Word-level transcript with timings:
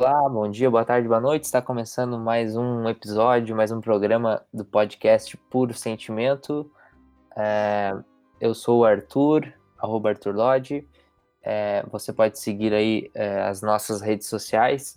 Olá, 0.00 0.26
bom 0.30 0.50
dia, 0.50 0.70
boa 0.70 0.82
tarde, 0.82 1.06
boa 1.06 1.20
noite. 1.20 1.44
Está 1.44 1.60
começando 1.60 2.18
mais 2.18 2.56
um 2.56 2.88
episódio, 2.88 3.54
mais 3.54 3.70
um 3.70 3.82
programa 3.82 4.42
do 4.50 4.64
podcast 4.64 5.36
Puro 5.36 5.74
Sentimento. 5.74 6.72
É, 7.36 7.94
eu 8.40 8.54
sou 8.54 8.78
o 8.78 8.84
Arthur, 8.86 9.52
arroba 9.76 10.08
Arthur 10.08 10.34
Lodge. 10.34 10.88
É, 11.42 11.84
você 11.92 12.14
pode 12.14 12.38
seguir 12.38 12.72
aí 12.72 13.10
é, 13.12 13.42
as 13.42 13.60
nossas 13.60 14.00
redes 14.00 14.26
sociais. 14.26 14.96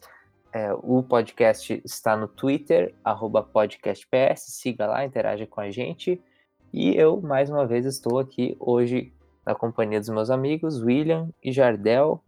É, 0.54 0.74
o 0.74 1.04
podcast 1.04 1.82
está 1.84 2.16
no 2.16 2.30
Twitter, 2.30 2.96
arroba 3.04 3.44
podcastps. 3.44 4.40
Siga 4.40 4.88
lá, 4.88 5.04
interaja 5.04 5.46
com 5.46 5.60
a 5.60 5.70
gente. 5.70 6.24
E 6.72 6.96
eu, 6.96 7.20
mais 7.20 7.50
uma 7.50 7.68
vez, 7.68 7.86
estou 7.86 8.20
aqui 8.20 8.56
hoje 8.58 9.12
na 9.46 9.54
companhia 9.54 10.00
dos 10.00 10.08
meus 10.08 10.30
amigos, 10.30 10.82
William 10.82 11.28
e 11.44 11.52
Jardel. 11.52 12.24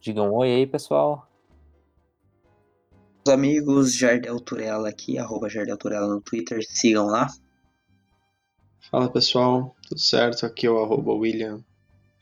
Digam 0.00 0.28
um 0.28 0.34
oi 0.34 0.54
aí, 0.54 0.66
pessoal 0.68 1.26
amigos, 3.28 3.94
Jardel 3.94 4.40
Turella 4.40 4.88
aqui, 4.88 5.18
arroba 5.18 5.48
Jardel 5.48 5.76
Turella 5.76 6.06
no 6.06 6.20
Twitter, 6.20 6.64
sigam 6.66 7.06
lá. 7.06 7.26
Fala 8.90 9.10
pessoal, 9.10 9.76
tudo 9.86 10.00
certo? 10.00 10.46
Aqui 10.46 10.66
é 10.66 10.70
o 10.70 10.82
arroba 10.82 11.12
William, 11.12 11.62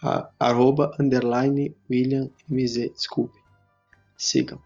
a, 0.02 0.28
arroba 0.38 0.94
underline 0.98 1.74
William 1.90 2.30
MZ, 2.48 2.92
desculpe. 2.92 3.38
Sigam. 4.16 4.60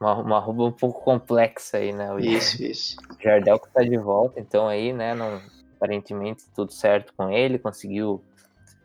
Uma, 0.00 0.14
uma 0.14 0.36
arroba 0.38 0.64
um 0.64 0.72
pouco 0.72 1.02
complexa 1.02 1.78
aí, 1.78 1.92
né? 1.92 2.10
William? 2.10 2.38
Isso, 2.38 2.62
isso. 2.62 2.96
Jardel 3.22 3.58
que 3.58 3.72
tá 3.72 3.82
de 3.82 3.96
volta, 3.96 4.40
então 4.40 4.66
aí, 4.68 4.92
né, 4.92 5.14
não, 5.14 5.40
aparentemente 5.76 6.44
tudo 6.54 6.72
certo 6.72 7.14
com 7.16 7.30
ele, 7.30 7.58
conseguiu 7.58 8.22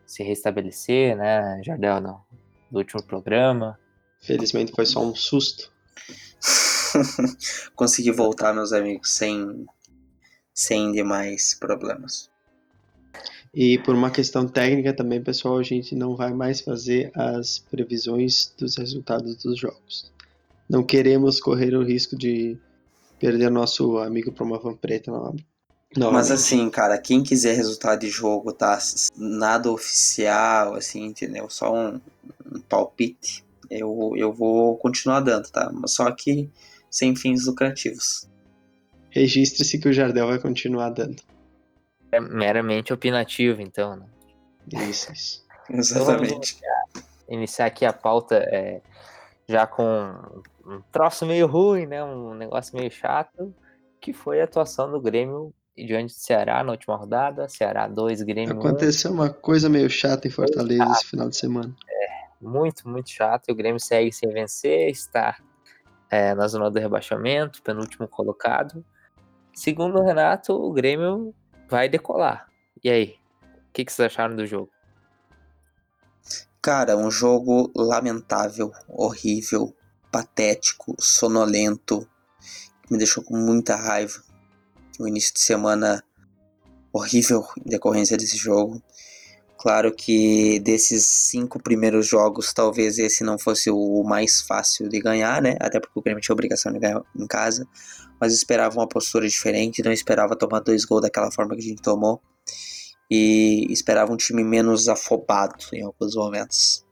se 0.06 0.24
restabelecer, 0.24 1.18
né, 1.18 1.62
Jardel, 1.64 2.00
no, 2.00 2.22
no 2.72 2.78
último 2.78 3.02
programa. 3.04 3.80
Felizmente 4.22 4.72
foi 4.72 4.86
só 4.86 5.04
um 5.04 5.16
susto. 5.16 5.74
consegui 7.76 8.12
voltar, 8.12 8.54
meus 8.54 8.74
amigos, 8.74 9.12
sem, 9.12 9.66
sem 10.54 10.92
demais 10.92 11.54
problemas. 11.54 12.30
E 13.54 13.78
por 13.80 13.96
uma 13.96 14.12
questão 14.12 14.46
técnica 14.46 14.94
também, 14.94 15.24
pessoal, 15.24 15.58
a 15.58 15.64
gente 15.64 15.96
não 15.96 16.14
vai 16.14 16.34
mais 16.34 16.60
fazer 16.60 17.10
as 17.16 17.60
previsões 17.60 18.54
dos 18.58 18.76
resultados 18.76 19.38
dos 19.38 19.58
jogos. 19.58 20.12
Não 20.70 20.84
queremos 20.84 21.40
correr 21.40 21.74
o 21.74 21.84
risco 21.84 22.18
de 22.18 22.58
perder 23.18 23.50
nosso 23.50 23.98
amigo 24.00 24.32
para 24.32 24.44
uma 24.44 24.60
van 24.60 24.76
preta 24.76 25.10
Não, 25.96 26.12
Mas 26.12 26.32
assim, 26.32 26.70
cara, 26.70 26.98
quem 26.98 27.24
quiser 27.24 27.56
resultado 27.56 28.02
de 28.02 28.10
jogo, 28.10 28.52
tá? 28.52 28.78
Nada 29.16 29.72
oficial, 29.72 30.76
assim, 30.76 31.06
entendeu? 31.06 31.50
Só 31.50 31.74
um, 31.74 32.02
um 32.54 32.60
palpite. 32.60 33.46
Eu, 33.70 34.14
eu 34.18 34.34
vou 34.34 34.76
continuar 34.78 35.22
dando, 35.22 35.50
tá? 35.50 35.72
Só 35.88 36.12
que 36.12 36.50
sem 36.96 37.14
fins 37.14 37.46
lucrativos. 37.46 38.30
Registre-se 39.10 39.78
que 39.80 39.90
o 39.90 39.94
Jardel 39.94 40.28
vai 40.28 40.40
continuar 40.40 40.92
dando. 40.92 41.22
É 42.10 42.22
meramente 42.22 42.94
opinativo, 42.94 43.62
então, 43.62 43.98
né? 43.98 44.06
Isso, 44.90 45.12
isso. 45.12 45.46
Exatamente. 45.70 46.58
Então, 46.58 47.04
iniciar 47.28 47.66
aqui 47.66 47.86
a 47.86 47.92
pauta 47.92 48.36
é, 48.36 48.82
já 49.46 49.68
com 49.68 50.14
um 50.66 50.82
troço 50.90 51.26
meio 51.26 51.48
ruim, 51.48 51.86
né? 51.86 52.02
Um 52.02 52.34
negócio 52.34 52.78
meio 52.78 52.90
chato, 52.90 53.54
que 54.00 54.14
foi 54.14 54.40
a 54.40 54.46
atuação 54.46 54.90
do 54.90 55.02
Grêmio 55.02 55.54
diante 55.76 56.14
do 56.14 56.20
Ceará 56.20 56.64
na 56.64 56.72
última 56.72 56.96
rodada. 56.96 57.50
Ceará 57.50 57.90
2, 57.90 58.22
Grêmio 58.22 58.58
Aconteceu 58.58 59.12
1. 59.12 59.14
uma 59.14 59.30
coisa 59.30 59.68
meio 59.68 59.90
chata 59.90 60.30
em 60.30 60.32
Fortaleza 60.32 60.90
esse 60.94 61.08
final 61.08 61.28
de 61.28 61.36
semana. 61.36 61.76
É, 61.90 62.08
muito, 62.42 62.88
muito 62.88 63.10
chato. 63.10 63.50
E 63.50 63.52
o 63.52 63.56
Grêmio 63.56 63.82
segue 63.82 64.14
sem 64.14 64.30
vencer, 64.30 64.90
está 64.90 65.38
é, 66.16 66.34
na 66.34 66.48
zona 66.48 66.72
do 66.72 66.80
rebaixamento, 66.80 67.62
penúltimo 67.62 68.08
colocado. 68.08 68.86
Segundo 69.54 70.00
o 70.00 70.04
Renato, 70.04 70.54
o 70.54 70.72
Grêmio 70.72 71.36
vai 71.70 71.90
decolar. 71.90 72.48
E 72.84 72.90
aí? 72.90 73.16
O 73.42 73.74
que, 73.74 73.84
que 73.84 73.92
vocês 73.92 74.06
acharam 74.06 74.36
do 74.36 74.46
jogo? 74.46 74.70
Cara, 76.62 76.96
um 76.98 77.12
jogo 77.12 77.72
lamentável, 77.76 78.72
horrível, 78.88 79.76
patético, 80.12 80.96
sonolento, 81.00 82.08
que 82.84 82.94
me 82.94 82.98
deixou 82.98 83.24
com 83.24 83.36
muita 83.36 83.76
raiva. 83.76 84.24
O 84.98 85.08
início 85.08 85.34
de 85.34 85.42
semana 85.42 86.02
horrível 86.94 87.46
em 87.60 87.70
decorrência 87.70 88.16
desse 88.16 88.38
jogo. 88.38 88.82
Claro 89.66 89.92
que 89.92 90.60
desses 90.60 91.08
cinco 91.08 91.60
primeiros 91.60 92.08
jogos, 92.08 92.54
talvez 92.54 93.00
esse 93.00 93.24
não 93.24 93.36
fosse 93.36 93.72
o 93.72 94.04
mais 94.04 94.42
fácil 94.42 94.88
de 94.88 95.00
ganhar, 95.00 95.42
né? 95.42 95.56
Até 95.60 95.80
porque 95.80 95.98
o 95.98 96.04
Grêmio 96.04 96.22
tinha 96.22 96.34
obrigação 96.34 96.72
de 96.72 96.78
ganhar 96.78 97.02
em 97.20 97.26
casa. 97.26 97.68
Mas 98.22 98.32
esperava 98.32 98.78
uma 98.78 98.88
postura 98.88 99.28
diferente, 99.28 99.82
não 99.82 99.92
esperava 99.92 100.36
tomar 100.36 100.60
dois 100.60 100.86
gols 100.86 101.02
daquela 101.02 101.32
forma 101.32 101.56
que 101.56 101.62
a 101.62 101.68
gente 101.68 101.82
tomou. 101.82 102.22
E 103.10 103.66
esperava 103.72 104.14
um 104.14 104.16
time 104.16 104.44
menos 104.44 104.88
afobado 104.88 105.66
em 105.74 105.82
alguns 105.82 106.16
momentos. 106.16 106.86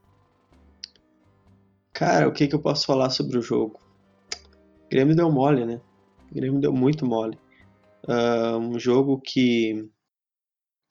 Cara, 1.93 2.27
o 2.27 2.33
que, 2.33 2.47
que 2.47 2.55
eu 2.55 2.59
posso 2.59 2.87
falar 2.87 3.11
sobre 3.11 3.37
o 3.37 3.41
jogo? 3.43 3.79
O 4.87 4.89
Grêmio 4.89 5.15
deu 5.15 5.31
mole, 5.31 5.63
né? 5.63 5.79
O 6.31 6.33
Grêmio 6.33 6.59
deu 6.59 6.73
muito 6.73 7.05
mole. 7.05 7.37
Uh, 8.07 8.57
um 8.57 8.79
jogo 8.79 9.21
que 9.21 9.87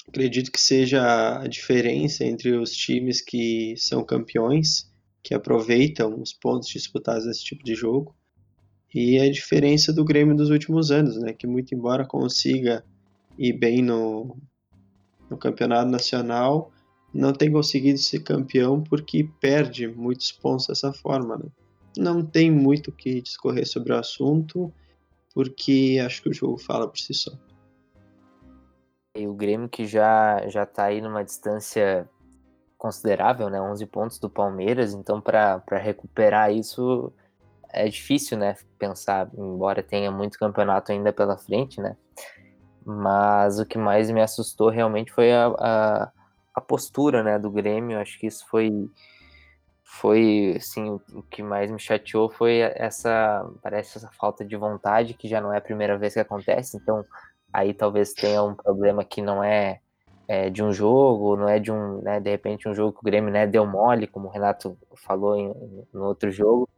acredito 0.09 0.51
que 0.51 0.61
seja 0.61 1.41
a 1.41 1.47
diferença 1.47 2.25
entre 2.25 2.53
os 2.57 2.73
times 2.73 3.21
que 3.21 3.75
são 3.77 4.05
campeões, 4.05 4.91
que 5.23 5.35
aproveitam 5.35 6.21
os 6.21 6.33
pontos 6.33 6.69
disputados 6.69 7.27
nesse 7.27 7.45
tipo 7.45 7.65
de 7.65 7.75
jogo, 7.75 8.15
e 8.95 9.19
a 9.19 9.31
diferença 9.31 9.93
do 9.93 10.05
Grêmio 10.05 10.37
dos 10.37 10.51
últimos 10.51 10.91
anos, 10.91 11.17
né, 11.17 11.33
que 11.33 11.47
muito 11.47 11.75
embora 11.75 12.05
consiga 12.05 12.85
ir 13.39 13.55
bem 13.55 13.81
no, 13.83 14.37
no 15.31 15.39
campeonato 15.39 15.91
nacional, 15.91 16.71
não 17.13 17.33
tem 17.33 17.51
conseguido 17.51 17.99
ser 17.99 18.21
campeão 18.21 18.83
porque 18.83 19.29
perde 19.41 19.87
muitos 19.87 20.33
pontos 20.33 20.67
dessa 20.67 20.93
forma. 20.93 21.37
Né? 21.37 21.45
Não 21.97 22.25
tem 22.25 22.51
muito 22.51 22.89
o 22.89 22.93
que 22.93 23.21
discorrer 23.21 23.67
sobre 23.67 23.93
o 23.93 23.97
assunto, 23.97 24.73
porque 25.35 26.01
acho 26.05 26.23
que 26.23 26.29
o 26.29 26.35
jogo 26.35 26.59
fala 26.59 26.89
por 26.89 26.99
si 26.99 27.15
só. 27.15 27.33
E 29.15 29.27
o 29.27 29.35
Grêmio 29.35 29.69
que 29.69 29.87
já 29.87 30.49
já 30.49 30.65
tá 30.65 30.85
aí 30.85 31.01
numa 31.01 31.23
distância 31.23 32.09
considerável, 32.79 33.51
né? 33.51 33.61
11 33.61 33.87
pontos 33.87 34.19
do 34.19 34.31
Palmeiras, 34.31 34.95
então 34.95 35.21
para 35.21 35.63
recuperar 35.79 36.51
isso 36.53 37.13
é 37.69 37.89
difícil, 37.89 38.39
né? 38.39 38.57
Pensar, 38.79 39.31
embora 39.35 39.83
tenha 39.83 40.11
muito 40.11 40.39
campeonato 40.39 40.93
ainda 40.93 41.13
pela 41.13 41.37
frente, 41.37 41.81
né? 41.81 41.97
Mas 42.85 43.61
o 43.61 43.67
que 43.67 43.79
mais 43.79 44.11
me 44.11 44.21
assustou 44.23 44.71
realmente 44.71 45.13
foi 45.13 45.33
a, 45.33 45.47
a, 45.59 46.13
a 46.55 46.61
postura, 46.61 47.23
né, 47.23 47.39
do 47.39 47.51
Grêmio. 47.51 48.01
Acho 48.01 48.19
que 48.19 48.27
isso 48.27 48.47
foi 48.49 48.71
foi 49.85 50.55
assim 50.57 50.91
o 51.13 51.23
que 51.25 51.43
mais 51.43 51.71
me 51.71 51.79
chateou 51.79 52.31
foi 52.31 52.61
essa 52.61 53.47
parece 53.63 53.99
essa 53.99 54.11
falta 54.13 54.43
de 54.45 54.57
vontade 54.57 55.13
que 55.15 55.29
já 55.29 55.39
não 55.41 55.53
é 55.53 55.59
a 55.59 55.61
primeira 55.61 55.99
vez 55.99 56.15
que 56.15 56.21
acontece 56.21 56.79
então 56.79 57.05
aí 57.53 57.75
talvez 57.75 58.13
tenha 58.13 58.43
um 58.43 58.55
problema 58.55 59.05
que 59.05 59.21
não 59.21 59.43
é, 59.43 59.81
é, 60.27 60.49
de 60.49 60.63
um 60.63 60.73
jogo, 60.73 61.37
não 61.37 61.49
é 61.49 61.59
de 61.59 61.71
um, 61.71 62.01
né, 62.01 62.21
de 62.21 62.31
repente 62.31 62.69
um 62.69 62.75
jogo 62.75 62.93
que 62.93 63.01
o 63.01 63.05
Grêmio 63.05 63.31
né, 63.31 63.47
deu 63.47 63.67
mole, 63.67 64.07
como 64.07 64.29
o 64.29 64.31
Renato 64.31 64.77
falou 64.97 65.37
em, 65.37 65.53
no 65.93 66.05
outro 66.05 66.31
jogo, 66.31 66.69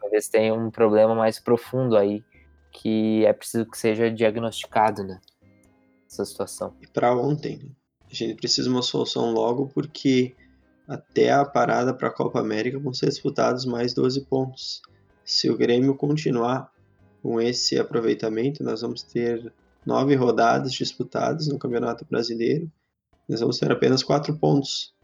talvez 0.00 0.28
tenha 0.28 0.52
um 0.52 0.70
problema 0.70 1.14
mais 1.14 1.38
profundo 1.38 1.96
aí, 1.96 2.24
que 2.72 3.24
é 3.24 3.32
preciso 3.32 3.66
que 3.66 3.78
seja 3.78 4.10
diagnosticado, 4.10 5.04
né, 5.04 5.20
essa 6.10 6.24
situação. 6.24 6.74
E 6.82 6.86
para 6.86 7.14
ontem, 7.14 7.58
né? 7.58 7.70
a 8.10 8.14
gente 8.14 8.34
precisa 8.34 8.68
uma 8.68 8.82
solução 8.82 9.32
logo, 9.32 9.68
porque 9.68 10.34
até 10.86 11.32
a 11.32 11.44
parada 11.44 11.94
para 11.94 12.08
a 12.08 12.12
Copa 12.12 12.40
América 12.40 12.78
vão 12.78 12.92
ser 12.92 13.08
disputados 13.08 13.64
mais 13.64 13.94
12 13.94 14.22
pontos. 14.26 14.82
Se 15.24 15.48
o 15.50 15.56
Grêmio 15.56 15.94
continuar 15.94 16.70
com 17.22 17.40
esse 17.40 17.78
aproveitamento, 17.78 18.62
nós 18.62 18.82
vamos 18.82 19.02
ter 19.02 19.52
nove 19.84 20.14
rodadas 20.14 20.72
disputadas 20.72 21.48
no 21.48 21.58
Campeonato 21.58 22.06
Brasileiro, 22.08 22.70
nós 23.28 23.40
vamos 23.40 23.58
ter 23.58 23.70
apenas 23.70 24.02
quatro 24.02 24.36
pontos, 24.36 24.94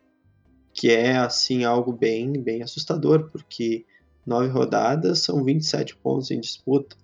que 0.72 0.90
é 0.90 1.16
assim 1.16 1.64
algo 1.64 1.92
bem, 1.92 2.32
bem 2.32 2.62
assustador, 2.62 3.30
porque 3.30 3.84
nove 4.26 4.48
rodadas 4.48 5.20
são 5.20 5.42
27 5.42 5.96
pontos 5.96 6.30
em 6.30 6.40
disputa. 6.40 6.96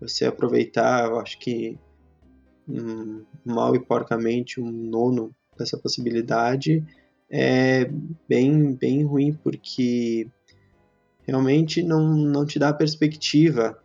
Você 0.00 0.24
aproveitar, 0.24 1.06
eu 1.06 1.18
acho 1.18 1.38
que 1.38 1.78
um, 2.68 3.24
mal 3.44 3.74
e 3.74 3.80
porcamente 3.80 4.60
um 4.60 4.70
nono 4.70 5.34
dessa 5.56 5.76
possibilidade 5.76 6.84
é 7.30 7.90
bem, 8.28 8.74
bem 8.74 9.04
ruim, 9.04 9.32
porque 9.32 10.28
realmente 11.22 11.82
não, 11.82 12.14
não 12.14 12.44
te 12.44 12.58
dá 12.58 12.72
perspectiva 12.72 13.81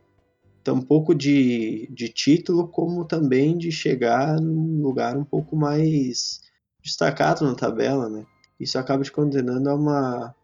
tampouco 0.67 1.15
de, 1.15 1.87
de 1.89 2.09
título, 2.09 2.67
como 2.67 3.05
também 3.05 3.57
de 3.57 3.71
chegar 3.71 4.37
num 4.41 4.81
lugar 4.81 5.15
um 5.15 5.23
pouco 5.23 5.55
mais 5.55 6.41
destacado 6.83 7.45
na 7.45 7.55
tabela, 7.55 8.09
né? 8.09 8.25
Isso 8.59 8.77
acaba 8.77 9.01
te 9.01 9.09
condenando 9.09 9.69
a 9.69 9.75
uma 9.75 10.35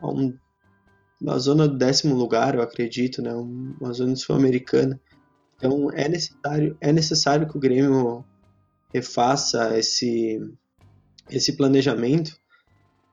a 0.00 0.08
um 0.08 0.36
na 1.20 1.38
zona 1.38 1.68
do 1.68 1.78
décimo 1.78 2.16
lugar, 2.16 2.56
eu 2.56 2.62
acredito, 2.62 3.22
né? 3.22 3.32
Uma 3.32 3.92
zona 3.92 4.16
sul-americana. 4.16 5.00
Então 5.56 5.88
é 5.92 6.08
necessário, 6.08 6.76
é 6.80 6.92
necessário 6.92 7.48
que 7.48 7.56
o 7.56 7.60
Grêmio 7.60 8.24
refaça 8.92 9.78
esse, 9.78 10.40
esse 11.30 11.52
planejamento, 11.56 12.36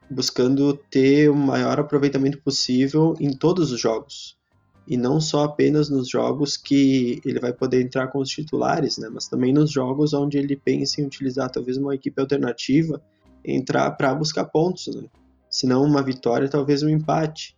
buscando 0.09 0.73
ter 0.89 1.29
o 1.29 1.35
maior 1.35 1.79
aproveitamento 1.79 2.41
possível 2.41 3.15
em 3.19 3.31
todos 3.31 3.71
os 3.71 3.79
jogos. 3.79 4.40
E 4.87 4.97
não 4.97 5.21
só 5.21 5.43
apenas 5.43 5.89
nos 5.89 6.09
jogos 6.09 6.57
que 6.57 7.21
ele 7.23 7.39
vai 7.39 7.53
poder 7.53 7.81
entrar 7.81 8.07
com 8.07 8.19
os 8.19 8.29
titulares, 8.29 8.97
né? 8.97 9.09
mas 9.09 9.27
também 9.27 9.53
nos 9.53 9.71
jogos 9.71 10.13
onde 10.13 10.37
ele 10.37 10.55
pensa 10.55 10.99
em 10.99 11.05
utilizar 11.05 11.49
talvez 11.49 11.77
uma 11.77 11.95
equipe 11.95 12.19
alternativa, 12.19 13.01
entrar 13.45 13.91
para 13.91 14.13
buscar 14.13 14.45
pontos. 14.45 14.87
Né? 14.87 15.07
Se 15.49 15.67
não 15.67 15.83
uma 15.83 16.01
vitória, 16.01 16.49
talvez 16.49 16.83
um 16.83 16.89
empate. 16.89 17.55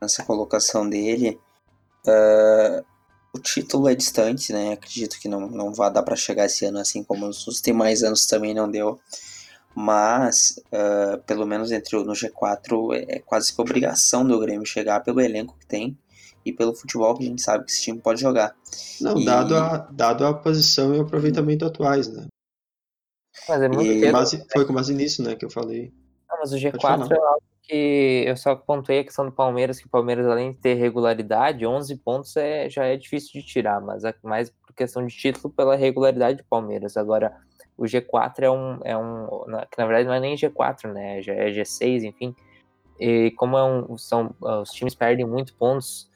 Nessa 0.00 0.24
colocação 0.24 0.88
dele, 0.88 1.38
uh, 2.06 2.84
o 3.36 3.38
título 3.38 3.88
é 3.88 3.94
distante, 3.94 4.52
né? 4.52 4.72
Acredito 4.72 5.18
que 5.20 5.28
não, 5.28 5.48
não 5.48 5.72
vai 5.72 5.92
dar 5.92 6.02
para 6.02 6.16
chegar 6.16 6.46
esse 6.46 6.64
ano, 6.64 6.78
assim 6.78 7.02
como 7.02 7.26
os 7.26 7.60
demais 7.62 8.02
anos 8.02 8.26
também 8.26 8.54
não 8.54 8.70
deu. 8.70 8.98
Mas, 9.78 10.58
uh, 10.72 11.22
pelo 11.26 11.46
menos 11.46 11.70
entre 11.70 12.02
no 12.02 12.14
G4, 12.14 12.94
é, 12.94 13.16
é 13.16 13.18
quase 13.18 13.54
que 13.54 13.60
obrigação 13.60 14.26
do 14.26 14.40
Grêmio 14.40 14.64
chegar 14.64 15.00
pelo 15.00 15.20
elenco 15.20 15.54
que 15.58 15.66
tem 15.66 15.98
e 16.46 16.50
pelo 16.50 16.74
futebol 16.74 17.14
que 17.14 17.24
a 17.24 17.26
gente 17.26 17.42
sabe 17.42 17.66
que 17.66 17.70
esse 17.70 17.82
time 17.82 18.00
pode 18.00 18.18
jogar. 18.18 18.56
Não, 19.02 19.18
e... 19.18 19.24
dado, 19.26 19.54
a, 19.54 19.86
dado 19.90 20.24
a 20.24 20.32
posição 20.32 20.94
e 20.94 20.98
o 20.98 21.02
aproveitamento 21.02 21.66
atuais, 21.66 22.08
né? 22.08 22.26
Mas 23.46 23.60
é 23.60 23.68
muito 23.68 23.92
e... 23.92 24.10
base, 24.10 24.42
Foi 24.50 24.64
com 24.64 24.72
base 24.72 24.94
nisso, 24.94 25.22
né, 25.22 25.36
que 25.36 25.44
eu 25.44 25.50
falei. 25.50 25.92
Não, 26.26 26.38
mas 26.38 26.52
o 26.52 26.56
G4 26.56 27.12
é 27.12 27.18
algo 27.18 27.42
que 27.62 28.24
eu 28.26 28.36
só 28.36 28.56
pontuei 28.56 29.00
a 29.00 29.04
questão 29.04 29.26
do 29.26 29.32
Palmeiras, 29.32 29.78
que 29.78 29.86
o 29.86 29.90
Palmeiras, 29.90 30.26
além 30.26 30.52
de 30.52 30.58
ter 30.58 30.74
regularidade, 30.74 31.66
11 31.66 31.96
pontos 31.96 32.34
é, 32.36 32.70
já 32.70 32.86
é 32.86 32.96
difícil 32.96 33.42
de 33.42 33.46
tirar, 33.46 33.80
mas 33.82 34.04
é 34.04 34.14
mais 34.22 34.48
por 34.48 34.74
questão 34.74 35.06
de 35.06 35.14
título 35.14 35.52
pela 35.52 35.76
regularidade 35.76 36.38
do 36.38 36.44
Palmeiras. 36.44 36.96
Agora, 36.96 37.36
o 37.76 37.84
G4 37.84 38.42
é 38.42 38.50
um, 38.50 38.78
é 38.84 38.96
um 38.96 39.26
que 39.70 39.78
na 39.78 39.86
verdade 39.86 40.06
não 40.06 40.14
é 40.14 40.20
nem 40.20 40.36
G4, 40.36 40.92
né, 40.92 41.22
já 41.22 41.34
é 41.34 41.50
G6, 41.50 42.04
enfim, 42.04 42.34
e 42.98 43.30
como 43.32 43.56
é 43.56 43.64
um, 43.64 43.98
são, 43.98 44.34
os 44.40 44.70
times 44.70 44.94
perdem 44.94 45.26
muito 45.26 45.54
pontos, 45.54 46.10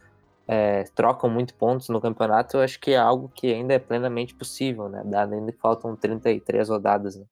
é, 0.49 0.85
trocam 0.95 1.29
muito 1.29 1.55
pontos 1.55 1.89
no 1.89 2.01
campeonato, 2.01 2.57
eu 2.57 2.63
acho 2.63 2.81
que 2.81 2.93
é 2.93 2.97
algo 2.97 3.31
que 3.35 3.53
ainda 3.53 3.75
é 3.75 3.79
plenamente 3.79 4.35
possível, 4.35 4.89
né, 4.89 5.03
dado 5.05 5.35
ainda 5.35 5.53
que 5.53 5.59
faltam 5.59 5.95
33 5.95 6.69
rodadas, 6.69 7.17
né. 7.17 7.25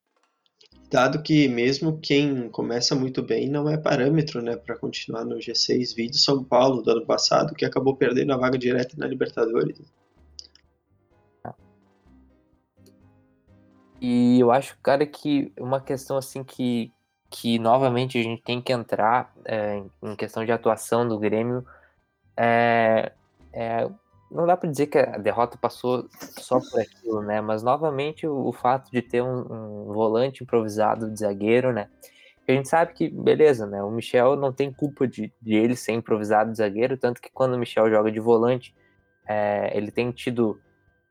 Dado 0.91 1.21
que 1.21 1.47
mesmo 1.47 1.99
quem 1.99 2.49
começa 2.49 2.95
muito 2.95 3.21
bem 3.21 3.47
não 3.47 3.69
é 3.69 3.77
parâmetro 3.77 4.41
né, 4.41 4.55
para 4.55 4.75
continuar 4.75 5.23
no 5.23 5.37
G6, 5.37 5.95
vídeo 5.95 6.17
São 6.17 6.43
Paulo 6.43 6.81
do 6.81 6.89
ano 6.89 7.05
passado, 7.05 7.53
que 7.53 7.63
acabou 7.63 7.95
perdendo 7.95 8.33
a 8.33 8.37
vaga 8.37 8.57
direta 8.57 8.95
na 8.97 9.05
Libertadores. 9.05 9.79
E 14.01 14.39
eu 14.39 14.51
acho, 14.51 14.77
cara, 14.81 15.05
que 15.05 15.51
uma 15.59 15.81
questão 15.81 16.17
assim 16.17 16.43
que, 16.43 16.91
que 17.29 17.59
novamente 17.59 18.17
a 18.17 18.23
gente 18.23 18.41
tem 18.41 18.61
que 18.61 18.71
entrar 18.71 19.33
é, 19.45 19.83
em 20.01 20.15
questão 20.15 20.45
de 20.45 20.51
atuação 20.51 21.07
do 21.07 21.19
Grêmio 21.19 21.65
é, 22.37 23.11
é 23.51 23.89
não 24.31 24.45
dá 24.45 24.55
para 24.55 24.69
dizer 24.69 24.87
que 24.87 24.97
a 24.97 25.17
derrota 25.17 25.57
passou 25.57 26.07
só 26.37 26.59
por 26.59 26.79
aquilo, 26.79 27.21
né? 27.21 27.41
Mas 27.41 27.63
novamente 27.63 28.27
o, 28.27 28.47
o 28.47 28.53
fato 28.53 28.91
de 28.91 29.01
ter 29.01 29.21
um, 29.21 29.39
um, 29.39 29.93
volante 29.93 30.43
improvisado 30.43 31.09
de 31.11 31.19
zagueiro, 31.19 31.73
né? 31.73 31.89
A 32.47 32.51
gente 32.51 32.67
sabe 32.67 32.93
que, 32.93 33.09
beleza, 33.09 33.65
né? 33.65 33.81
O 33.83 33.91
Michel 33.91 34.35
não 34.35 34.51
tem 34.51 34.71
culpa 34.71 35.07
de, 35.07 35.33
de 35.41 35.55
ele 35.55 35.75
ser 35.75 35.93
improvisado 35.93 36.51
de 36.51 36.57
zagueiro, 36.57 36.97
tanto 36.97 37.21
que 37.21 37.31
quando 37.31 37.53
o 37.53 37.57
Michel 37.57 37.89
joga 37.89 38.11
de 38.11 38.19
volante, 38.19 38.75
é, 39.27 39.75
ele 39.75 39.91
tem 39.91 40.11
tido 40.11 40.59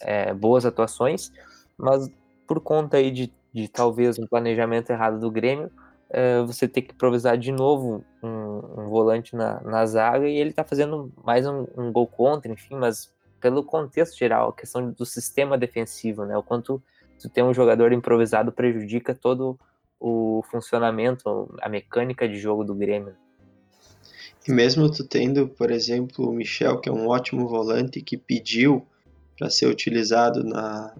é, 0.01 0.33
boas 0.33 0.65
atuações, 0.65 1.33
mas 1.77 2.09
por 2.49 2.61
conta 2.61 2.97
aí 2.97 3.11
de, 3.11 3.31
de 3.53 3.69
talvez 3.69 4.19
um 4.19 4.27
planejamento 4.27 4.91
errado 4.91 5.21
do 5.21 5.31
Grêmio, 5.31 5.71
é, 6.09 6.43
você 6.43 6.67
ter 6.67 6.81
que 6.81 6.95
improvisar 6.95 7.37
de 7.37 7.53
novo 7.53 8.03
um, 8.23 8.29
um 8.29 8.89
volante 8.89 9.37
na, 9.37 9.61
na, 9.61 9.85
zaga 9.85 10.27
e 10.27 10.37
ele 10.37 10.55
tá 10.55 10.65
fazendo 10.65 11.13
mais 11.23 11.47
um, 11.47 11.67
um, 11.77 11.93
gol 11.93 12.07
contra, 12.07 12.51
enfim, 12.51 12.77
mas 12.77 13.13
pelo 13.39 13.63
contexto 13.63 14.19
geral, 14.19 14.49
a 14.49 14.53
questão 14.55 14.91
do 14.91 15.05
sistema 15.05 15.59
defensivo, 15.59 16.25
né? 16.25 16.37
O 16.37 16.43
quanto 16.43 16.83
tu 17.21 17.29
ter 17.29 17.43
um 17.43 17.53
jogador 17.53 17.93
improvisado 17.93 18.51
prejudica 18.51 19.15
todo 19.15 19.59
o 20.01 20.43
funcionamento, 20.51 21.55
a 21.61 21.69
mecânica 21.69 22.27
de 22.27 22.39
jogo 22.39 22.65
do 22.65 22.75
Grêmio. 22.75 23.15
E 24.47 24.51
mesmo 24.51 24.91
tu 24.91 25.07
tendo, 25.07 25.47
por 25.47 25.71
exemplo, 25.71 26.29
o 26.29 26.33
Michel, 26.33 26.81
que 26.81 26.89
é 26.89 26.93
um 26.93 27.09
ótimo 27.09 27.47
volante 27.47 28.01
que 28.01 28.17
pediu 28.17 28.87
para 29.37 29.51
ser 29.51 29.67
utilizado 29.67 30.43
na, 30.43 30.95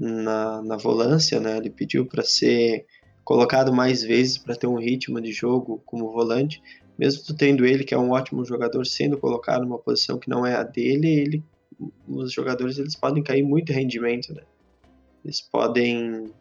na, 0.00 0.62
na 0.62 0.76
volância, 0.76 1.40
né? 1.40 1.56
Ele 1.56 1.70
pediu 1.70 2.06
para 2.06 2.22
ser 2.22 2.86
colocado 3.24 3.72
mais 3.72 4.02
vezes 4.02 4.38
para 4.38 4.56
ter 4.56 4.66
um 4.66 4.78
ritmo 4.78 5.20
de 5.20 5.32
jogo 5.32 5.82
como 5.84 6.10
volante, 6.10 6.62
mesmo 6.98 7.22
tu 7.24 7.34
tendo 7.34 7.66
ele 7.66 7.84
que 7.84 7.94
é 7.94 7.98
um 7.98 8.10
ótimo 8.10 8.44
jogador 8.44 8.86
sendo 8.86 9.18
colocado 9.18 9.62
numa 9.62 9.78
posição 9.78 10.18
que 10.18 10.30
não 10.30 10.46
é 10.46 10.54
a 10.54 10.62
dele, 10.62 11.08
ele 11.08 11.44
os 12.08 12.32
jogadores 12.32 12.78
eles 12.78 12.96
podem 12.96 13.22
cair 13.22 13.42
muito 13.42 13.72
rendimento, 13.72 14.34
né? 14.34 14.42
Eles 15.24 15.40
podem 15.40 16.32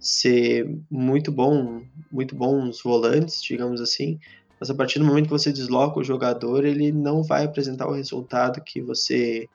ser 0.00 0.68
muito 0.90 1.30
bom, 1.30 1.82
muito 2.10 2.34
bons 2.34 2.82
volantes, 2.82 3.40
digamos 3.40 3.80
assim, 3.80 4.18
mas 4.58 4.70
a 4.70 4.74
partir 4.74 4.98
do 4.98 5.04
momento 5.04 5.24
que 5.24 5.30
você 5.30 5.52
desloca 5.52 6.00
o 6.00 6.04
jogador, 6.04 6.64
ele 6.64 6.92
não 6.92 7.22
vai 7.22 7.44
apresentar 7.44 7.88
o 7.88 7.92
resultado 7.92 8.62
que 8.64 8.80
você 8.80 9.48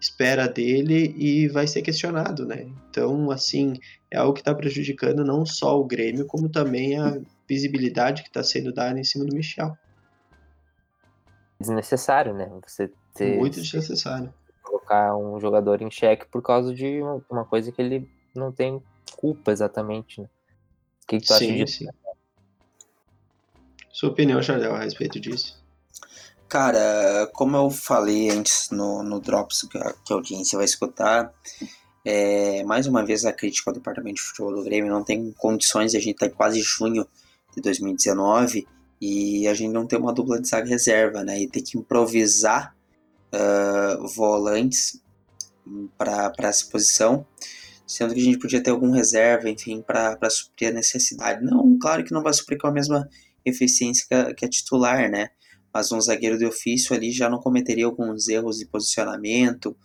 espera 0.00 0.48
dele 0.48 1.14
e 1.16 1.48
vai 1.48 1.66
ser 1.66 1.82
questionado, 1.82 2.46
né? 2.46 2.68
Então, 2.88 3.30
assim, 3.30 3.74
é 4.10 4.18
algo 4.18 4.34
que 4.34 4.40
está 4.40 4.54
prejudicando 4.54 5.24
não 5.24 5.44
só 5.44 5.78
o 5.78 5.84
Grêmio, 5.84 6.26
como 6.26 6.48
também 6.48 6.98
a 6.98 7.20
visibilidade 7.48 8.22
que 8.22 8.28
está 8.28 8.42
sendo 8.42 8.72
dada 8.72 8.98
em 8.98 9.04
cima 9.04 9.24
do 9.24 9.34
Michel. 9.34 9.76
Desnecessário, 11.60 12.34
né? 12.34 12.48
Você 12.66 12.90
ter, 13.14 13.36
Muito 13.36 13.60
desnecessário. 13.60 14.32
Colocar 14.62 15.16
um 15.16 15.40
jogador 15.40 15.82
em 15.82 15.90
xeque 15.90 16.26
por 16.26 16.42
causa 16.42 16.72
de 16.72 17.00
uma 17.28 17.44
coisa 17.44 17.72
que 17.72 17.82
ele 17.82 18.08
não 18.34 18.52
tem 18.52 18.80
culpa 19.16 19.50
exatamente, 19.50 20.20
né? 20.20 20.28
O 21.02 21.06
que, 21.08 21.18
que 21.18 21.26
tu 21.26 21.34
sim, 21.34 21.46
acha 21.46 21.54
disso? 21.54 21.78
Sim. 21.78 21.88
Sua 23.90 24.10
opinião, 24.10 24.40
Jardel, 24.40 24.74
a 24.76 24.84
respeito 24.84 25.18
disso? 25.18 25.60
Cara, 26.48 27.28
como 27.34 27.56
eu 27.56 27.70
falei 27.70 28.30
antes 28.30 28.70
no, 28.70 29.02
no 29.02 29.20
Drops, 29.20 29.66
que 29.70 29.76
a, 29.76 29.92
que 30.04 30.12
a 30.12 30.16
audiência 30.16 30.56
vai 30.56 30.64
escutar, 30.64 31.32
é, 32.02 32.64
mais 32.64 32.86
uma 32.86 33.04
vez 33.04 33.26
a 33.26 33.32
crítica 33.34 33.70
ao 33.70 33.74
departamento 33.74 34.16
de 34.16 34.22
futebol 34.22 34.54
do 34.54 34.64
Grêmio 34.64 34.90
não 34.90 35.04
tem 35.04 35.30
condições, 35.32 35.94
a 35.94 35.98
gente 35.98 36.14
está 36.14 36.30
quase 36.30 36.62
junho 36.62 37.06
de 37.54 37.60
2019 37.60 38.66
e 38.98 39.46
a 39.46 39.52
gente 39.52 39.72
não 39.72 39.86
tem 39.86 39.98
uma 39.98 40.12
dupla 40.12 40.40
de 40.40 40.48
zaga 40.48 40.66
reserva, 40.66 41.22
né? 41.22 41.38
E 41.38 41.46
ter 41.46 41.60
que 41.60 41.76
improvisar 41.76 42.74
uh, 43.30 44.08
volantes 44.08 45.02
para 45.98 46.32
essa 46.38 46.64
posição, 46.70 47.26
sendo 47.86 48.14
que 48.14 48.20
a 48.20 48.24
gente 48.24 48.38
podia 48.38 48.62
ter 48.62 48.70
algum 48.70 48.90
reserva, 48.90 49.50
enfim, 49.50 49.82
para 49.82 50.30
suprir 50.30 50.70
a 50.70 50.72
necessidade. 50.72 51.44
Não, 51.44 51.78
claro 51.78 52.02
que 52.02 52.12
não 52.12 52.22
vai 52.22 52.32
suprir 52.32 52.58
com 52.58 52.68
a 52.68 52.72
mesma 52.72 53.06
eficiência 53.44 54.06
que 54.08 54.14
a, 54.14 54.34
que 54.34 54.44
a 54.46 54.48
titular, 54.48 55.10
né? 55.10 55.28
Mas 55.72 55.92
um 55.92 56.00
zagueiro 56.00 56.38
de 56.38 56.46
ofício 56.46 56.94
ali 56.94 57.10
já 57.10 57.28
não 57.28 57.38
cometeria 57.38 57.86
alguns 57.86 58.28
erros 58.28 58.58
de 58.58 58.66
posicionamento 58.66 59.76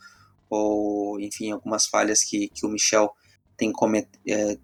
ou, 0.49 1.19
enfim, 1.19 1.51
algumas 1.51 1.87
falhas 1.87 2.23
que, 2.23 2.47
que 2.49 2.65
o 2.65 2.69
Michel 2.69 3.11
tem, 3.57 3.71
comet, 3.71 4.07
é, 4.27 4.57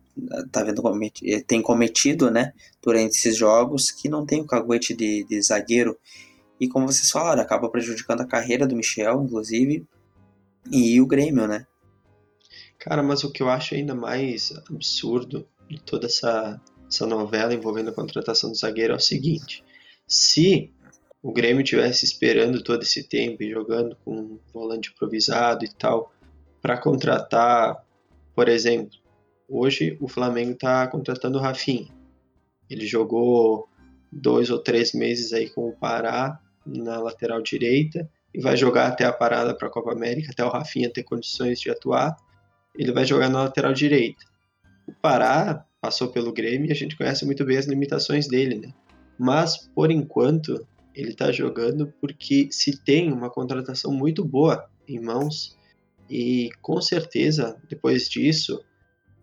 tá 0.51 0.63
vendo, 0.63 0.83
é, 1.23 1.41
tem 1.41 1.61
cometido 1.61 2.29
né, 2.29 2.53
durante 2.81 3.17
esses 3.17 3.35
jogos 3.35 3.91
que 3.91 4.07
não 4.07 4.25
tem 4.25 4.41
o 4.41 4.45
caguete 4.45 4.93
de, 4.93 5.23
de 5.23 5.41
zagueiro. 5.41 5.97
E 6.59 6.67
como 6.67 6.87
vocês 6.87 7.09
falaram, 7.09 7.41
acaba 7.41 7.69
prejudicando 7.69 8.21
a 8.21 8.27
carreira 8.27 8.67
do 8.67 8.75
Michel, 8.75 9.23
inclusive, 9.23 9.87
e 10.71 10.99
o 11.01 11.07
Grêmio, 11.07 11.47
né? 11.47 11.65
Cara, 12.77 13.01
mas 13.01 13.23
o 13.23 13.31
que 13.31 13.41
eu 13.41 13.49
acho 13.49 13.75
ainda 13.75 13.95
mais 13.95 14.53
absurdo 14.69 15.47
de 15.69 15.81
toda 15.81 16.07
essa, 16.07 16.61
essa 16.87 17.05
novela 17.05 17.53
envolvendo 17.53 17.89
a 17.89 17.93
contratação 17.93 18.51
do 18.51 18.57
zagueiro 18.57 18.93
é 18.93 18.95
o 18.95 18.99
seguinte: 18.99 19.63
se 20.07 20.71
o 21.21 21.33
Grêmio 21.33 21.63
tivesse 21.63 22.05
esperando 22.05 22.63
todo 22.63 22.83
esse 22.83 23.03
tempo 23.03 23.43
e 23.43 23.51
jogando 23.51 23.95
com 24.03 24.15
um 24.15 24.39
volante 24.53 24.91
improvisado 24.91 25.65
e 25.65 25.69
tal, 25.69 26.13
para 26.61 26.77
contratar, 26.77 27.83
por 28.33 28.47
exemplo, 28.47 28.97
hoje 29.47 29.97
o 29.99 30.07
Flamengo 30.07 30.51
está 30.51 30.87
contratando 30.87 31.37
o 31.37 31.41
Rafinha. 31.41 31.89
Ele 32.69 32.85
jogou 32.85 33.67
dois 34.11 34.49
ou 34.49 34.59
três 34.59 34.93
meses 34.93 35.33
aí 35.33 35.49
com 35.49 35.67
o 35.67 35.75
Pará 35.75 36.39
na 36.65 36.99
lateral 36.99 37.41
direita 37.41 38.09
e 38.33 38.41
vai 38.41 38.55
jogar 38.55 38.87
até 38.87 39.05
a 39.05 39.13
parada 39.13 39.53
para 39.55 39.67
a 39.67 39.71
Copa 39.71 39.91
América, 39.91 40.31
até 40.31 40.43
o 40.43 40.49
Rafinha 40.49 40.91
ter 40.91 41.03
condições 41.03 41.59
de 41.59 41.69
atuar. 41.69 42.15
Ele 42.77 42.91
vai 42.91 43.05
jogar 43.05 43.29
na 43.29 43.43
lateral 43.43 43.73
direita. 43.73 44.23
O 44.87 44.93
Pará 44.93 45.65
passou 45.81 46.09
pelo 46.09 46.31
Grêmio 46.31 46.69
e 46.69 46.71
a 46.71 46.75
gente 46.75 46.95
conhece 46.95 47.25
muito 47.25 47.43
bem 47.43 47.57
as 47.57 47.65
limitações 47.65 48.27
dele, 48.27 48.55
né? 48.55 48.73
mas 49.17 49.69
por 49.75 49.91
enquanto 49.91 50.65
ele 50.99 51.11
está 51.11 51.31
jogando 51.31 51.93
porque 51.99 52.49
se 52.51 52.77
tem 52.77 53.11
uma 53.11 53.29
contratação 53.29 53.91
muito 53.91 54.23
boa 54.23 54.69
em 54.87 54.99
mãos 54.99 55.57
e 56.09 56.49
com 56.61 56.81
certeza 56.81 57.57
depois 57.69 58.09
disso 58.09 58.63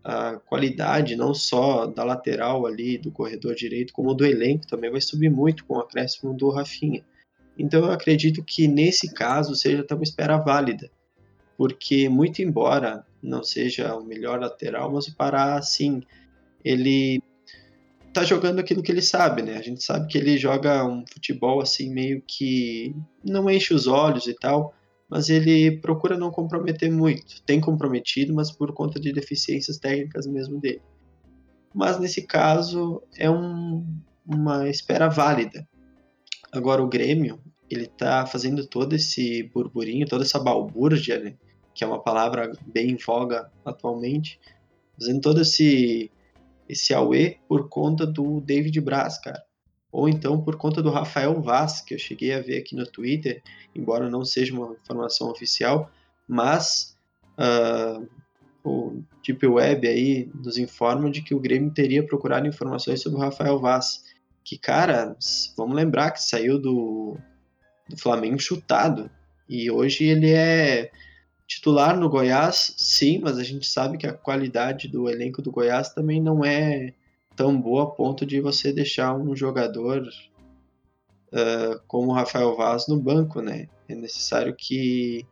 a 0.02 0.36
qualidade 0.36 1.16
não 1.16 1.34
só 1.34 1.86
da 1.86 2.04
lateral 2.04 2.64
ali 2.64 2.96
do 2.96 3.10
corredor 3.10 3.54
direito 3.54 3.92
como 3.92 4.14
do 4.14 4.24
elenco 4.24 4.66
também 4.66 4.90
vai 4.90 5.00
subir 5.00 5.30
muito 5.30 5.64
com 5.64 5.74
o 5.74 5.80
acréscimo 5.80 6.32
do 6.32 6.48
Rafinha. 6.50 7.04
Então 7.58 7.84
eu 7.84 7.90
acredito 7.90 8.44
que 8.44 8.68
nesse 8.68 9.12
caso 9.12 9.54
seja 9.56 9.80
até 9.80 9.94
uma 9.94 10.04
espera 10.04 10.36
válida, 10.36 10.90
porque 11.56 12.08
muito 12.08 12.40
embora 12.42 13.04
não 13.22 13.42
seja 13.42 13.96
o 13.96 14.04
melhor 14.04 14.38
lateral, 14.38 14.92
mas 14.92 15.08
o 15.08 15.16
Pará 15.16 15.60
sim, 15.62 16.02
ele 16.64 17.22
tá 18.16 18.24
jogando 18.24 18.60
aquilo 18.60 18.82
que 18.82 18.90
ele 18.90 19.02
sabe, 19.02 19.42
né? 19.42 19.58
A 19.58 19.62
gente 19.62 19.84
sabe 19.84 20.08
que 20.08 20.16
ele 20.16 20.38
joga 20.38 20.82
um 20.86 21.04
futebol 21.06 21.60
assim 21.60 21.92
meio 21.92 22.22
que 22.26 22.96
não 23.22 23.50
enche 23.50 23.74
os 23.74 23.86
olhos 23.86 24.26
e 24.26 24.32
tal, 24.32 24.74
mas 25.06 25.28
ele 25.28 25.78
procura 25.80 26.16
não 26.16 26.30
comprometer 26.30 26.90
muito. 26.90 27.42
Tem 27.42 27.60
comprometido, 27.60 28.32
mas 28.34 28.50
por 28.50 28.72
conta 28.72 28.98
de 28.98 29.12
deficiências 29.12 29.76
técnicas 29.76 30.26
mesmo 30.26 30.58
dele. 30.58 30.80
Mas 31.74 31.98
nesse 31.98 32.22
caso 32.22 33.02
é 33.18 33.30
um, 33.30 33.86
uma 34.26 34.66
espera 34.66 35.08
válida. 35.08 35.68
Agora 36.50 36.82
o 36.82 36.88
Grêmio, 36.88 37.38
ele 37.68 37.86
tá 37.86 38.24
fazendo 38.24 38.66
todo 38.66 38.94
esse 38.94 39.42
burburinho, 39.54 40.08
toda 40.08 40.24
essa 40.24 40.38
balbúrdia, 40.38 41.20
né? 41.20 41.34
que 41.74 41.84
é 41.84 41.86
uma 41.86 42.02
palavra 42.02 42.50
bem 42.66 42.92
em 42.92 42.96
voga 42.96 43.52
atualmente, 43.62 44.40
fazendo 44.98 45.20
todo 45.20 45.42
esse 45.42 46.10
esse 46.68 46.94
Aue 46.94 47.38
por 47.48 47.68
conta 47.68 48.06
do 48.06 48.40
David 48.40 48.80
Braz, 48.80 49.18
cara. 49.18 49.42
Ou 49.90 50.08
então 50.08 50.40
por 50.40 50.56
conta 50.56 50.82
do 50.82 50.90
Rafael 50.90 51.40
Vaz, 51.40 51.80
que 51.80 51.94
eu 51.94 51.98
cheguei 51.98 52.34
a 52.34 52.40
ver 52.40 52.58
aqui 52.58 52.76
no 52.76 52.86
Twitter, 52.86 53.42
embora 53.74 54.10
não 54.10 54.24
seja 54.24 54.52
uma 54.52 54.72
informação 54.72 55.30
oficial, 55.30 55.90
mas 56.28 56.96
uh, 57.38 58.06
o 58.62 59.02
Deep 59.24 59.46
Web 59.46 59.86
aí 59.86 60.28
nos 60.34 60.58
informa 60.58 61.10
de 61.10 61.22
que 61.22 61.34
o 61.34 61.40
Grêmio 61.40 61.70
teria 61.70 62.04
procurado 62.04 62.46
informações 62.46 63.00
sobre 63.00 63.18
o 63.18 63.22
Rafael 63.22 63.58
Vaz. 63.58 64.04
Que, 64.44 64.58
cara, 64.58 65.16
vamos 65.56 65.76
lembrar 65.76 66.10
que 66.10 66.22
saiu 66.22 66.58
do, 66.58 67.16
do 67.88 67.96
Flamengo 67.96 68.38
chutado. 68.38 69.10
E 69.48 69.70
hoje 69.70 70.04
ele 70.04 70.30
é 70.32 70.90
Titular 71.46 71.96
no 71.96 72.08
Goiás, 72.08 72.74
sim, 72.76 73.20
mas 73.22 73.38
a 73.38 73.44
gente 73.44 73.66
sabe 73.66 73.98
que 73.98 74.06
a 74.06 74.12
qualidade 74.12 74.88
do 74.88 75.08
elenco 75.08 75.40
do 75.40 75.52
Goiás 75.52 75.90
também 75.90 76.20
não 76.20 76.44
é 76.44 76.92
tão 77.36 77.60
boa 77.60 77.84
a 77.84 77.86
ponto 77.86 78.26
de 78.26 78.40
você 78.40 78.72
deixar 78.72 79.14
um 79.14 79.36
jogador 79.36 80.02
uh, 81.32 81.80
como 81.86 82.10
o 82.10 82.14
Rafael 82.14 82.56
Vaz 82.56 82.88
no 82.88 82.98
banco, 82.98 83.40
né? 83.40 83.68
É 83.88 83.94
necessário 83.94 84.56
que, 84.56 85.24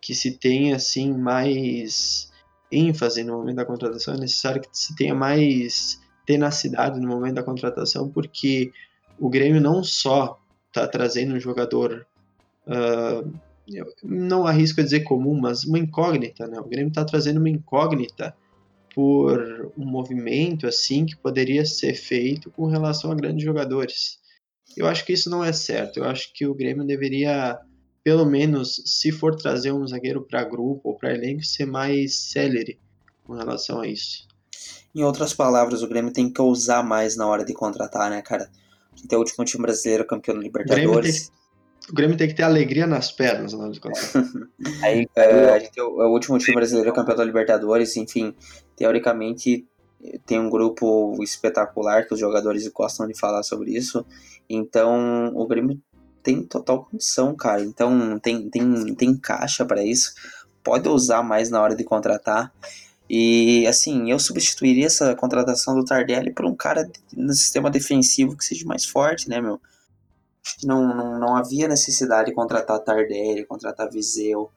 que 0.00 0.14
se 0.14 0.38
tenha 0.38 0.76
assim 0.76 1.12
mais 1.12 2.32
ênfase 2.70 3.22
no 3.22 3.36
momento 3.36 3.56
da 3.56 3.66
contratação, 3.66 4.14
é 4.14 4.18
necessário 4.18 4.62
que 4.62 4.68
se 4.72 4.96
tenha 4.96 5.14
mais 5.14 6.00
tenacidade 6.24 6.98
no 6.98 7.08
momento 7.08 7.34
da 7.34 7.42
contratação, 7.42 8.08
porque 8.08 8.72
o 9.18 9.28
Grêmio 9.28 9.60
não 9.60 9.84
só 9.84 10.40
está 10.68 10.88
trazendo 10.88 11.34
um 11.34 11.40
jogador 11.40 12.06
uh, 12.66 13.30
eu 13.68 13.86
não 14.02 14.46
arrisco 14.46 14.80
a 14.80 14.84
dizer 14.84 15.00
comum, 15.00 15.38
mas 15.38 15.64
uma 15.64 15.78
incógnita, 15.78 16.46
né? 16.46 16.58
O 16.58 16.68
Grêmio 16.68 16.88
está 16.88 17.04
trazendo 17.04 17.38
uma 17.38 17.48
incógnita 17.48 18.34
por 18.94 19.72
um 19.76 19.84
movimento 19.84 20.66
assim 20.66 21.06
que 21.06 21.16
poderia 21.16 21.64
ser 21.64 21.94
feito 21.94 22.50
com 22.50 22.66
relação 22.66 23.10
a 23.10 23.14
grandes 23.14 23.44
jogadores. 23.44 24.18
Eu 24.76 24.86
acho 24.86 25.04
que 25.04 25.12
isso 25.12 25.30
não 25.30 25.44
é 25.44 25.52
certo. 25.52 25.98
Eu 25.98 26.04
acho 26.04 26.32
que 26.34 26.46
o 26.46 26.54
Grêmio 26.54 26.84
deveria, 26.84 27.58
pelo 28.04 28.26
menos, 28.26 28.82
se 28.84 29.10
for 29.10 29.34
trazer 29.36 29.72
um 29.72 29.86
zagueiro 29.86 30.22
para 30.22 30.44
grupo 30.44 30.90
ou 30.90 30.96
para 30.96 31.14
elenco, 31.14 31.44
ser 31.44 31.66
mais 31.66 32.16
célere 32.16 32.78
com 33.24 33.34
relação 33.34 33.80
a 33.80 33.86
isso. 33.86 34.26
Em 34.94 35.02
outras 35.02 35.32
palavras, 35.32 35.82
o 35.82 35.88
Grêmio 35.88 36.12
tem 36.12 36.30
que 36.30 36.40
ousar 36.40 36.84
mais 36.84 37.16
na 37.16 37.26
hora 37.26 37.44
de 37.44 37.54
contratar, 37.54 38.10
né, 38.10 38.20
cara? 38.20 38.50
A 38.92 38.96
gente 38.96 39.12
é 39.12 39.16
o 39.16 39.20
último 39.20 39.44
time 39.44 39.62
brasileiro 39.62 40.06
campeão 40.06 40.36
da 40.36 40.42
Libertadores 40.42 41.32
o 41.92 41.94
Grêmio 41.94 42.16
tem 42.16 42.26
que 42.26 42.34
ter 42.34 42.42
alegria 42.42 42.86
nas 42.86 43.12
pernas, 43.12 43.52
não 43.52 43.70
de 43.70 43.78
contas. 43.78 44.14
Aí, 44.82 45.06
é, 45.14 45.50
a 45.50 45.58
gente 45.58 45.78
é 45.78 45.82
o, 45.82 46.02
é 46.02 46.06
o 46.06 46.10
último 46.10 46.38
time 46.38 46.56
brasileiro 46.56 46.92
campeão 46.94 47.14
da 47.14 47.22
Libertadores, 47.22 47.94
enfim, 47.98 48.34
teoricamente 48.74 49.66
tem 50.24 50.40
um 50.40 50.48
grupo 50.48 51.22
espetacular 51.22 52.06
que 52.06 52.14
os 52.14 52.18
jogadores 52.18 52.66
gostam 52.68 53.06
de 53.06 53.16
falar 53.16 53.42
sobre 53.42 53.76
isso. 53.76 54.04
Então, 54.48 55.32
o 55.34 55.46
Grêmio 55.46 55.78
tem 56.22 56.42
total 56.42 56.86
condição, 56.86 57.36
cara. 57.36 57.62
Então, 57.62 58.18
tem, 58.18 58.48
tem, 58.48 58.94
tem 58.94 59.16
caixa 59.16 59.62
para 59.62 59.84
isso. 59.84 60.14
Pode 60.64 60.88
usar 60.88 61.22
mais 61.22 61.50
na 61.50 61.60
hora 61.60 61.76
de 61.76 61.84
contratar. 61.84 62.52
E, 63.08 63.66
assim, 63.66 64.10
eu 64.10 64.18
substituiria 64.18 64.86
essa 64.86 65.14
contratação 65.14 65.74
do 65.74 65.84
Tardelli 65.84 66.32
por 66.32 66.46
um 66.46 66.54
cara 66.54 66.90
no 67.14 67.34
sistema 67.34 67.70
defensivo 67.70 68.34
que 68.34 68.44
seja 68.44 68.64
mais 68.64 68.86
forte, 68.86 69.28
né, 69.28 69.40
meu? 69.40 69.60
Não, 70.64 70.94
não, 70.94 71.18
não 71.18 71.36
havia 71.36 71.68
necessidade 71.68 72.30
de 72.30 72.34
contratar 72.34 72.80
Tardelli, 72.80 73.44
contratar 73.44 73.90
Viseu. 73.90 74.50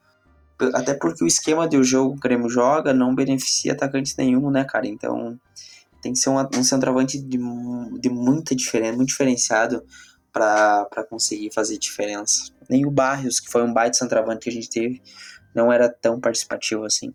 Até 0.74 0.94
porque 0.94 1.24
o 1.24 1.28
esquema 1.28 1.68
do 1.68 1.84
jogo 1.84 2.14
que 2.14 2.18
o 2.18 2.22
Grêmio 2.22 2.50
joga 2.50 2.94
não 2.94 3.14
beneficia 3.14 3.74
atacante 3.74 4.16
nenhum, 4.18 4.50
né, 4.50 4.64
cara? 4.64 4.88
Então 4.88 5.40
tem 6.02 6.14
que 6.14 6.20
ser 6.20 6.30
um, 6.30 6.40
um 6.40 6.64
centroavante 6.64 7.20
de, 7.20 7.38
de 7.38 8.10
muita 8.10 8.56
diferença, 8.56 8.96
muito 8.96 9.10
diferenciado 9.10 9.84
para 10.32 11.06
conseguir 11.10 11.52
fazer 11.54 11.78
diferença. 11.78 12.52
Nem 12.70 12.86
o 12.86 12.92
Barrios, 12.92 13.40
que 13.40 13.50
foi 13.50 13.64
um 13.64 13.74
baita 13.74 13.98
centroavante 13.98 14.42
que 14.42 14.50
a 14.50 14.54
gente 14.54 14.70
teve, 14.70 15.02
não 15.54 15.72
era 15.72 15.90
tão 15.90 16.20
participativo 16.20 16.84
assim. 16.84 17.14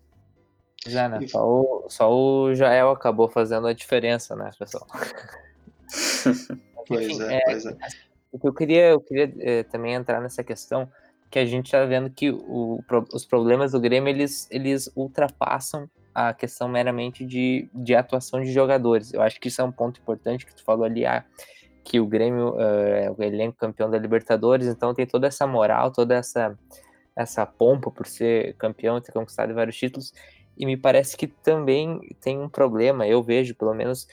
Já, 0.85 1.07
né? 1.07 1.25
Só 1.27 1.45
o, 1.45 1.85
só 1.89 2.11
o 2.11 2.55
Jael 2.55 2.89
acabou 2.89 3.29
fazendo 3.29 3.67
a 3.67 3.73
diferença, 3.73 4.35
né, 4.35 4.51
pessoal? 4.57 4.87
pois 6.87 7.09
Enfim, 7.09 7.23
é, 7.23 7.37
é, 7.37 7.41
pois 7.45 7.65
é. 7.65 7.77
O 8.31 8.39
que 8.39 8.47
eu 8.47 8.53
queria, 8.53 8.89
eu 8.89 9.01
queria 9.01 9.33
eh, 9.39 9.63
também 9.63 9.93
entrar 9.93 10.21
nessa 10.21 10.43
questão 10.43 10.89
que 11.29 11.39
a 11.39 11.45
gente 11.45 11.67
está 11.67 11.85
vendo 11.85 12.09
que 12.09 12.29
o, 12.29 12.83
os 13.13 13.25
problemas 13.25 13.71
do 13.71 13.79
Grêmio 13.79 14.09
eles, 14.09 14.47
eles 14.51 14.91
ultrapassam 14.95 15.89
a 16.13 16.33
questão 16.33 16.67
meramente 16.67 17.25
de, 17.25 17.69
de 17.73 17.95
atuação 17.95 18.41
de 18.41 18.51
jogadores. 18.51 19.13
Eu 19.13 19.21
acho 19.21 19.39
que 19.39 19.47
isso 19.47 19.61
é 19.61 19.63
um 19.63 19.71
ponto 19.71 19.99
importante 19.99 20.45
que 20.45 20.53
tu 20.53 20.63
falou 20.63 20.83
ali, 20.83 21.05
ah, 21.05 21.23
que 21.83 21.99
o 21.99 22.05
Grêmio 22.05 22.59
eh, 22.59 23.05
é 23.05 23.11
o 23.11 23.23
elenco 23.23 23.57
campeão 23.57 23.89
da 23.89 23.97
Libertadores, 23.97 24.67
então 24.67 24.93
tem 24.93 25.07
toda 25.07 25.27
essa 25.27 25.47
moral, 25.47 25.91
toda 25.91 26.15
essa, 26.15 26.57
essa 27.15 27.45
pompa 27.45 27.89
por 27.89 28.05
ser 28.05 28.55
campeão 28.55 28.99
ter 28.99 29.13
conquistado 29.13 29.53
vários 29.53 29.77
títulos. 29.77 30.13
E 30.57 30.65
me 30.65 30.75
parece 30.75 31.15
que 31.15 31.27
também 31.27 31.99
tem 32.19 32.39
um 32.39 32.49
problema, 32.49 33.07
eu 33.07 33.23
vejo 33.23 33.55
pelo 33.55 33.73
menos, 33.73 34.07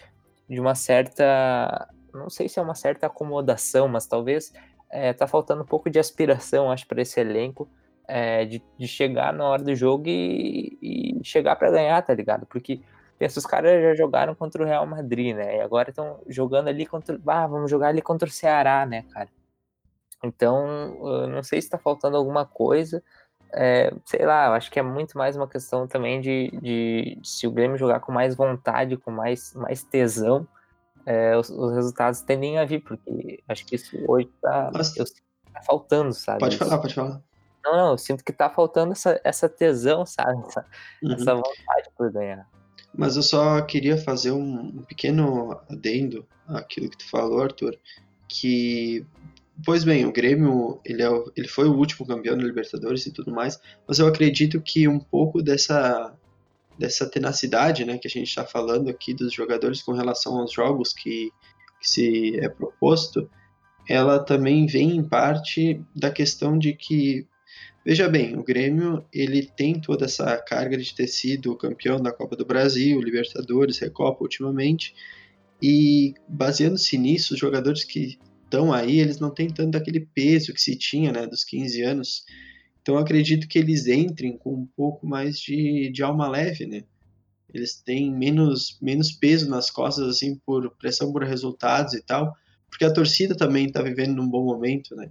de 0.49 0.61
uma 0.61 0.75
certa 0.75 1.89
não 2.13 2.31
sei 2.31 2.49
se 2.49 2.59
é 2.59 2.63
uma 2.63 2.75
certa 2.75 3.07
acomodação, 3.07 3.89
mas 3.89 4.07
talvez 4.07 4.53
é, 4.91 5.13
tá 5.13 5.27
faltando 5.27 5.63
um 5.63 5.67
pouco 5.67 5.91
de 5.91 5.99
aspiração, 5.99 6.71
acho, 6.71 6.87
para 6.87 7.03
esse 7.03 7.21
elenco, 7.21 7.69
é, 8.07 8.45
de, 8.45 8.63
de, 8.79 8.89
chegar 8.89 9.33
na 9.33 9.45
hora 9.45 9.63
do 9.63 9.75
jogo 9.75 10.05
e, 10.07 10.79
e 10.81 11.21
chegar 11.25 11.57
para 11.57 11.71
ganhar, 11.71 12.01
tá 12.03 12.15
ligado? 12.15 12.47
Porque 12.47 12.81
os 13.21 13.47
caras 13.47 13.83
já 13.83 13.95
jogaram 13.95 14.35
contra 14.35 14.63
o 14.63 14.67
Real 14.67 14.87
Madrid, 14.87 15.37
né? 15.37 15.57
E 15.57 15.61
agora 15.61 15.91
estão 15.91 16.21
jogando 16.27 16.69
ali 16.69 16.87
contra. 16.87 17.21
Ah, 17.27 17.47
vamos 17.47 17.71
jogar 17.71 17.89
ali 17.89 18.01
contra 18.01 18.29
o 18.29 18.33
Ceará, 18.33 18.87
né, 18.87 19.05
cara? 19.11 19.29
Então, 20.23 21.27
não 21.29 21.43
sei 21.43 21.61
se 21.61 21.69
tá 21.69 21.79
faltando 21.79 22.17
alguma 22.17 22.47
coisa. 22.47 23.03
É, 23.53 23.93
sei 24.05 24.27
lá, 24.27 24.55
acho 24.55 24.71
que 24.71 24.79
é 24.79 24.83
muito 24.83 25.17
mais 25.17 25.37
uma 25.37 25.49
questão 25.49 25.87
também 25.87 26.21
de, 26.21 26.51
de, 26.61 27.19
de 27.21 27.29
se 27.29 27.47
o 27.47 27.51
Grêmio 27.51 27.79
jogar 27.79 28.01
com 28.01 28.13
mais 28.13 28.35
vontade, 28.35 28.97
com 28.97 29.11
mais, 29.11 29.55
mais 29.55 29.83
tesão, 29.83 30.47
é, 31.09 31.35
os, 31.39 31.49
os, 31.49 31.75
resultados 31.75 32.21
tendem 32.21 32.59
a 32.59 32.67
vir, 32.67 32.81
porque 32.83 33.43
acho 33.49 33.65
que 33.65 33.77
isso 33.77 33.97
hoje 34.07 34.29
tá, 34.43 34.71
eu, 34.95 35.05
tá 35.53 35.63
faltando, 35.63 36.13
sabe? 36.13 36.39
Pode 36.39 36.59
falar, 36.59 36.77
pode 36.77 36.95
falar. 36.95 37.23
Não, 37.65 37.77
não, 37.77 37.91
eu 37.93 37.99
sinto 37.99 38.23
que 38.23 38.31
tá 38.31 38.51
faltando 38.51 38.93
essa, 38.93 39.19
essa 39.25 39.49
tesão, 39.49 40.05
sabe? 40.05 40.39
Essa, 40.47 40.67
uhum. 41.03 41.13
essa 41.15 41.35
vontade 41.35 41.91
por 41.97 42.13
ganhar. 42.13 42.47
Mas 42.95 43.17
eu 43.17 43.23
só 43.23 43.63
queria 43.63 43.97
fazer 43.97 44.33
um, 44.33 44.61
um 44.61 44.83
pequeno 44.83 45.59
adendo 45.71 46.27
àquilo 46.47 46.91
que 46.91 46.99
tu 46.99 47.09
falou, 47.09 47.43
Arthur, 47.43 47.75
que 48.29 49.07
Pois 49.65 49.83
bem, 49.83 50.07
o 50.07 50.13
Grêmio 50.13 50.81
ele, 50.85 51.03
é 51.03 51.11
o, 51.11 51.33
ele 51.35 51.49
foi 51.49 51.67
o 51.67 51.75
último 51.75 52.07
campeão 52.07 52.37
da 52.37 52.45
Libertadores 52.45 53.07
e 53.07 53.13
tudo 53.13 53.33
mais, 53.33 53.61
mas 53.89 53.99
eu 53.99 54.07
acredito 54.07 54.61
que 54.61 54.87
um 54.87 55.01
pouco 55.01 55.43
dessa 55.43 56.15
dessa 56.79 57.09
tenacidade 57.09 57.85
né, 57.85 57.99
que 57.99 58.07
a 58.07 58.11
gente 58.11 58.29
está 58.29 58.45
falando 58.45 58.89
aqui 58.89 59.13
dos 59.13 59.33
jogadores 59.33 59.83
com 59.83 59.93
relação 59.93 60.39
aos 60.39 60.53
jogos 60.53 60.93
que, 60.93 61.31
que 61.81 61.89
se 61.89 62.39
é 62.39 62.49
proposto, 62.49 63.29
ela 63.89 64.19
também 64.19 64.67
vem 64.67 64.97
em 64.97 65.03
parte 65.03 65.83
da 65.95 66.11
questão 66.11 66.59
de 66.59 66.73
que 66.75 67.27
Veja 67.89 68.07
bem, 68.07 68.37
o 68.37 68.45
Grêmio 68.45 69.03
ele 69.11 69.47
tem 69.47 69.81
toda 69.81 70.05
essa 70.05 70.37
carga 70.37 70.77
de 70.77 70.95
ter 70.95 71.07
sido 71.07 71.57
campeão 71.57 71.99
da 71.99 72.13
Copa 72.13 72.37
do 72.37 72.45
Brasil, 72.45 73.01
Libertadores, 73.01 73.79
Recopa 73.79 74.23
ultimamente, 74.23 74.95
E 75.63 76.13
baseando-se 76.29 76.99
nisso, 76.99 77.33
os 77.33 77.41
jogadores 77.41 77.85
que 77.85 78.19
estão 78.45 78.75
aí, 78.75 79.01
eles 79.01 79.19
não 79.19 79.31
têm 79.31 79.49
tanto 79.49 79.79
aquele 79.79 80.01
peso 80.01 80.53
que 80.53 80.61
se 80.61 80.77
tinha, 80.77 81.11
né, 81.13 81.27
dos 81.27 81.45
15 81.45 81.83
anos. 81.83 82.25
Então 82.89 82.97
acredito 82.97 83.47
que 83.47 83.59
eles 83.59 83.87
entrem 83.87 84.35
com 84.39 84.55
um 84.55 84.67
pouco 84.75 85.07
mais 85.07 85.39
de, 85.39 85.91
de 85.91 86.03
alma 86.03 86.27
leve, 86.27 86.65
né? 86.65 86.85
Eles 87.53 87.75
têm 87.75 88.11
menos, 88.11 88.79
menos 88.81 89.13
peso 89.13 89.51
nas 89.51 89.71
costas, 89.71 90.09
assim, 90.09 90.37
por 90.37 90.71
pressão 90.71 91.13
por 91.13 91.23
resultados 91.23 91.93
e 91.93 92.01
tal, 92.01 92.35
porque 92.71 92.87
a 92.87 92.91
torcida 92.91 93.37
também 93.37 93.67
está 93.67 93.83
vivendo 93.83 94.17
num 94.17 94.27
bom 94.27 94.43
momento, 94.43 94.97
né? 94.97 95.11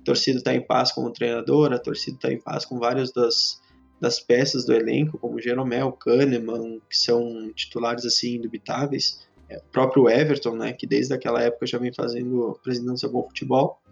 A 0.00 0.04
torcida 0.06 0.38
está 0.38 0.54
em 0.54 0.62
paz 0.62 0.90
com 0.90 1.04
o 1.04 1.10
treinador, 1.10 1.70
a 1.74 1.78
torcida 1.78 2.16
está 2.16 2.32
em 2.32 2.40
paz 2.40 2.64
com 2.64 2.78
várias 2.78 3.12
das, 3.12 3.60
das 4.00 4.18
peças 4.18 4.64
do 4.64 4.72
elenco, 4.72 5.18
como 5.18 5.38
Jeromel, 5.38 5.92
Kahneman, 5.92 6.80
que 6.88 6.96
são 6.96 7.52
titulares, 7.52 8.06
assim, 8.06 8.36
indubitáveis 8.36 9.28
o 9.50 9.52
é, 9.52 9.60
próprio 9.70 10.08
Everton, 10.08 10.56
né, 10.56 10.72
que 10.72 10.86
desde 10.86 11.12
aquela 11.12 11.42
época 11.42 11.66
já 11.66 11.76
vem 11.76 11.92
fazendo 11.92 12.58
presidência 12.64 13.06
bom 13.06 13.24
futebol. 13.24 13.82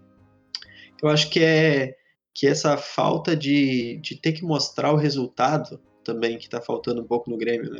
Eu 1.02 1.10
acho 1.10 1.28
que 1.28 1.40
é 1.40 1.96
que 2.36 2.46
essa 2.46 2.76
falta 2.76 3.34
de, 3.34 3.96
de 4.02 4.14
ter 4.14 4.32
que 4.32 4.44
mostrar 4.44 4.92
o 4.92 4.96
resultado 4.96 5.80
também 6.04 6.36
que 6.36 6.44
está 6.44 6.60
faltando 6.60 7.00
um 7.00 7.06
pouco 7.06 7.30
no 7.30 7.38
Grêmio, 7.38 7.70
né? 7.70 7.78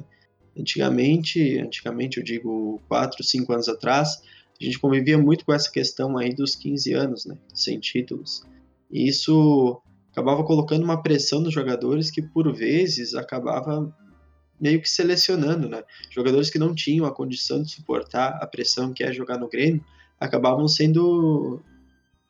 Antigamente, 0.59 1.59
antigamente 1.59 2.17
eu 2.17 2.25
digo 2.25 2.81
4, 2.89 3.23
5 3.23 3.53
anos 3.53 3.69
atrás, 3.69 4.23
a 4.59 4.65
gente 4.65 4.79
convivia 4.79 5.19
muito 5.19 5.45
com 5.45 5.53
essa 5.53 5.71
questão 5.71 6.17
aí 6.17 6.35
dos 6.35 6.57
15 6.57 6.95
anos, 6.95 7.27
né, 7.27 7.37
sem 7.53 7.79
títulos. 7.79 8.45
E 8.91 9.07
isso 9.07 9.79
acabava 10.11 10.43
colocando 10.43 10.85
uma 10.85 11.03
pressão 11.03 11.41
nos 11.41 11.53
jogadores 11.53 12.11
que 12.11 12.23
por 12.23 12.51
vezes 12.51 13.15
acabava 13.15 13.95
meio 14.59 14.81
que 14.81 14.89
selecionando, 14.89 15.69
né? 15.69 15.85
Jogadores 16.11 16.49
que 16.49 16.59
não 16.59 16.75
tinham 16.75 17.05
a 17.05 17.15
condição 17.15 17.63
de 17.63 17.71
suportar 17.71 18.39
a 18.41 18.47
pressão 18.47 18.95
que 18.95 19.05
é 19.05 19.13
jogar 19.13 19.37
no 19.37 19.51
Grêmio 19.51 19.85
acabavam 20.19 20.67
sendo 20.67 21.61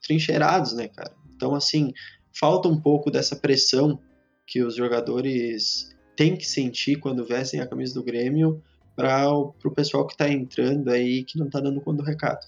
trincheirados, 0.03 0.73
né, 0.73 0.89
cara? 0.89 1.15
Então, 1.37 1.55
assim, 1.55 1.93
falta 2.39 2.69
um 2.69 2.81
pouco 2.81 3.11
dessa 3.11 3.37
pressão 3.37 3.99
que 4.47 4.63
os 4.63 4.77
jogadores 4.77 5.95
têm 6.17 6.37
que 6.37 6.47
sentir 6.47 6.97
quando 6.97 7.25
vestem 7.25 7.61
a 7.61 7.67
camisa 7.67 7.95
do 7.95 8.05
Grêmio 8.05 8.63
para 8.95 9.31
o 9.31 9.71
pessoal 9.75 10.07
que 10.07 10.15
está 10.15 10.29
entrando 10.29 10.91
aí 10.91 11.25
que 11.25 11.39
não 11.39 11.47
está 11.47 11.61
dando 11.61 11.81
conta 11.81 12.03
do 12.03 12.07
recado. 12.07 12.47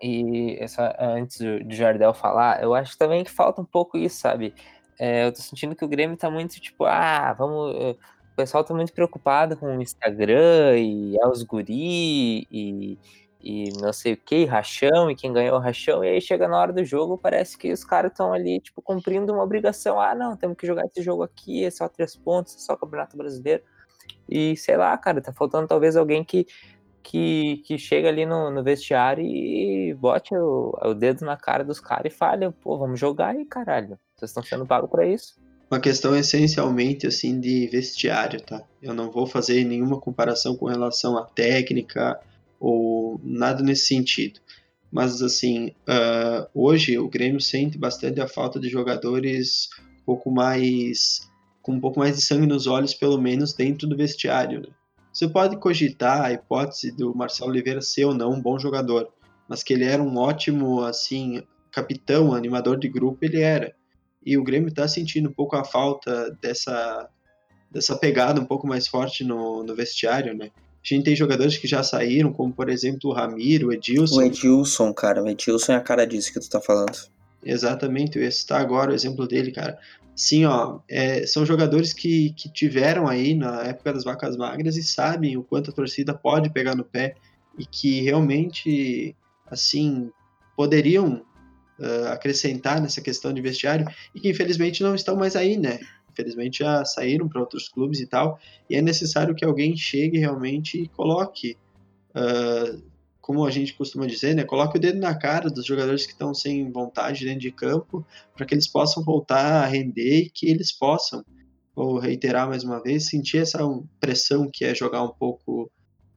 E 0.00 0.56
essa, 0.60 0.96
antes 0.98 1.38
do 1.38 1.74
Jardel 1.74 2.14
falar, 2.14 2.62
eu 2.62 2.74
acho 2.74 2.96
também 2.96 3.24
que 3.24 3.30
falta 3.30 3.60
um 3.60 3.64
pouco 3.64 3.98
isso, 3.98 4.20
sabe? 4.20 4.54
É, 4.98 5.26
eu 5.26 5.32
tô 5.32 5.40
sentindo 5.40 5.74
que 5.74 5.84
o 5.84 5.88
Grêmio 5.88 6.16
tá 6.16 6.30
muito 6.30 6.60
tipo, 6.60 6.84
ah, 6.84 7.32
vamos 7.32 7.74
eh, 7.74 7.96
o 8.32 8.36
pessoal 8.36 8.64
tá 8.64 8.72
muito 8.72 8.92
preocupado 8.92 9.56
com 9.56 9.76
o 9.76 9.82
Instagram 9.82 10.78
e 10.78 11.16
é 11.18 11.26
os 11.26 11.42
guri 11.42 12.46
e, 12.50 12.98
e 13.42 13.70
não 13.80 13.92
sei 13.92 14.12
o 14.12 14.16
que, 14.16 14.44
rachão, 14.44 15.10
e 15.10 15.16
quem 15.16 15.32
ganhou 15.32 15.58
rachão, 15.58 16.04
e 16.04 16.08
aí 16.08 16.20
chega 16.20 16.46
na 16.46 16.58
hora 16.58 16.72
do 16.72 16.84
jogo, 16.84 17.18
parece 17.18 17.58
que 17.58 17.72
os 17.72 17.84
caras 17.84 18.12
estão 18.12 18.32
ali, 18.32 18.60
tipo, 18.60 18.80
cumprindo 18.80 19.32
uma 19.32 19.42
obrigação. 19.42 20.00
Ah, 20.00 20.14
não, 20.14 20.36
temos 20.36 20.56
que 20.56 20.66
jogar 20.66 20.84
esse 20.86 21.02
jogo 21.02 21.22
aqui, 21.22 21.64
é 21.64 21.70
só 21.70 21.88
três 21.88 22.14
pontos, 22.14 22.54
é 22.54 22.58
só 22.58 22.76
Campeonato 22.76 23.16
Brasileiro. 23.16 23.62
E 24.28 24.56
sei 24.56 24.76
lá, 24.76 24.96
cara, 24.96 25.20
tá 25.20 25.32
faltando 25.32 25.66
talvez 25.66 25.96
alguém 25.96 26.22
que, 26.24 26.46
que, 27.02 27.62
que 27.66 27.76
chega 27.78 28.08
ali 28.08 28.24
no, 28.24 28.50
no 28.50 28.62
vestiário 28.62 29.24
e 29.24 29.92
bote 29.94 30.34
o, 30.36 30.78
o 30.80 30.94
dedo 30.94 31.24
na 31.24 31.36
cara 31.36 31.64
dos 31.64 31.80
caras 31.80 32.12
e 32.12 32.16
fale, 32.16 32.50
pô, 32.50 32.78
vamos 32.78 33.00
jogar 33.00 33.34
aí, 33.34 33.44
caralho. 33.44 33.98
Vocês 34.14 34.30
estão 34.30 34.42
sendo 34.42 34.66
pagos 34.66 34.90
para 34.90 35.04
isso 35.06 35.34
uma 35.70 35.80
questão 35.80 36.14
essencialmente 36.14 37.06
assim 37.06 37.40
de 37.40 37.66
vestiário, 37.66 38.42
tá? 38.42 38.62
Eu 38.82 38.92
não 38.92 39.10
vou 39.10 39.26
fazer 39.26 39.64
nenhuma 39.64 39.98
comparação 39.98 40.54
com 40.54 40.66
relação 40.66 41.16
à 41.16 41.24
técnica 41.24 42.20
nada 43.22 43.62
nesse 43.62 43.86
sentido. 43.86 44.40
Mas 44.90 45.22
assim, 45.22 45.68
uh, 45.88 46.46
hoje 46.54 46.98
o 46.98 47.08
Grêmio 47.08 47.40
sente 47.40 47.78
bastante 47.78 48.20
a 48.20 48.28
falta 48.28 48.60
de 48.60 48.68
jogadores 48.68 49.68
um 50.00 50.04
pouco 50.04 50.30
mais 50.30 51.30
com 51.62 51.72
um 51.72 51.80
pouco 51.80 52.00
mais 52.00 52.16
de 52.16 52.22
sangue 52.22 52.46
nos 52.46 52.66
olhos, 52.66 52.92
pelo 52.92 53.20
menos 53.20 53.54
dentro 53.54 53.86
do 53.86 53.96
vestiário. 53.96 54.60
Né? 54.60 54.68
Você 55.12 55.28
pode 55.28 55.56
cogitar 55.58 56.22
a 56.22 56.32
hipótese 56.32 56.90
do 56.90 57.14
Marcelo 57.14 57.50
Oliveira 57.50 57.80
ser 57.80 58.04
ou 58.04 58.14
não 58.14 58.32
um 58.32 58.42
bom 58.42 58.58
jogador, 58.58 59.08
mas 59.48 59.62
que 59.62 59.72
ele 59.72 59.84
era 59.84 60.02
um 60.02 60.16
ótimo 60.16 60.82
assim 60.82 61.42
capitão, 61.70 62.34
animador 62.34 62.78
de 62.78 62.88
grupo, 62.88 63.24
ele 63.24 63.40
era 63.40 63.74
e 64.24 64.38
o 64.38 64.44
Grêmio 64.44 64.68
está 64.68 64.86
sentindo 64.86 65.28
um 65.28 65.32
pouco 65.32 65.56
a 65.56 65.64
falta 65.64 66.30
dessa, 66.40 67.08
dessa 67.70 67.96
pegada 67.96 68.40
um 68.40 68.46
pouco 68.46 68.66
mais 68.66 68.86
forte 68.86 69.24
no, 69.24 69.62
no 69.64 69.74
vestiário, 69.74 70.34
né? 70.34 70.50
A 70.84 70.94
gente 70.94 71.04
tem 71.04 71.14
jogadores 71.14 71.56
que 71.56 71.68
já 71.68 71.82
saíram, 71.82 72.32
como 72.32 72.52
por 72.52 72.68
exemplo 72.68 73.10
o 73.10 73.12
Ramiro, 73.12 73.68
o 73.68 73.72
Edilson. 73.72 74.16
O 74.16 74.22
Edilson, 74.22 74.92
cara, 74.92 75.22
o 75.22 75.28
Edilson 75.28 75.72
é 75.72 75.76
a 75.76 75.80
cara 75.80 76.04
disso 76.04 76.32
que 76.32 76.40
tu 76.40 76.50
tá 76.50 76.60
falando. 76.60 76.96
Exatamente, 77.44 78.16
eu 78.16 78.24
ia 78.24 78.30
citar 78.30 78.60
agora 78.60 78.90
o 78.90 78.94
exemplo 78.94 79.26
dele, 79.26 79.52
cara. 79.52 79.78
Sim, 80.14 80.44
ó, 80.44 80.80
é, 80.88 81.26
são 81.26 81.46
jogadores 81.46 81.92
que, 81.92 82.32
que 82.34 82.48
tiveram 82.52 83.08
aí 83.08 83.34
na 83.34 83.62
época 83.62 83.92
das 83.92 84.04
vacas 84.04 84.36
magras 84.36 84.76
e 84.76 84.82
sabem 84.82 85.36
o 85.36 85.42
quanto 85.42 85.70
a 85.70 85.74
torcida 85.74 86.12
pode 86.12 86.50
pegar 86.50 86.74
no 86.74 86.84
pé 86.84 87.14
e 87.58 87.64
que 87.64 88.02
realmente, 88.02 89.16
assim, 89.46 90.10
poderiam 90.56 91.22
uh, 91.78 92.08
acrescentar 92.12 92.80
nessa 92.80 93.00
questão 93.00 93.32
de 93.32 93.40
vestiário 93.40 93.86
e 94.14 94.20
que 94.20 94.30
infelizmente 94.30 94.82
não 94.82 94.94
estão 94.94 95.16
mais 95.16 95.34
aí, 95.34 95.56
né? 95.56 95.80
Infelizmente 96.12 96.58
já 96.58 96.84
saíram 96.84 97.28
para 97.28 97.40
outros 97.40 97.68
clubes 97.68 98.00
e 98.00 98.06
tal, 98.06 98.38
e 98.68 98.76
é 98.76 98.82
necessário 98.82 99.34
que 99.34 99.44
alguém 99.44 99.76
chegue 99.76 100.18
realmente 100.18 100.82
e 100.82 100.88
coloque, 100.88 101.56
uh, 102.10 102.82
como 103.20 103.44
a 103.44 103.50
gente 103.50 103.74
costuma 103.74 104.06
dizer, 104.06 104.34
né? 104.34 104.44
Coloque 104.44 104.76
o 104.76 104.80
dedo 104.80 104.98
na 104.98 105.14
cara 105.14 105.48
dos 105.48 105.64
jogadores 105.64 106.04
que 106.04 106.12
estão 106.12 106.34
sem 106.34 106.70
vontade 106.70 107.24
dentro 107.24 107.40
de 107.40 107.52
campo, 107.52 108.06
para 108.36 108.44
que 108.44 108.54
eles 108.54 108.66
possam 108.66 109.02
voltar 109.02 109.62
a 109.62 109.66
render 109.66 110.24
e 110.24 110.30
que 110.30 110.48
eles 110.48 110.72
possam, 110.72 111.24
vou 111.74 111.98
reiterar 111.98 112.48
mais 112.48 112.64
uma 112.64 112.82
vez, 112.82 113.08
sentir 113.08 113.38
essa 113.38 113.58
pressão 114.00 114.48
que 114.52 114.64
é 114.64 114.74
jogar 114.74 115.02
um 115.02 115.12
pouco 115.12 115.70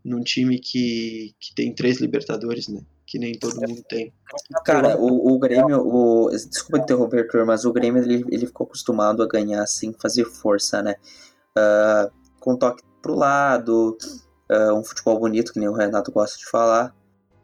num 0.04 0.22
time 0.22 0.60
que, 0.60 1.34
que 1.40 1.54
tem 1.56 1.74
três 1.74 2.00
Libertadores, 2.00 2.68
né? 2.68 2.82
Que 3.16 3.20
nem 3.20 3.40
todo 3.40 3.56
mundo 3.62 3.82
tem. 3.88 4.14
Cara, 4.66 4.98
o, 4.98 5.34
o 5.34 5.40
Grêmio, 5.40 5.80
o, 5.80 6.30
desculpa 6.30 6.80
interromper, 6.80 7.22
Arthur, 7.22 7.46
mas 7.46 7.64
o 7.64 7.72
Grêmio 7.72 8.04
ele, 8.04 8.26
ele 8.30 8.46
ficou 8.46 8.66
acostumado 8.66 9.24
a 9.24 9.28
ganhar 9.28 9.66
sem 9.68 9.94
fazer 9.94 10.26
força, 10.26 10.84
né? 10.84 10.96
Uh, 11.58 12.12
com 12.42 12.58
toque 12.58 12.84
pro 13.02 13.16
lado, 13.16 13.98
uh, 14.52 14.74
um 14.74 14.84
futebol 14.84 15.18
bonito, 15.18 15.54
que 15.54 15.62
nem 15.62 15.70
o 15.70 15.74
Renato 15.74 16.12
gosta 16.12 16.38
de 16.38 16.46
falar. 16.46 16.94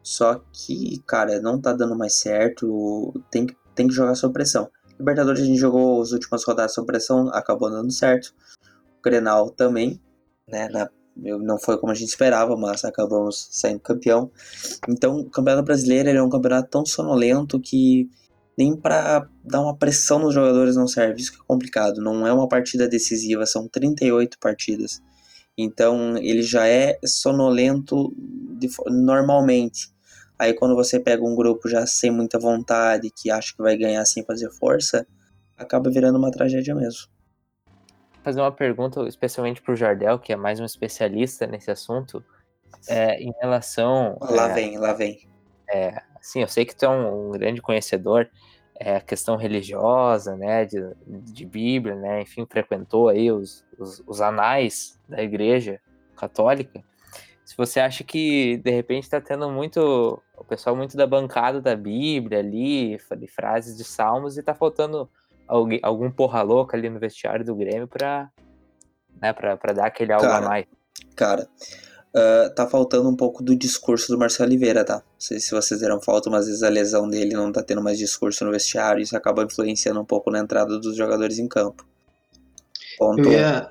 Só 0.02 0.42
que, 0.52 1.02
cara, 1.06 1.40
não 1.40 1.58
tá 1.58 1.72
dando 1.72 1.96
mais 1.96 2.16
certo, 2.16 3.14
tem, 3.30 3.46
tem 3.74 3.88
que 3.88 3.94
jogar 3.94 4.14
sob 4.14 4.34
pressão. 4.34 4.70
Libertadores 4.98 5.40
a 5.40 5.46
gente 5.46 5.58
jogou 5.58 6.02
as 6.02 6.12
últimas 6.12 6.44
rodadas 6.44 6.74
sob 6.74 6.86
pressão, 6.86 7.30
acabou 7.32 7.70
dando 7.70 7.90
certo. 7.90 8.34
O 8.98 9.02
Grenal 9.02 9.48
também, 9.48 9.98
né? 10.46 10.68
Na 10.68 10.90
não 11.16 11.58
foi 11.58 11.78
como 11.78 11.92
a 11.92 11.94
gente 11.94 12.08
esperava, 12.08 12.56
mas 12.56 12.84
acabamos 12.84 13.48
saindo 13.50 13.80
campeão. 13.80 14.30
Então, 14.88 15.20
o 15.20 15.30
Campeonato 15.30 15.64
Brasileiro 15.64 16.08
é 16.08 16.22
um 16.22 16.30
campeonato 16.30 16.68
tão 16.70 16.84
sonolento 16.86 17.60
que 17.60 18.10
nem 18.56 18.76
para 18.76 19.28
dar 19.44 19.60
uma 19.60 19.76
pressão 19.76 20.18
nos 20.18 20.34
jogadores 20.34 20.76
não 20.76 20.86
serve. 20.86 21.20
Isso 21.20 21.32
que 21.32 21.38
é 21.38 21.44
complicado. 21.46 22.00
Não 22.00 22.26
é 22.26 22.32
uma 22.32 22.48
partida 22.48 22.88
decisiva, 22.88 23.46
são 23.46 23.68
38 23.68 24.38
partidas. 24.38 25.02
Então, 25.56 26.16
ele 26.16 26.42
já 26.42 26.66
é 26.66 26.98
sonolento 27.04 28.14
de, 28.58 28.68
normalmente. 28.86 29.90
Aí, 30.38 30.54
quando 30.54 30.74
você 30.74 30.98
pega 30.98 31.22
um 31.22 31.36
grupo 31.36 31.68
já 31.68 31.86
sem 31.86 32.10
muita 32.10 32.38
vontade, 32.38 33.12
que 33.14 33.30
acha 33.30 33.54
que 33.54 33.62
vai 33.62 33.76
ganhar 33.76 34.04
sem 34.06 34.24
fazer 34.24 34.50
força, 34.50 35.06
acaba 35.56 35.90
virando 35.90 36.18
uma 36.18 36.30
tragédia 36.30 36.74
mesmo 36.74 37.11
fazer 38.22 38.40
uma 38.40 38.52
pergunta, 38.52 39.02
especialmente 39.08 39.60
para 39.60 39.72
o 39.72 39.76
Jardel, 39.76 40.18
que 40.18 40.32
é 40.32 40.36
mais 40.36 40.60
um 40.60 40.64
especialista 40.64 41.46
nesse 41.46 41.70
assunto, 41.70 42.24
é, 42.88 43.20
em 43.20 43.32
relação. 43.40 44.18
Lá 44.20 44.50
é, 44.50 44.54
vem, 44.54 44.78
lá 44.78 44.92
vem. 44.92 45.28
É, 45.68 46.02
assim, 46.20 46.40
eu 46.40 46.48
sei 46.48 46.64
que 46.64 46.74
tu 46.74 46.84
é 46.84 46.88
um, 46.88 47.28
um 47.28 47.32
grande 47.32 47.60
conhecedor 47.60 48.28
é, 48.84 48.98
questão 49.00 49.36
religiosa, 49.36 50.36
né, 50.36 50.64
de, 50.64 50.80
de 51.06 51.46
Bíblia, 51.46 51.94
né, 51.94 52.22
enfim, 52.22 52.44
frequentou 52.44 53.08
aí 53.08 53.30
os, 53.30 53.64
os, 53.78 54.02
os 54.06 54.20
anais 54.20 54.98
da 55.08 55.22
Igreja 55.22 55.80
Católica. 56.16 56.82
Se 57.44 57.56
você 57.56 57.78
acha 57.78 58.02
que 58.02 58.56
de 58.56 58.70
repente 58.70 59.04
está 59.04 59.20
tendo 59.20 59.48
muito 59.50 60.20
o 60.36 60.44
pessoal 60.44 60.74
muito 60.74 60.96
da 60.96 61.06
bancada 61.06 61.60
da 61.60 61.76
Bíblia 61.76 62.40
ali, 62.40 62.98
de 63.16 63.26
frases 63.28 63.76
de 63.76 63.84
salmos 63.84 64.36
e 64.36 64.40
está 64.40 64.54
faltando 64.54 65.08
alguém, 65.52 65.80
algum 65.82 66.10
porra 66.10 66.42
louca 66.42 66.76
ali 66.76 66.88
no 66.88 66.98
vestiário 66.98 67.44
do 67.44 67.54
Grêmio 67.54 67.86
pra, 67.86 68.30
né, 69.20 69.32
pra, 69.32 69.56
pra 69.56 69.72
dar 69.72 69.86
aquele 69.86 70.12
algo 70.12 70.26
cara, 70.26 70.44
a 70.44 70.48
mais. 70.48 70.66
Cara, 71.14 71.48
uh, 72.16 72.54
tá 72.54 72.66
faltando 72.66 73.08
um 73.08 73.16
pouco 73.16 73.42
do 73.42 73.54
discurso 73.54 74.10
do 74.10 74.18
Marcelo 74.18 74.48
Oliveira, 74.48 74.84
tá? 74.84 74.96
Não 74.96 75.02
sei 75.18 75.38
se 75.40 75.50
vocês 75.50 75.80
deram 75.80 76.00
falta, 76.00 76.30
mas 76.30 76.42
às 76.42 76.46
vezes 76.46 76.62
a 76.62 76.68
lesão 76.68 77.08
dele 77.08 77.34
não 77.34 77.52
tá 77.52 77.62
tendo 77.62 77.82
mais 77.82 77.98
discurso 77.98 78.44
no 78.44 78.50
vestiário, 78.50 79.00
e 79.00 79.02
isso 79.02 79.16
acaba 79.16 79.44
influenciando 79.44 80.00
um 80.00 80.04
pouco 80.04 80.30
na 80.30 80.38
entrada 80.38 80.78
dos 80.78 80.96
jogadores 80.96 81.38
em 81.38 81.48
campo. 81.48 81.86
Ponto 82.98 83.20
eu 83.20 83.32
ia, 83.32 83.70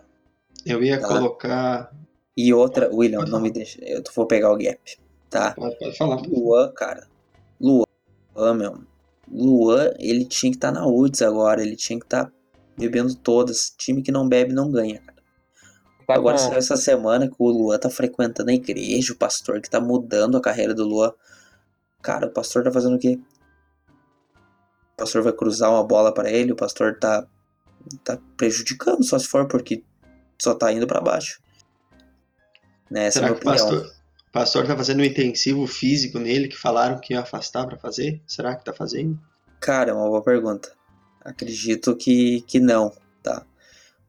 eu 0.66 0.84
ia 0.84 1.00
tá. 1.00 1.08
colocar 1.08 1.92
E 2.38 2.54
outra, 2.54 2.90
William, 2.94 3.26
não 3.26 3.40
me 3.40 3.52
deixa. 3.52 3.80
Eu 3.84 4.04
vou 4.16 4.28
pegar 4.28 4.52
o 4.52 4.58
gap, 4.58 4.80
tá? 5.30 5.54
Pode, 5.54 5.78
pode 5.78 5.98
falar. 5.98 6.22
Luan, 6.28 6.72
cara. 6.74 7.08
Luan, 7.60 8.54
meu. 8.56 8.91
Luan, 9.32 9.92
ele 9.98 10.26
tinha 10.26 10.52
que 10.52 10.58
estar 10.58 10.72
na 10.72 10.86
UDS 10.86 11.22
agora. 11.22 11.62
Ele 11.62 11.76
tinha 11.76 11.98
que 12.00 12.06
estar 12.06 12.32
bebendo 12.78 13.16
todas. 13.16 13.74
Time 13.78 14.02
que 14.02 14.12
não 14.12 14.28
bebe 14.28 14.54
não 14.54 14.72
ganha, 14.72 15.00
cara. 15.00 15.22
Tá 16.08 16.16
Agora 16.16 16.38
saiu 16.38 16.58
essa 16.58 16.76
semana 16.76 17.28
que 17.30 17.36
o 17.38 17.48
Luan 17.50 17.80
tá 17.80 17.90
frequentando 17.90 18.52
a 18.52 18.54
igreja, 18.54 19.14
o 19.14 19.18
pastor 19.18 19.62
que 19.62 19.70
tá 19.70 19.80
mudando 19.80 20.36
a 20.38 20.42
carreira 20.42 20.74
do 20.74 20.84
Luan. 20.86 21.14
Cara, 22.02 22.28
o 22.28 22.32
pastor 22.32 22.64
tá 22.64 22.72
fazendo 22.72 22.96
o 22.96 23.00
quê? 23.00 23.20
O 24.94 24.98
pastor 24.98 25.22
vai 25.22 25.32
cruzar 25.32 25.72
uma 25.72 25.84
bola 25.84 26.14
pra 26.14 26.30
ele, 26.30 26.52
o 26.52 26.56
pastor 26.56 26.98
tá, 27.00 27.26
tá 28.04 28.20
prejudicando, 28.36 29.04
só 29.04 29.18
se 29.18 29.28
for, 29.28 29.48
porque 29.48 29.84
só 30.42 30.54
tá 30.54 30.72
indo 30.72 30.86
pra 30.86 31.00
baixo. 31.00 31.40
Né, 32.90 33.06
essa 33.06 33.20
é 33.20 33.24
a 33.24 33.28
Será 33.28 33.28
minha 33.30 33.40
que 33.40 33.48
o 33.48 33.52
opinião. 33.52 33.82
pastor, 33.82 34.01
pastor 34.32 34.66
tá 34.66 34.76
fazendo 34.76 35.02
um 35.02 35.06
intensivo 35.06 35.68
físico 35.68 36.18
nele 36.18 36.48
que 36.48 36.58
falaram 36.58 37.00
que 37.00 37.14
ia 37.14 37.22
afastar 37.22 37.66
pra 37.66 37.78
fazer? 37.78 38.22
Será 38.26 38.56
que 38.56 38.64
tá 38.64 38.74
fazendo? 38.74 39.20
Cara, 39.60 39.92
é 39.92 39.94
uma 39.94 40.08
boa 40.08 40.24
pergunta. 40.24 40.74
Acredito 41.24 41.96
que, 41.96 42.42
que 42.42 42.60
não, 42.60 42.92
tá? 43.22 43.46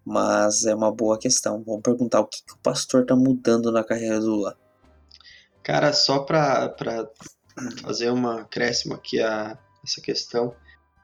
Mas 0.04 0.64
é 0.64 0.74
uma 0.74 0.90
boa 0.90 1.18
questão. 1.18 1.62
Vamos 1.62 1.82
perguntar 1.82 2.20
o 2.20 2.26
que, 2.26 2.42
que 2.42 2.54
o 2.54 2.58
pastor 2.58 3.04
tá 3.04 3.14
mudando 3.14 3.70
na 3.70 3.84
carreira 3.84 4.18
do 4.18 4.34
Luan. 4.36 4.54
Cara, 5.62 5.92
só 5.92 6.20
pra, 6.20 6.68
pra 6.68 7.08
fazer 7.82 8.10
uma 8.10 8.40
acréscimo 8.42 8.94
aqui 8.94 9.20
a 9.20 9.58
essa 9.84 10.00
questão, 10.00 10.54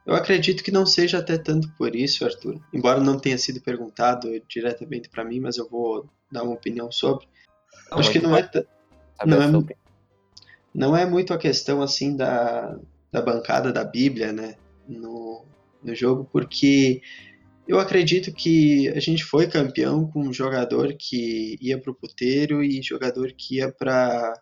eu 0.06 0.14
acredito 0.14 0.62
que 0.62 0.70
não 0.70 0.86
seja 0.86 1.18
até 1.18 1.36
tanto 1.36 1.68
por 1.76 1.94
isso, 1.94 2.24
Arthur. 2.24 2.60
Embora 2.72 3.00
não 3.00 3.18
tenha 3.18 3.36
sido 3.36 3.60
perguntado 3.60 4.28
diretamente 4.48 5.08
pra 5.08 5.24
mim, 5.24 5.40
mas 5.40 5.58
eu 5.58 5.68
vou 5.68 6.08
dar 6.30 6.44
uma 6.44 6.54
opinião 6.54 6.90
sobre. 6.90 7.28
Não, 7.90 7.98
Acho 7.98 8.10
que 8.10 8.18
não 8.18 8.34
é, 8.36 8.42
bom 8.42 8.77
não 9.26 9.42
é- 9.42 9.46
opinião. 9.46 9.76
não 10.74 10.96
é 10.96 11.06
muito 11.06 11.32
a 11.32 11.38
questão 11.38 11.82
assim 11.82 12.16
da, 12.16 12.78
da 13.10 13.20
bancada 13.22 13.72
da 13.72 13.84
Bíblia, 13.84 14.32
né, 14.32 14.54
no, 14.88 15.44
no 15.82 15.94
jogo, 15.94 16.28
porque 16.32 17.00
eu 17.66 17.78
acredito 17.78 18.32
que 18.32 18.88
a 18.90 19.00
gente 19.00 19.24
foi 19.24 19.46
campeão 19.46 20.06
com 20.06 20.20
um 20.20 20.32
jogador 20.32 20.94
que 20.98 21.58
ia 21.60 21.78
pro 21.78 21.94
puteiro 21.94 22.62
e 22.64 22.80
jogador 22.82 23.32
que 23.36 23.56
ia 23.56 23.70
pra, 23.70 24.32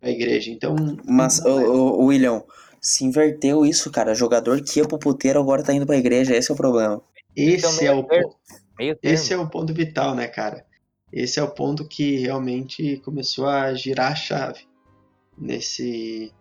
pra 0.00 0.10
igreja. 0.10 0.50
Então, 0.50 0.76
Mas, 1.04 1.42
é- 1.44 1.48
ô, 1.48 2.00
ô, 2.00 2.04
William, 2.06 2.42
se 2.80 3.02
inverteu 3.04 3.64
isso, 3.64 3.90
cara. 3.90 4.14
Jogador 4.14 4.60
que 4.62 4.78
ia 4.80 4.86
pro 4.86 4.98
puteiro 4.98 5.40
agora 5.40 5.62
tá 5.62 5.72
indo 5.72 5.86
pra 5.86 5.96
igreja. 5.96 6.36
Esse 6.36 6.50
é 6.50 6.54
o 6.54 6.56
problema. 6.56 7.00
esse 7.34 7.86
Então, 7.86 7.88
é 7.88 7.94
o. 7.94 8.96
Esse 9.02 9.32
é 9.32 9.38
o 9.38 9.48
ponto 9.48 9.72
vital, 9.72 10.14
né, 10.14 10.26
cara? 10.26 10.66
Esse 11.14 11.38
é 11.38 11.42
o 11.44 11.50
ponto 11.50 11.86
que 11.86 12.16
realmente 12.16 12.96
começou 13.04 13.46
a 13.46 13.72
girar 13.72 14.10
a 14.10 14.16
chave 14.16 14.66
nesse, 15.38 16.32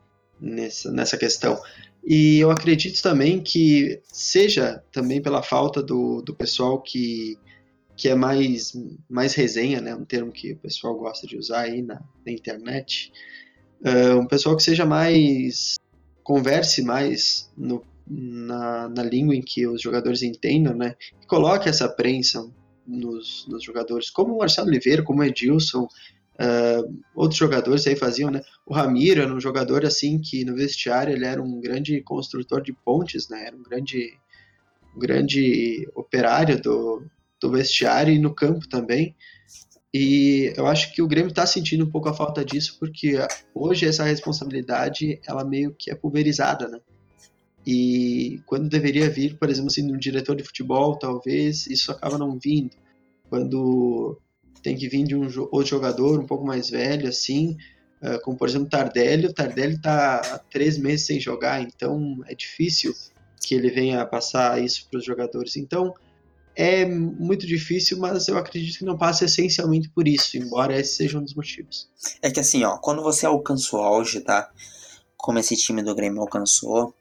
nessa, 0.42 0.92
nessa 0.92 1.16
questão. 1.16 1.62
E 2.04 2.40
eu 2.40 2.50
acredito 2.50 3.00
também 3.04 3.40
que 3.40 4.02
seja 4.04 4.84
também 4.92 5.22
pela 5.22 5.44
falta 5.44 5.82
do, 5.84 6.24
do 6.24 6.34
pessoal 6.34 6.82
que, 6.82 7.38
que 7.96 8.10
é 8.10 8.16
mais, 8.16 8.74
mais 9.08 9.36
resenha, 9.36 9.80
né? 9.80 9.94
Um 9.94 10.06
termo 10.06 10.32
que 10.32 10.54
o 10.54 10.58
pessoal 10.58 10.98
gosta 10.98 11.28
de 11.28 11.38
usar 11.38 11.62
aí 11.62 11.84
na, 11.84 12.02
na 12.26 12.32
internet. 12.32 13.14
Ah, 13.86 14.16
um 14.18 14.26
pessoal 14.26 14.58
que 14.58 14.64
seja 14.64 14.88
mais. 14.88 15.76
converse 16.24 16.82
mais 16.82 17.52
no, 17.56 17.86
na, 18.08 18.90
na 18.90 19.04
língua 19.04 19.36
em 19.36 19.42
que 19.42 19.68
os 19.68 19.80
jogadores 19.84 20.24
entendam, 20.24 20.74
né? 20.74 20.96
E 21.22 21.28
coloque 21.28 21.70
essa 21.70 21.88
prensa 21.88 22.44
nos, 22.86 23.46
nos 23.48 23.64
jogadores, 23.64 24.10
como 24.10 24.36
o 24.36 24.40
Marcelo 24.40 24.68
Oliveira, 24.68 25.04
como 25.04 25.22
o 25.22 25.24
Edilson, 25.24 25.88
ah, 26.38 26.82
outros 27.16 27.38
jogadores 27.38 27.86
aí 27.88 27.96
faziam, 27.96 28.32
né? 28.32 28.42
O 28.66 28.74
Ramiro 28.74 29.22
era 29.22 29.34
um 29.34 29.40
jogador 29.40 29.86
assim 29.86 30.20
que 30.20 30.44
no 30.44 30.56
vestiário 30.56 31.14
ele 31.14 31.26
era 31.26 31.42
um 31.42 31.60
grande 31.62 32.02
construtor 32.02 32.62
de 32.62 32.74
pontes, 32.74 33.30
né? 33.30 33.48
Era 33.48 33.56
um 33.56 33.64
grande, 33.64 34.18
um 34.96 35.00
grande 35.00 35.88
operário 35.96 36.62
do, 36.62 37.06
do 37.42 37.52
vestiário 37.52 38.14
e 38.14 38.20
no 38.20 38.34
campo 38.34 38.68
também. 38.68 39.16
E 39.94 40.52
eu 40.58 40.66
acho 40.66 40.92
que 40.92 41.04
o 41.04 41.08
Grêmio 41.08 41.30
está 41.30 41.46
sentindo 41.46 41.86
um 41.86 41.92
pouco 41.92 42.10
a 42.10 42.14
falta 42.14 42.44
disso, 42.44 42.78
porque 42.80 43.16
hoje 43.54 43.86
essa 43.86 44.04
responsabilidade 44.04 45.22
ela 45.28 45.46
meio 45.46 45.76
que 45.78 45.92
é 45.92 45.96
pulverizada, 45.96 46.68
né? 46.68 46.80
E 47.66 48.42
quando 48.46 48.68
deveria 48.68 49.10
vir, 49.10 49.38
por 49.38 49.50
exemplo, 49.50 49.70
assim, 49.70 49.92
um 49.92 49.98
diretor 49.98 50.36
de 50.36 50.44
futebol, 50.44 50.98
talvez, 50.98 51.68
isso 51.68 51.92
acaba 51.92 52.18
não 52.18 52.38
vindo. 52.38 52.76
Quando 53.30 54.20
tem 54.62 54.76
que 54.78 54.88
vir 54.88 55.04
de 55.04 55.16
um 55.16 55.24
outro 55.52 55.66
jogador 55.66 56.20
um 56.20 56.26
pouco 56.26 56.46
mais 56.46 56.70
velho, 56.70 57.08
assim, 57.08 57.58
eh, 58.02 58.18
como 58.20 58.38
por 58.38 58.48
exemplo 58.48 58.70
Tardelli, 58.70 59.28
o 59.28 59.34
Tardelli 59.34 59.76
está 59.76 60.16
há 60.20 60.40
três 60.40 60.78
meses 60.78 61.06
sem 61.06 61.20
jogar, 61.20 61.62
então 61.62 62.22
é 62.26 62.36
difícil 62.36 62.94
que 63.42 63.56
ele 63.56 63.70
venha 63.70 64.06
passar 64.06 64.62
isso 64.62 64.88
para 64.90 65.00
os 65.00 65.06
jogadores. 65.06 65.58
Então 65.58 65.94
é 66.56 66.86
muito 66.86 67.48
difícil, 67.48 67.98
mas 67.98 68.28
eu 68.28 68.38
acredito 68.38 68.78
que 68.78 68.86
não 68.86 68.98
passa 68.98 69.26
essencialmente 69.26 69.90
por 69.90 70.08
isso, 70.08 70.38
embora 70.38 70.78
esse 70.80 70.96
seja 70.96 71.18
um 71.18 71.24
dos 71.24 71.34
motivos. 71.34 71.90
É 72.22 72.30
que 72.30 72.40
assim, 72.40 72.64
ó, 72.64 72.78
quando 72.78 73.02
você 73.02 73.26
alcança 73.26 73.76
o 73.76 73.80
auge, 73.80 74.22
tá? 74.22 74.50
Como 75.18 75.40
esse 75.40 75.56
time 75.56 75.82
do 75.82 75.96
Grêmio 75.96 76.22
alcançou, 76.22 76.94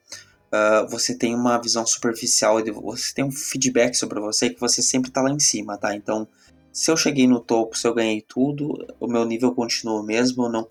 ah, 0.52 0.86
você 0.90 1.16
tem 1.16 1.34
uma 1.34 1.58
visão 1.58 1.86
superficial, 1.86 2.62
você 2.82 3.14
tem 3.14 3.24
um 3.24 3.32
feedback 3.32 3.94
sobre 3.94 4.20
você 4.20 4.50
que 4.50 4.60
você 4.60 4.82
sempre 4.82 5.10
tá 5.10 5.22
lá 5.22 5.30
em 5.30 5.40
cima, 5.40 5.78
tá? 5.78 5.94
Então, 5.94 6.28
se 6.72 6.90
eu 6.90 6.96
cheguei 6.96 7.26
no 7.26 7.40
topo, 7.40 7.76
se 7.76 7.86
eu 7.86 7.94
ganhei 7.94 8.22
tudo, 8.26 8.86
o 9.00 9.06
meu 9.06 9.24
nível 9.24 9.54
continua 9.54 10.00
o 10.00 10.02
mesmo, 10.02 10.48
não, 10.48 10.66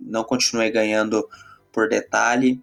não 0.00 0.24
continuei 0.24 0.70
ganhando 0.70 1.26
por 1.72 1.88
detalhe. 1.88 2.62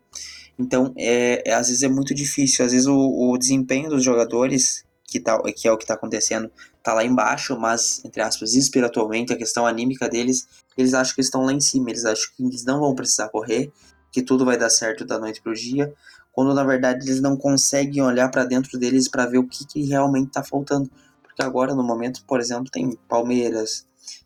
Então, 0.57 0.93
é, 0.97 1.41
é- 1.49 1.53
às 1.53 1.67
vezes 1.67 1.83
é 1.83 1.89
muito 1.89 2.13
difícil, 2.13 2.65
às 2.65 2.71
vezes 2.71 2.87
o, 2.87 2.95
o 2.95 3.37
desempenho 3.37 3.89
dos 3.89 4.03
jogadores, 4.03 4.83
que, 5.05 5.19
tá, 5.19 5.39
que 5.55 5.67
é 5.67 5.71
o 5.71 5.77
que 5.77 5.85
tá 5.85 5.95
acontecendo, 5.95 6.51
tá 6.83 6.93
lá 6.93 7.03
embaixo, 7.03 7.57
mas, 7.59 8.03
entre 8.05 8.21
aspas, 8.21 8.53
espiritualmente, 8.53 9.33
a 9.33 9.37
questão 9.37 9.65
anímica 9.65 10.07
deles 10.07 10.47
eles 10.77 10.93
acham 10.93 11.15
que 11.15 11.21
estão 11.21 11.43
lá 11.43 11.53
em 11.53 11.59
cima, 11.59 11.89
eles 11.89 12.05
acham 12.05 12.29
que 12.35 12.43
eles 12.43 12.63
não 12.63 12.79
vão 12.79 12.95
precisar 12.95 13.29
correr, 13.29 13.71
que 14.11 14.21
tudo 14.21 14.45
vai 14.45 14.57
dar 14.57 14.69
certo 14.69 15.05
da 15.05 15.19
noite 15.19 15.41
pro 15.41 15.53
dia, 15.53 15.93
quando 16.31 16.53
na 16.53 16.63
verdade 16.63 17.05
eles 17.05 17.21
não 17.21 17.35
conseguem 17.35 18.01
olhar 18.01 18.29
para 18.29 18.45
dentro 18.45 18.77
deles 18.79 19.07
para 19.07 19.25
ver 19.25 19.37
o 19.37 19.47
que, 19.47 19.65
que 19.65 19.83
realmente 19.83 20.31
tá 20.31 20.43
faltando. 20.43 20.89
Porque 21.21 21.41
agora, 21.41 21.73
no 21.75 21.83
momento, 21.83 22.23
por 22.25 22.39
exemplo, 22.39 22.69
tem 22.71 22.97
Palmeiras, 23.07 23.85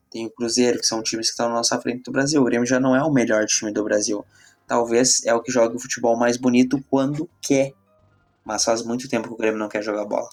tem 0.09 0.25
o 0.25 0.29
Cruzeiro, 0.29 0.79
que 0.79 0.85
são 0.85 1.03
times 1.03 1.27
que 1.27 1.31
estão 1.31 1.49
na 1.49 1.55
nossa 1.55 1.79
frente 1.79 2.03
do 2.03 2.11
Brasil. 2.11 2.41
O 2.41 2.45
Grêmio 2.45 2.65
já 2.65 2.79
não 2.79 2.95
é 2.95 3.03
o 3.03 3.11
melhor 3.11 3.45
time 3.45 3.71
do 3.71 3.83
Brasil. 3.83 4.25
Talvez 4.67 5.23
é 5.25 5.33
o 5.33 5.41
que 5.41 5.51
joga 5.51 5.75
o 5.75 5.79
futebol 5.79 6.17
mais 6.17 6.37
bonito 6.37 6.83
quando 6.89 7.29
quer. 7.41 7.73
Mas 8.43 8.63
faz 8.63 8.83
muito 8.83 9.09
tempo 9.09 9.27
que 9.27 9.33
o 9.33 9.37
Grêmio 9.37 9.59
não 9.59 9.69
quer 9.69 9.83
jogar 9.83 10.05
bola. 10.05 10.29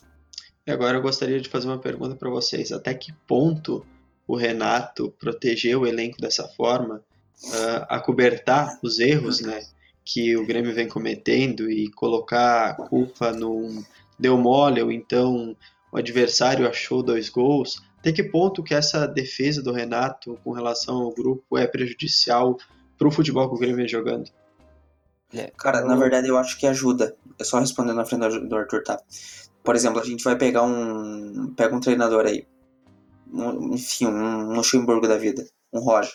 E 0.67 0.71
agora 0.71 0.97
eu 0.97 1.03
gostaria 1.03 1.41
de 1.41 1.49
fazer 1.49 1.67
uma 1.67 1.79
pergunta 1.79 2.15
para 2.15 2.31
vocês: 2.31 2.71
até 2.71 2.95
que 2.95 3.13
ponto 3.27 3.85
o 4.27 4.37
Renato 4.37 5.13
protegeu 5.19 5.81
o 5.81 5.87
elenco 5.87 6.21
dessa 6.21 6.47
forma, 6.49 7.03
uh, 7.45 7.87
acobertar 7.89 8.79
os 8.83 9.01
erros, 9.01 9.41
né, 9.41 9.65
que 10.05 10.37
o 10.37 10.47
Grêmio 10.47 10.75
vem 10.75 10.89
cometendo 10.89 11.71
e 11.71 11.91
colocar 11.91 12.71
a 12.71 12.75
culpa 12.75 13.33
no 13.33 13.83
deu 14.19 14.37
mole 14.37 14.83
ou 14.83 14.93
então 14.93 15.57
o 15.91 15.97
adversário 15.97 16.69
achou 16.69 17.03
dois 17.03 17.29
gols? 17.29 17.83
Até 17.99 18.13
que 18.13 18.23
ponto 18.23 18.63
que 18.63 18.75
essa 18.75 19.07
defesa 19.07 19.63
do 19.63 19.73
Renato 19.73 20.39
com 20.43 20.53
relação 20.53 20.97
ao 20.97 21.13
grupo 21.13 21.57
é 21.57 21.67
prejudicial 21.67 22.57
para 22.99 23.09
o 23.09 23.13
futebol 23.13 23.49
que 23.49 23.55
o 23.55 23.59
Grêmio 23.59 23.77
vem 23.77 23.89
jogando? 23.89 24.31
Cara, 25.57 25.83
na 25.83 25.97
verdade 25.97 26.29
eu 26.29 26.37
acho 26.37 26.59
que 26.59 26.67
ajuda. 26.67 27.17
É 27.39 27.45
só 27.45 27.59
respondendo 27.59 27.97
na 27.97 28.05
frente 28.05 28.39
do 28.41 28.57
Arthur, 28.57 28.83
tá? 28.83 29.01
Por 29.63 29.75
exemplo, 29.75 30.01
a 30.01 30.05
gente 30.05 30.25
vai 30.25 30.37
pegar 30.37 30.63
um. 30.63 31.55
Pega 31.55 31.75
um 31.75 31.81
treinador 31.81 32.27
aí. 32.27 32.47
Um, 33.33 33.75
enfim, 33.75 34.07
um 34.07 34.53
Luxemburgo 34.53 35.09
da 35.09 35.17
vida. 35.17 35.47
Um 35.73 35.81
Roger. 35.81 36.13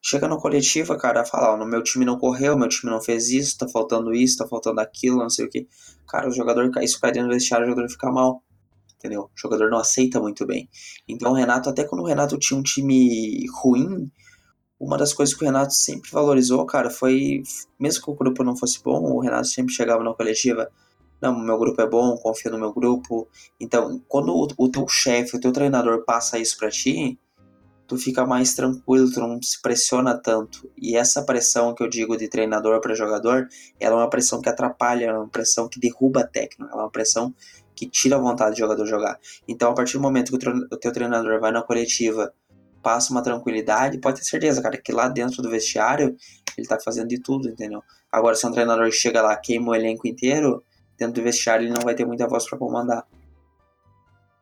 Chega 0.00 0.28
na 0.28 0.36
coletiva, 0.36 0.96
cara, 0.96 1.24
fala, 1.24 1.54
ó, 1.54 1.56
no 1.56 1.66
meu 1.66 1.82
time 1.82 2.04
não 2.04 2.18
correu, 2.18 2.56
meu 2.56 2.68
time 2.68 2.90
não 2.90 3.00
fez 3.00 3.30
isso, 3.30 3.58
tá 3.58 3.68
faltando 3.68 4.14
isso, 4.14 4.38
tá 4.38 4.46
faltando 4.46 4.80
aquilo, 4.80 5.18
não 5.18 5.30
sei 5.30 5.46
o 5.46 5.50
que. 5.50 5.68
Cara, 6.08 6.28
o 6.28 6.32
jogador, 6.32 6.70
isso 6.82 7.00
cai 7.00 7.12
dentro 7.12 7.28
do 7.28 7.34
vestiário, 7.34 7.66
o 7.66 7.70
jogador 7.70 7.88
fica 7.90 8.10
mal. 8.10 8.42
Entendeu? 8.96 9.22
O 9.22 9.30
jogador 9.36 9.70
não 9.70 9.78
aceita 9.78 10.20
muito 10.20 10.44
bem. 10.46 10.68
Então 11.06 11.32
o 11.32 11.34
Renato, 11.34 11.68
até 11.70 11.84
quando 11.84 12.02
o 12.02 12.06
Renato 12.06 12.38
tinha 12.38 12.58
um 12.58 12.62
time 12.62 13.46
ruim, 13.62 14.10
uma 14.78 14.96
das 14.96 15.12
coisas 15.12 15.34
que 15.34 15.42
o 15.42 15.46
Renato 15.46 15.74
sempre 15.74 16.10
valorizou, 16.10 16.64
cara, 16.66 16.90
foi, 16.90 17.42
mesmo 17.78 18.04
que 18.04 18.10
o 18.10 18.14
grupo 18.14 18.44
não 18.44 18.56
fosse 18.56 18.82
bom, 18.82 19.00
o 19.12 19.20
Renato 19.20 19.48
sempre 19.48 19.72
chegava 19.72 20.02
na 20.02 20.14
coletiva, 20.14 20.70
não, 21.20 21.36
meu 21.38 21.58
grupo 21.58 21.80
é 21.82 21.88
bom, 21.88 22.16
confia 22.16 22.50
no 22.50 22.58
meu 22.58 22.72
grupo. 22.72 23.28
Então, 23.60 24.00
quando 24.06 24.32
o, 24.32 24.46
o 24.56 24.68
teu 24.68 24.86
chefe, 24.88 25.36
o 25.36 25.40
teu 25.40 25.52
treinador 25.52 26.04
passa 26.04 26.38
isso 26.38 26.56
pra 26.56 26.70
ti, 26.70 27.18
tu 27.88 27.96
fica 27.96 28.26
mais 28.26 28.54
tranquilo, 28.54 29.10
tu 29.10 29.18
não 29.18 29.40
se 29.42 29.60
pressiona 29.62 30.14
tanto. 30.14 30.70
E 30.76 30.94
essa 30.94 31.24
pressão 31.24 31.74
que 31.74 31.82
eu 31.82 31.88
digo 31.88 32.16
de 32.16 32.28
treinador 32.28 32.80
para 32.82 32.94
jogador, 32.94 33.48
ela 33.80 33.94
é 33.94 33.98
uma 33.98 34.10
pressão 34.10 34.42
que 34.42 34.48
atrapalha, 34.48 35.06
é 35.06 35.12
uma 35.12 35.28
pressão 35.28 35.66
que 35.66 35.80
derruba 35.80 36.20
a 36.20 36.26
técnica, 36.26 36.70
ela 36.70 36.82
é 36.82 36.84
uma 36.84 36.90
pressão 36.90 37.34
que 37.74 37.88
tira 37.88 38.16
a 38.16 38.18
vontade 38.18 38.56
do 38.56 38.58
jogador 38.58 38.84
jogar. 38.86 39.18
Então, 39.48 39.70
a 39.70 39.74
partir 39.74 39.94
do 39.94 40.02
momento 40.02 40.36
que 40.36 40.48
o 40.48 40.76
teu 40.76 40.92
treinador 40.92 41.40
vai 41.40 41.50
na 41.50 41.62
coletiva 41.62 42.32
passa 42.82 43.10
uma 43.10 43.22
tranquilidade, 43.22 43.98
pode 43.98 44.18
ter 44.20 44.26
certeza, 44.26 44.60
cara, 44.60 44.76
que 44.76 44.92
lá 44.92 45.08
dentro 45.08 45.42
do 45.42 45.48
vestiário 45.48 46.14
ele 46.56 46.66
tá 46.66 46.78
fazendo 46.78 47.08
de 47.08 47.20
tudo, 47.20 47.48
entendeu? 47.48 47.82
Agora, 48.12 48.34
se 48.36 48.46
um 48.46 48.52
treinador 48.52 48.90
chega 48.92 49.22
lá, 49.22 49.34
queima 49.36 49.70
o 49.70 49.74
elenco 49.74 50.06
inteiro, 50.06 50.62
dentro 50.98 51.14
do 51.14 51.22
vestiário 51.22 51.66
ele 51.66 51.72
não 51.72 51.82
vai 51.82 51.94
ter 51.94 52.04
muita 52.04 52.28
voz 52.28 52.48
para 52.48 52.58
comandar. 52.58 53.06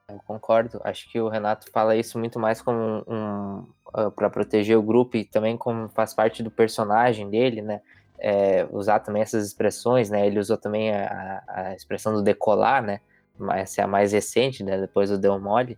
Eu 0.08 0.20
concordo. 0.24 0.80
Acho 0.84 1.10
que 1.10 1.20
o 1.20 1.28
Renato 1.28 1.68
fala 1.72 1.96
isso 1.96 2.16
muito 2.16 2.38
mais 2.38 2.62
como 2.62 2.78
um, 2.78 3.02
um 3.12 3.58
uh, 3.88 4.10
para 4.12 4.30
proteger 4.30 4.78
o 4.78 4.82
grupo 4.82 5.16
e 5.16 5.24
também 5.24 5.56
como 5.56 5.88
faz 5.88 6.14
parte 6.14 6.44
do 6.44 6.50
personagem 6.50 7.28
dele, 7.28 7.60
né? 7.60 7.80
É, 8.18 8.66
usar 8.70 9.00
também 9.00 9.20
essas 9.20 9.44
expressões, 9.44 10.08
né? 10.08 10.24
Ele 10.24 10.38
usou 10.38 10.56
também 10.56 10.94
a, 10.94 11.42
a 11.48 11.74
expressão 11.74 12.14
do 12.14 12.22
decolar, 12.22 12.82
né? 12.82 13.00
Essa 13.54 13.80
é 13.80 13.84
a 13.84 13.88
mais 13.88 14.12
recente, 14.12 14.62
né? 14.62 14.80
Depois 14.80 15.10
do 15.10 15.18
Deu 15.18 15.38
Mole. 15.40 15.76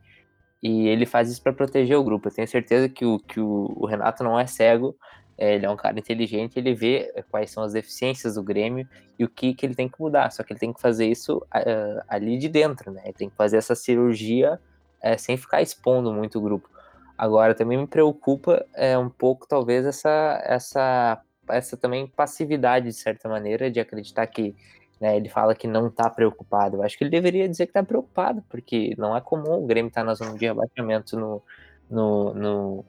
E 0.63 0.89
ele 0.89 1.07
faz 1.07 1.31
isso 1.31 1.43
para 1.43 1.53
proteger 1.53 1.97
o 1.97 2.05
grupo. 2.05 2.29
Eu 2.29 2.35
tenho 2.35 2.47
certeza 2.47 2.89
que 2.89 3.07
o, 3.07 3.19
que 3.19 3.41
o, 3.41 3.73
o 3.77 3.87
Renato 3.87 4.23
não 4.23 4.39
é 4.39 4.47
cego, 4.47 4.95
é, 5.39 5.55
ele 5.55 5.65
é 5.65 5.71
um 5.71 5.77
cara 5.77 5.97
inteligente, 5.97 6.59
ele 6.59 6.75
vê 6.75 7.15
quais 7.31 7.51
são 7.53 7.63
as 7.63 7.73
deficiências 7.73 8.35
do 8.35 8.43
Grêmio 8.43 8.89
e 9.17 9.25
o 9.25 9.29
que, 9.29 9.55
que 9.55 9.65
ele 9.65 9.75
tem 9.75 9.89
que 9.89 10.01
mudar. 10.01 10.31
Só 10.33 10.43
que 10.43 10.53
ele 10.53 10.59
tem 10.59 10.73
que 10.73 10.81
fazer 10.81 11.07
isso 11.07 11.39
uh, 11.39 12.03
ali 12.09 12.37
de 12.37 12.49
dentro, 12.49 12.91
né? 12.91 13.03
Ele 13.05 13.13
tem 13.13 13.31
que 13.31 13.37
fazer 13.37 13.57
essa 13.57 13.77
cirurgia 13.77 14.59
uh, 15.01 15.19
sem 15.19 15.37
ficar 15.37 15.63
expondo 15.63 16.13
muito 16.13 16.39
o 16.39 16.43
grupo. 16.43 16.69
Agora, 17.17 17.55
também 17.55 17.79
me 17.79 17.87
preocupa 17.87 18.67
é, 18.75 18.99
um 18.99 19.09
pouco, 19.09 19.47
talvez, 19.47 19.87
essa, 19.87 20.41
essa, 20.45 21.23
essa 21.49 21.77
também 21.77 22.07
passividade, 22.07 22.87
de 22.87 22.93
certa 22.93 23.29
maneira, 23.29 23.71
de 23.71 23.81
acreditar 23.81 24.27
que 24.27 24.57
né, 25.01 25.17
ele 25.17 25.29
fala 25.29 25.55
que 25.55 25.67
não 25.67 25.87
está 25.87 26.11
preocupado. 26.11 26.77
Eu 26.77 26.83
acho 26.83 26.99
que 26.99 27.05
ele 27.05 27.11
deveria 27.11 27.49
dizer 27.49 27.67
que 27.67 27.71
está 27.71 27.83
preocupado, 27.83 28.43
porque 28.49 28.95
não 28.99 29.17
é 29.17 29.21
comum 29.21 29.63
o 29.63 29.67
Grêmio 29.67 29.89
estar 29.89 30.03
tá 30.03 30.07
na 30.07 30.15
zona 30.15 30.37
de 30.37 30.47
abaixamento 30.47 31.17
no, 31.17 31.43
no, 31.91 32.35
no, 32.35 32.85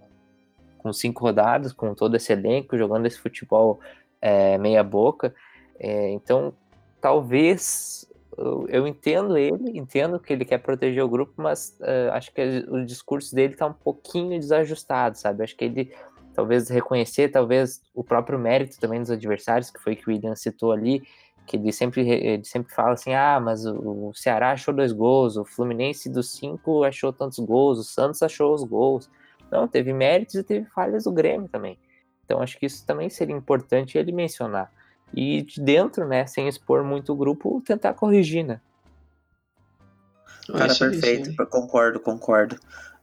com 0.79 0.91
cinco 0.91 1.23
rodadas, 1.23 1.71
com 1.71 1.93
todo 1.93 2.15
esse 2.15 2.33
elenco, 2.33 2.77
jogando 2.77 3.05
esse 3.05 3.19
futebol 3.19 3.79
é, 4.19 4.57
meia 4.57 4.83
boca. 4.83 5.33
É, 5.79 6.09
então, 6.09 6.53
talvez 6.99 8.09
eu, 8.37 8.65
eu, 8.69 8.87
entendo 8.87 9.37
ele, 9.37 9.77
entendo 9.77 10.19
que 10.19 10.33
ele 10.33 10.45
quer 10.45 10.59
proteger 10.59 11.03
o 11.03 11.09
grupo, 11.09 11.33
mas 11.37 11.77
uh, 11.81 12.11
acho 12.13 12.33
que 12.33 12.41
o 12.69 12.85
discurso 12.85 13.35
dele 13.35 13.53
está 13.53 13.67
um 13.67 13.73
pouquinho 13.73 14.39
desajustado, 14.39 15.17
sabe? 15.17 15.43
Acho 15.43 15.55
que 15.55 15.65
ele 15.65 15.93
talvez 16.33 16.69
reconhecer, 16.69 17.29
talvez 17.29 17.81
o 17.93 18.03
próprio 18.03 18.39
mérito 18.39 18.79
também 18.79 19.01
dos 19.01 19.11
adversários, 19.11 19.69
que 19.69 19.79
foi 19.79 19.95
que 19.95 20.07
o 20.07 20.13
William 20.13 20.35
citou 20.35 20.71
ali, 20.71 21.03
que 21.45 21.57
ele 21.57 21.73
sempre, 21.73 22.07
ele 22.07 22.45
sempre 22.45 22.73
fala 22.73 22.93
assim, 22.93 23.13
ah, 23.13 23.39
mas 23.41 23.65
o 23.65 24.13
Ceará 24.13 24.51
achou 24.51 24.73
dois 24.73 24.93
gols, 24.93 25.35
o 25.35 25.43
Fluminense 25.43 26.09
dos 26.09 26.31
cinco 26.31 26.83
achou 26.83 27.11
tantos 27.11 27.39
gols, 27.39 27.79
o 27.79 27.83
Santos 27.83 28.21
achou 28.21 28.53
os 28.53 28.63
gols. 28.63 29.09
Não, 29.51 29.67
teve 29.67 29.93
méritos 29.93 30.35
e 30.35 30.43
teve 30.43 30.65
falhas 30.69 31.03
do 31.03 31.11
Grêmio 31.11 31.47
também. 31.47 31.77
Então 32.25 32.41
acho 32.41 32.59
que 32.59 32.65
isso 32.65 32.85
também 32.85 33.09
seria 33.09 33.35
importante 33.35 33.97
ele 33.97 34.11
mencionar. 34.11 34.71
E 35.13 35.41
de 35.41 35.59
dentro, 35.59 36.07
né, 36.07 36.25
sem 36.27 36.47
expor 36.47 36.83
muito 36.83 37.13
o 37.13 37.15
grupo, 37.15 37.61
tentar 37.65 37.93
corrigir, 37.95 38.45
né? 38.45 38.61
Cara, 40.51 40.75
perfeito, 40.75 41.35
concordo, 41.47 41.99
concordo. 41.99 42.55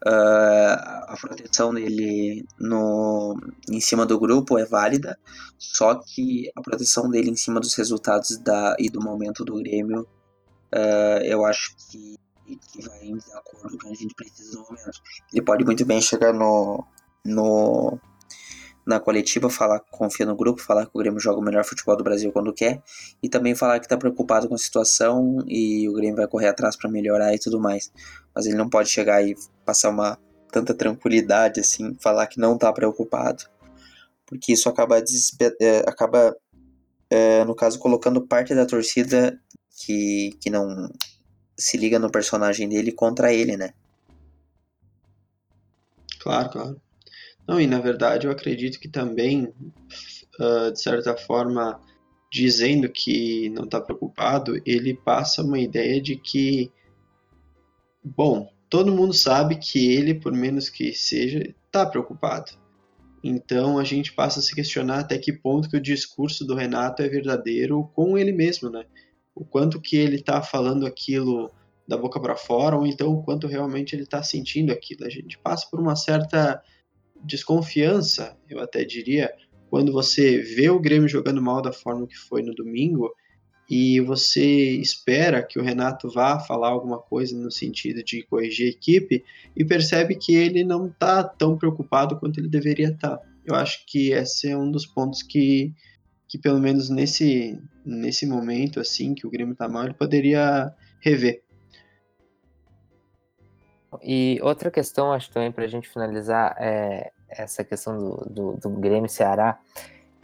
Uh, 0.04 0.76
a 1.08 1.16
proteção 1.20 1.72
dele 1.72 2.44
no, 2.60 3.36
em 3.70 3.80
cima 3.80 4.04
do 4.04 4.18
grupo 4.18 4.58
é 4.58 4.64
válida, 4.64 5.18
só 5.58 5.94
que 5.94 6.50
a 6.54 6.60
proteção 6.60 7.08
dele 7.10 7.30
em 7.30 7.36
cima 7.36 7.58
dos 7.58 7.74
resultados 7.74 8.36
da, 8.38 8.76
e 8.78 8.90
do 8.90 9.00
momento 9.00 9.44
do 9.44 9.56
Grêmio, 9.56 10.02
uh, 10.02 11.22
eu 11.24 11.44
acho 11.44 11.74
que 11.90 12.16
que 12.54 12.86
vai 12.86 13.04
em 13.04 13.16
desacordo 13.16 13.70
com 13.70 13.74
o 13.74 13.78
que 13.78 13.88
a 13.88 13.94
gente 13.94 14.14
precisa 14.14 14.58
no 14.58 14.64
momento. 14.64 15.00
Ele 15.32 15.42
pode 15.42 15.64
muito 15.64 15.84
bem 15.84 16.00
chegar 16.00 16.32
no, 16.32 16.86
no 17.24 17.98
na 18.86 19.00
coletiva, 19.00 19.50
falar 19.50 19.80
que 19.80 19.90
confia 19.90 20.24
no 20.24 20.36
grupo, 20.36 20.62
falar 20.62 20.86
que 20.86 20.92
o 20.94 20.98
Grêmio 20.98 21.18
joga 21.18 21.40
o 21.40 21.42
melhor 21.42 21.64
futebol 21.64 21.96
do 21.96 22.04
Brasil 22.04 22.30
quando 22.30 22.52
quer, 22.52 22.80
e 23.20 23.28
também 23.28 23.54
falar 23.56 23.80
que 23.80 23.86
está 23.86 23.96
preocupado 23.96 24.48
com 24.48 24.54
a 24.54 24.58
situação 24.58 25.38
e 25.48 25.88
o 25.88 25.92
Grêmio 25.92 26.16
vai 26.16 26.28
correr 26.28 26.46
atrás 26.46 26.76
para 26.76 26.88
melhorar 26.88 27.34
e 27.34 27.38
tudo 27.38 27.58
mais. 27.58 27.90
Mas 28.32 28.46
ele 28.46 28.54
não 28.54 28.70
pode 28.70 28.88
chegar 28.88 29.26
e 29.26 29.34
passar 29.64 29.90
uma 29.90 30.16
tanta 30.52 30.72
tranquilidade 30.72 31.58
assim, 31.58 31.96
falar 32.00 32.28
que 32.28 32.38
não 32.38 32.54
está 32.54 32.72
preocupado, 32.72 33.44
porque 34.24 34.52
isso 34.52 34.68
acaba, 34.68 35.02
é, 35.60 35.78
acaba 35.80 36.36
é, 37.10 37.44
no 37.44 37.54
caso, 37.54 37.78
colocando 37.78 38.26
parte 38.26 38.54
da 38.54 38.66
torcida 38.66 39.38
que, 39.84 40.36
que 40.40 40.50
não 40.50 40.88
se 41.56 41.76
liga 41.76 41.98
no 41.98 42.10
personagem 42.10 42.68
dele 42.68 42.92
contra 42.92 43.32
ele, 43.32 43.56
né? 43.56 43.72
Claro, 46.20 46.50
claro. 46.50 46.82
Não, 47.46 47.60
e 47.60 47.66
na 47.66 47.78
verdade 47.78 48.26
eu 48.26 48.32
acredito 48.32 48.80
que 48.80 48.88
também, 48.88 49.52
uh, 50.40 50.72
de 50.72 50.80
certa 50.80 51.16
forma, 51.16 51.80
dizendo 52.30 52.88
que 52.88 53.48
não 53.50 53.64
está 53.64 53.80
preocupado, 53.80 54.60
ele 54.66 54.94
passa 54.94 55.42
uma 55.42 55.58
ideia 55.58 56.00
de 56.00 56.16
que, 56.16 56.72
bom, 58.04 58.52
todo 58.68 58.94
mundo 58.94 59.14
sabe 59.14 59.56
que 59.56 59.94
ele, 59.94 60.14
por 60.14 60.32
menos 60.32 60.68
que 60.68 60.92
seja, 60.92 61.54
está 61.66 61.86
preocupado. 61.86 62.52
Então 63.22 63.78
a 63.78 63.84
gente 63.84 64.12
passa 64.12 64.40
a 64.40 64.42
se 64.42 64.54
questionar 64.54 65.00
até 65.00 65.18
que 65.18 65.32
ponto 65.32 65.68
que 65.68 65.76
o 65.76 65.82
discurso 65.82 66.44
do 66.44 66.54
Renato 66.54 67.02
é 67.02 67.08
verdadeiro 67.08 67.90
com 67.94 68.18
ele 68.18 68.32
mesmo, 68.32 68.70
né? 68.70 68.84
O 69.36 69.44
quanto 69.44 69.80
que 69.80 69.96
ele 69.96 70.16
está 70.16 70.40
falando 70.42 70.86
aquilo 70.86 71.50
da 71.86 71.96
boca 71.96 72.18
para 72.18 72.34
fora, 72.34 72.74
ou 72.74 72.86
então 72.86 73.12
o 73.12 73.22
quanto 73.22 73.46
realmente 73.46 73.94
ele 73.94 74.02
está 74.02 74.22
sentindo 74.22 74.72
aquilo. 74.72 75.04
A 75.04 75.10
gente 75.10 75.38
passa 75.38 75.68
por 75.70 75.78
uma 75.78 75.94
certa 75.94 76.60
desconfiança, 77.22 78.36
eu 78.48 78.58
até 78.60 78.82
diria, 78.82 79.32
quando 79.68 79.92
você 79.92 80.38
vê 80.38 80.70
o 80.70 80.80
Grêmio 80.80 81.08
jogando 81.08 81.42
mal 81.42 81.60
da 81.60 81.72
forma 81.72 82.06
que 82.06 82.16
foi 82.16 82.42
no 82.42 82.54
domingo 82.54 83.12
e 83.68 84.00
você 84.00 84.44
espera 84.44 85.42
que 85.42 85.58
o 85.58 85.62
Renato 85.62 86.08
vá 86.08 86.38
falar 86.38 86.68
alguma 86.68 86.98
coisa 86.98 87.36
no 87.36 87.50
sentido 87.50 88.02
de 88.02 88.22
corrigir 88.22 88.66
a 88.66 88.70
equipe 88.70 89.24
e 89.56 89.64
percebe 89.64 90.16
que 90.16 90.34
ele 90.34 90.64
não 90.64 90.86
está 90.86 91.22
tão 91.22 91.58
preocupado 91.58 92.16
quanto 92.18 92.38
ele 92.38 92.48
deveria 92.48 92.88
estar. 92.88 93.16
Tá. 93.16 93.22
Eu 93.44 93.54
acho 93.54 93.84
que 93.86 94.12
esse 94.12 94.48
é 94.48 94.56
um 94.56 94.70
dos 94.70 94.86
pontos 94.86 95.22
que 95.22 95.74
que 96.28 96.38
pelo 96.38 96.60
menos 96.60 96.90
nesse, 96.90 97.60
nesse 97.84 98.26
momento 98.26 98.80
assim 98.80 99.14
que 99.14 99.26
o 99.26 99.30
Grêmio 99.30 99.54
tá 99.54 99.68
mal, 99.68 99.84
ele 99.84 99.94
poderia 99.94 100.72
rever. 101.00 101.42
E 104.02 104.38
outra 104.42 104.70
questão, 104.70 105.12
acho 105.12 105.30
também 105.30 105.52
para 105.52 105.64
a 105.64 105.68
gente 105.68 105.88
finalizar, 105.88 106.54
é 106.58 107.12
essa 107.28 107.64
questão 107.64 107.96
do, 107.96 108.16
do, 108.28 108.56
do 108.56 108.70
Grêmio 108.70 109.08
Ceará, 109.08 109.58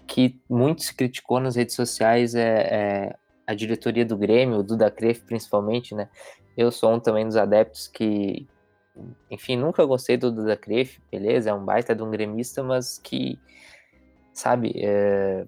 que 0.07 0.41
muito 0.49 0.83
se 0.83 0.95
criticou 0.95 1.41
nas 1.41 1.57
redes 1.57 1.75
sociais 1.75 2.35
é, 2.35 2.59
é 2.61 3.17
a 3.47 3.55
diretoria 3.55 4.05
do 4.05 4.17
Grêmio, 4.17 4.59
o 4.59 4.63
Duda 4.63 4.91
Cref 4.91 5.23
principalmente, 5.23 5.95
né? 5.95 6.09
Eu 6.57 6.71
sou 6.71 6.93
um 6.93 7.01
também 7.01 7.27
dos 7.27 7.37
adeptos 7.37 7.89
que, 7.89 8.47
enfim, 9.31 9.57
nunca 9.57 9.85
gostei 9.85 10.17
do 10.17 10.31
Duda 10.31 10.57
Cref, 10.57 11.01
beleza, 11.11 11.51
é 11.51 11.55
um 11.55 11.65
baita 11.65 11.95
de 11.95 12.03
um 12.03 12.11
gremista, 12.11 12.63
mas 12.63 12.99
que, 12.99 13.39
sabe, 14.33 14.73
é, 14.77 15.47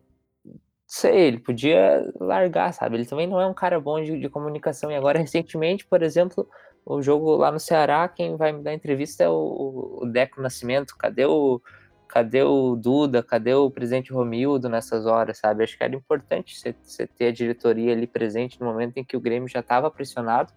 sei, 0.95 1.27
ele 1.27 1.41
podia 1.41 2.13
largar, 2.21 2.73
sabe? 2.73 2.97
Ele 2.97 3.05
também 3.05 3.27
não 3.27 3.41
é 3.41 3.47
um 3.47 3.55
cara 3.55 3.81
bom 3.81 4.01
de, 4.01 4.19
de, 4.19 4.29
comunicação. 4.29 4.91
E 4.93 4.95
agora, 4.95 5.19
recentemente, 5.21 5.85
por 5.85 6.03
exemplo, 6.03 6.49
o 6.87 7.03
jogo 7.03 7.35
lá 7.37 7.51
no 7.51 7.59
Ceará, 7.59 8.09
quem 8.09 8.37
vai 8.37 8.53
me 8.53 8.63
dar 8.63 8.73
entrevista 8.73 9.25
é 9.25 9.29
o, 9.29 9.99
o 10.03 10.07
Deco 10.07 10.41
Nascimento. 10.41 10.97
Cadê 10.97 11.27
o, 11.27 11.61
cadê 12.07 12.43
o 12.45 12.77
Duda? 12.77 13.23
Cadê 13.25 13.55
o 13.55 13.71
presidente 13.71 14.13
Romildo 14.13 14.69
nessas 14.69 15.05
horas, 15.05 15.39
sabe? 15.39 15.65
Acho 15.65 15.77
que 15.77 15.83
era 15.83 15.97
importante 15.97 16.57
você 16.57 17.07
ter 17.07 17.27
a 17.27 17.33
diretoria 17.33 17.93
ali 17.93 18.07
presente 18.07 18.61
no 18.61 18.67
momento 18.67 18.97
em 18.97 19.05
que 19.05 19.17
o 19.17 19.21
Grêmio 19.21 19.49
já 19.49 19.61
estava 19.61 19.91
pressionado 19.91 20.53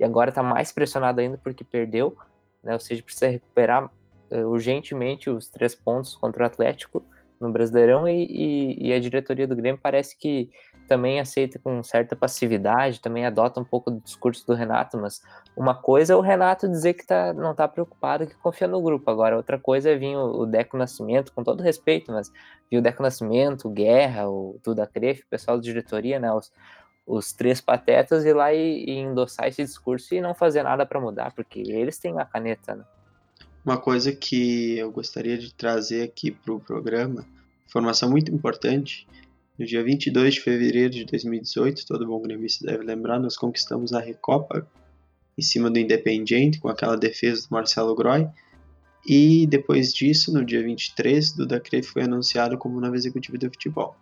e 0.00 0.04
agora 0.04 0.30
está 0.30 0.42
mais 0.42 0.72
pressionado 0.72 1.20
ainda 1.20 1.36
porque 1.36 1.64
perdeu, 1.64 2.16
né? 2.62 2.72
Ou 2.72 2.80
seja, 2.80 3.02
precisa 3.02 3.28
recuperar 3.28 3.90
uh, 4.30 4.48
urgentemente 4.48 5.28
os 5.28 5.48
três 5.48 5.74
pontos 5.74 6.16
contra 6.16 6.44
o 6.44 6.46
Atlético 6.46 7.04
no 7.42 7.52
Brasileirão 7.52 8.08
e, 8.08 8.24
e, 8.24 8.88
e, 8.88 8.92
a 8.92 9.00
diretoria 9.00 9.46
do 9.46 9.56
Grêmio 9.56 9.80
parece 9.82 10.16
que 10.16 10.50
também 10.86 11.20
aceita 11.20 11.58
com 11.58 11.82
certa 11.82 12.14
passividade, 12.14 13.00
também 13.00 13.26
adota 13.26 13.60
um 13.60 13.64
pouco 13.64 13.90
do 13.90 14.00
discurso 14.00 14.46
do 14.46 14.54
Renato, 14.54 14.98
mas 14.98 15.20
uma 15.56 15.74
coisa 15.74 16.12
é 16.12 16.16
o 16.16 16.20
Renato 16.20 16.68
dizer 16.68 16.94
que 16.94 17.06
tá, 17.06 17.32
não 17.32 17.52
está 17.52 17.66
preocupado, 17.66 18.26
que 18.26 18.34
confia 18.36 18.68
no 18.68 18.80
grupo, 18.80 19.10
agora 19.10 19.36
outra 19.36 19.58
coisa 19.58 19.90
é 19.90 19.96
vir 19.96 20.16
o, 20.16 20.40
o 20.42 20.46
Deco 20.46 20.76
Nascimento, 20.76 21.32
com 21.32 21.42
todo 21.42 21.62
respeito, 21.62 22.12
mas 22.12 22.30
vir 22.70 22.78
o 22.78 22.82
Deco 22.82 23.02
Nascimento, 23.02 23.68
o 23.68 23.70
Guerra, 23.70 24.28
o 24.28 24.58
Duda 24.64 24.86
Crefe, 24.86 25.22
o 25.22 25.28
pessoal 25.28 25.56
da 25.56 25.62
diretoria, 25.62 26.18
né, 26.18 26.32
os, 26.32 26.52
os 27.06 27.32
três 27.32 27.60
patetas 27.60 28.24
ir 28.24 28.34
lá 28.34 28.52
e, 28.52 28.84
e 28.84 28.98
endossar 28.98 29.48
esse 29.48 29.62
discurso 29.62 30.14
e 30.14 30.20
não 30.20 30.34
fazer 30.34 30.62
nada 30.62 30.86
para 30.86 31.00
mudar, 31.00 31.32
porque 31.34 31.60
eles 31.60 31.98
têm 31.98 32.18
a 32.18 32.24
caneta, 32.24 32.74
né? 32.74 32.84
Uma 33.64 33.78
coisa 33.78 34.12
que 34.12 34.76
eu 34.78 34.90
gostaria 34.90 35.38
de 35.38 35.54
trazer 35.54 36.02
aqui 36.02 36.30
para 36.30 36.52
o 36.52 36.60
programa, 36.60 37.24
informação 37.64 38.10
muito 38.10 38.34
importante, 38.34 39.06
no 39.56 39.64
dia 39.64 39.84
22 39.84 40.34
de 40.34 40.40
fevereiro 40.40 40.90
de 40.90 41.04
2018, 41.04 41.86
todo 41.86 42.06
bom 42.06 42.20
gremista 42.20 42.66
deve 42.66 42.82
lembrar, 42.82 43.20
nós 43.20 43.36
conquistamos 43.36 43.92
a 43.92 44.00
Recopa 44.00 44.66
em 45.38 45.42
cima 45.42 45.70
do 45.70 45.78
Independiente, 45.78 46.58
com 46.58 46.68
aquela 46.68 46.96
defesa 46.96 47.46
do 47.46 47.52
Marcelo 47.52 47.94
Groy, 47.94 48.28
E 49.06 49.46
depois 49.46 49.92
disso, 49.92 50.32
no 50.32 50.44
dia 50.44 50.62
23, 50.62 51.32
Duda 51.32 51.58
Crey 51.58 51.82
foi 51.82 52.02
anunciado 52.02 52.56
como 52.56 52.80
novo 52.80 52.94
executivo 52.94 53.36
do 53.36 53.46
futebol. 53.46 53.96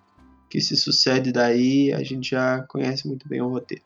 O 0.45 0.49
que 0.49 0.61
se 0.61 0.77
sucede 0.77 1.33
daí, 1.33 1.93
a 1.93 2.03
gente 2.03 2.31
já 2.31 2.63
conhece 2.63 3.07
muito 3.07 3.27
bem 3.27 3.41
o 3.41 3.49
roteiro. 3.49 3.85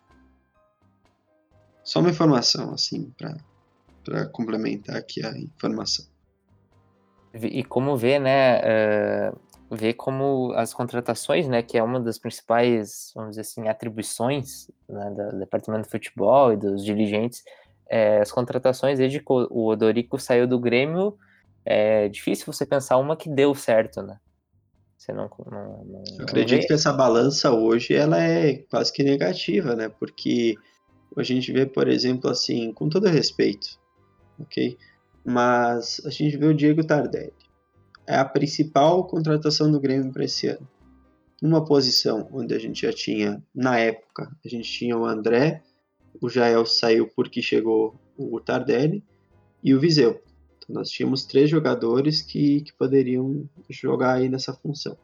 Só 1.84 2.00
uma 2.00 2.10
informação, 2.10 2.72
assim, 2.72 3.12
para 3.16 3.36
complementar 4.32 4.96
aqui 4.96 5.24
a 5.24 5.36
informação. 5.38 6.06
E 7.34 7.64
como 7.64 7.96
vê, 7.96 8.18
né, 8.18 8.60
uh, 8.60 9.40
vê 9.74 9.92
como 9.92 10.52
as 10.52 10.72
contratações, 10.72 11.48
né, 11.48 11.62
que 11.62 11.76
é 11.76 11.82
uma 11.82 11.98
das 11.98 12.18
principais, 12.18 13.12
vamos 13.14 13.30
dizer 13.30 13.40
assim, 13.40 13.68
atribuições 13.68 14.70
né, 14.88 15.10
do 15.10 15.38
departamento 15.40 15.84
de 15.84 15.90
futebol 15.90 16.52
e 16.52 16.56
dos 16.56 16.84
dirigentes, 16.84 17.42
é, 17.90 18.20
as 18.20 18.30
contratações 18.30 18.98
desde 18.98 19.18
que 19.18 19.32
o 19.32 19.66
Odorico 19.66 20.18
saiu 20.18 20.46
do 20.46 20.58
Grêmio, 20.58 21.18
é 21.64 22.08
difícil 22.08 22.46
você 22.46 22.64
pensar 22.64 22.98
uma 22.98 23.16
que 23.16 23.28
deu 23.28 23.54
certo, 23.54 24.02
né? 24.02 24.18
Você 24.96 25.12
não, 25.12 25.28
não, 25.50 25.84
não 25.84 26.04
Eu 26.18 26.24
acredito 26.24 26.66
que 26.66 26.72
essa 26.72 26.92
balança 26.92 27.52
hoje 27.52 27.94
ela 27.94 28.22
é 28.22 28.54
quase 28.70 28.92
que 28.92 29.02
negativa, 29.02 29.74
né? 29.74 29.88
Porque 29.88 30.54
a 31.16 31.22
gente 31.22 31.52
vê, 31.52 31.66
por 31.66 31.88
exemplo, 31.88 32.30
assim, 32.30 32.72
com 32.72 32.88
todo 32.88 33.06
respeito, 33.08 33.78
ok? 34.38 34.76
Mas 35.24 36.00
a 36.04 36.10
gente 36.10 36.36
vê 36.36 36.46
o 36.46 36.54
Diego 36.54 36.84
Tardelli. 36.84 37.32
É 38.06 38.16
a 38.16 38.24
principal 38.24 39.06
contratação 39.06 39.70
do 39.70 39.80
Grêmio 39.80 40.12
para 40.12 40.24
esse 40.24 40.48
ano. 40.48 40.68
Numa 41.40 41.64
posição 41.64 42.28
onde 42.32 42.54
a 42.54 42.58
gente 42.58 42.82
já 42.82 42.92
tinha, 42.92 43.42
na 43.54 43.78
época, 43.78 44.30
a 44.44 44.48
gente 44.48 44.70
tinha 44.70 44.96
o 44.96 45.04
André, 45.04 45.62
o 46.20 46.28
Jael 46.28 46.64
saiu 46.64 47.08
porque 47.08 47.42
chegou 47.42 47.98
o 48.16 48.40
Tardelli 48.40 49.02
e 49.62 49.74
o 49.74 49.80
Viseu. 49.80 50.22
Então 50.58 50.76
nós 50.76 50.90
tínhamos 50.90 51.24
três 51.24 51.50
jogadores 51.50 52.22
que, 52.22 52.60
que 52.62 52.72
poderiam 52.72 53.48
jogar 53.68 54.14
aí 54.14 54.28
nessa 54.28 54.52
função. 54.52 54.96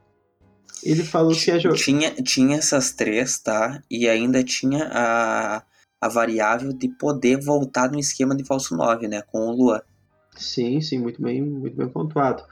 Ele 0.82 1.02
falou 1.02 1.34
que 1.34 1.50
ia 1.50 1.58
jogar. 1.58 1.76
Tinha, 1.76 2.14
tinha 2.14 2.56
essas 2.56 2.92
três, 2.92 3.38
tá? 3.38 3.82
E 3.90 4.08
ainda 4.08 4.42
tinha 4.42 4.88
a, 4.90 5.62
a 6.00 6.08
variável 6.08 6.72
de 6.72 6.88
poder 6.88 7.40
voltar 7.40 7.90
no 7.90 7.98
esquema 7.98 8.34
de 8.34 8.44
falso 8.44 8.76
9, 8.76 9.06
né? 9.06 9.22
Com 9.22 9.48
o 9.48 9.52
Luan. 9.52 9.82
Sim, 10.36 10.80
sim, 10.80 10.98
muito 10.98 11.20
bem, 11.20 11.42
muito 11.42 11.76
bem 11.76 11.88
pontuado. 11.88 12.42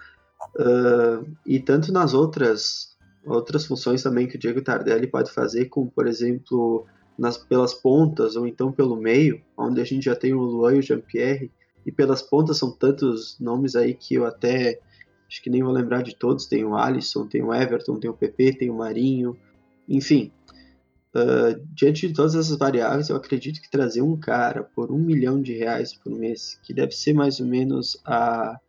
Uh, 0.56 1.26
e 1.46 1.58
tanto 1.58 1.92
nas 1.92 2.14
outras 2.14 2.96
outras 3.26 3.66
funções 3.66 4.02
também 4.02 4.26
que 4.26 4.36
o 4.36 4.38
Diego 4.38 4.62
Tardelli 4.62 5.06
pode 5.06 5.30
fazer, 5.30 5.66
como 5.66 5.90
por 5.90 6.06
exemplo 6.06 6.86
nas, 7.18 7.36
pelas 7.36 7.74
pontas 7.74 8.36
ou 8.36 8.46
então 8.46 8.72
pelo 8.72 8.96
meio, 8.96 9.42
onde 9.56 9.80
a 9.80 9.84
gente 9.84 10.04
já 10.04 10.14
tem 10.14 10.32
o 10.32 10.40
Luan 10.40 10.76
e 10.76 10.78
o 10.78 10.82
Jean-Pierre, 10.82 11.50
e 11.84 11.92
pelas 11.92 12.22
pontas 12.22 12.58
são 12.58 12.70
tantos 12.70 13.36
nomes 13.40 13.74
aí 13.74 13.94
que 13.94 14.14
eu 14.14 14.24
até 14.24 14.80
acho 15.28 15.42
que 15.42 15.50
nem 15.50 15.62
vou 15.62 15.72
lembrar 15.72 16.02
de 16.02 16.14
todos. 16.14 16.46
Tem 16.46 16.64
o 16.64 16.76
Alisson, 16.76 17.26
tem 17.26 17.42
o 17.42 17.52
Everton, 17.52 17.98
tem 17.98 18.10
o 18.10 18.14
PP, 18.14 18.54
tem 18.54 18.70
o 18.70 18.76
Marinho, 18.76 19.36
enfim. 19.88 20.30
Uh, 21.18 21.58
diante 21.74 22.06
de 22.06 22.14
todas 22.14 22.34
essas 22.34 22.56
variáveis, 22.56 23.08
eu 23.08 23.16
acredito 23.16 23.60
que 23.62 23.70
trazer 23.70 24.02
um 24.02 24.16
cara 24.16 24.62
por 24.62 24.92
um 24.92 24.98
milhão 24.98 25.40
de 25.40 25.52
reais 25.56 25.94
por 25.94 26.12
mês, 26.12 26.60
que 26.62 26.74
deve 26.74 26.92
ser 26.92 27.12
mais 27.12 27.40
ou 27.40 27.46
menos 27.46 28.00
a, 28.04 28.60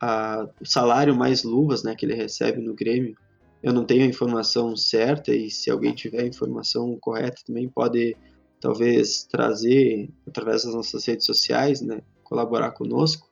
a, 0.00 0.48
o 0.60 0.66
salário 0.66 1.16
mais 1.16 1.42
luvas 1.42 1.82
né, 1.82 1.94
que 1.96 2.04
ele 2.04 2.14
recebe 2.14 2.60
no 2.60 2.74
Grêmio, 2.74 3.16
eu 3.62 3.72
não 3.72 3.84
tenho 3.84 4.02
a 4.02 4.06
informação 4.06 4.76
certa 4.76 5.34
e 5.34 5.50
se 5.50 5.70
alguém 5.70 5.94
tiver 5.94 6.22
a 6.22 6.26
informação 6.26 6.96
correta 7.00 7.42
também 7.46 7.68
pode 7.68 8.16
talvez 8.60 9.24
trazer 9.24 10.10
através 10.26 10.64
das 10.64 10.74
nossas 10.74 11.04
redes 11.04 11.24
sociais, 11.24 11.80
né, 11.80 12.00
colaborar 12.22 12.72
conosco. 12.72 13.28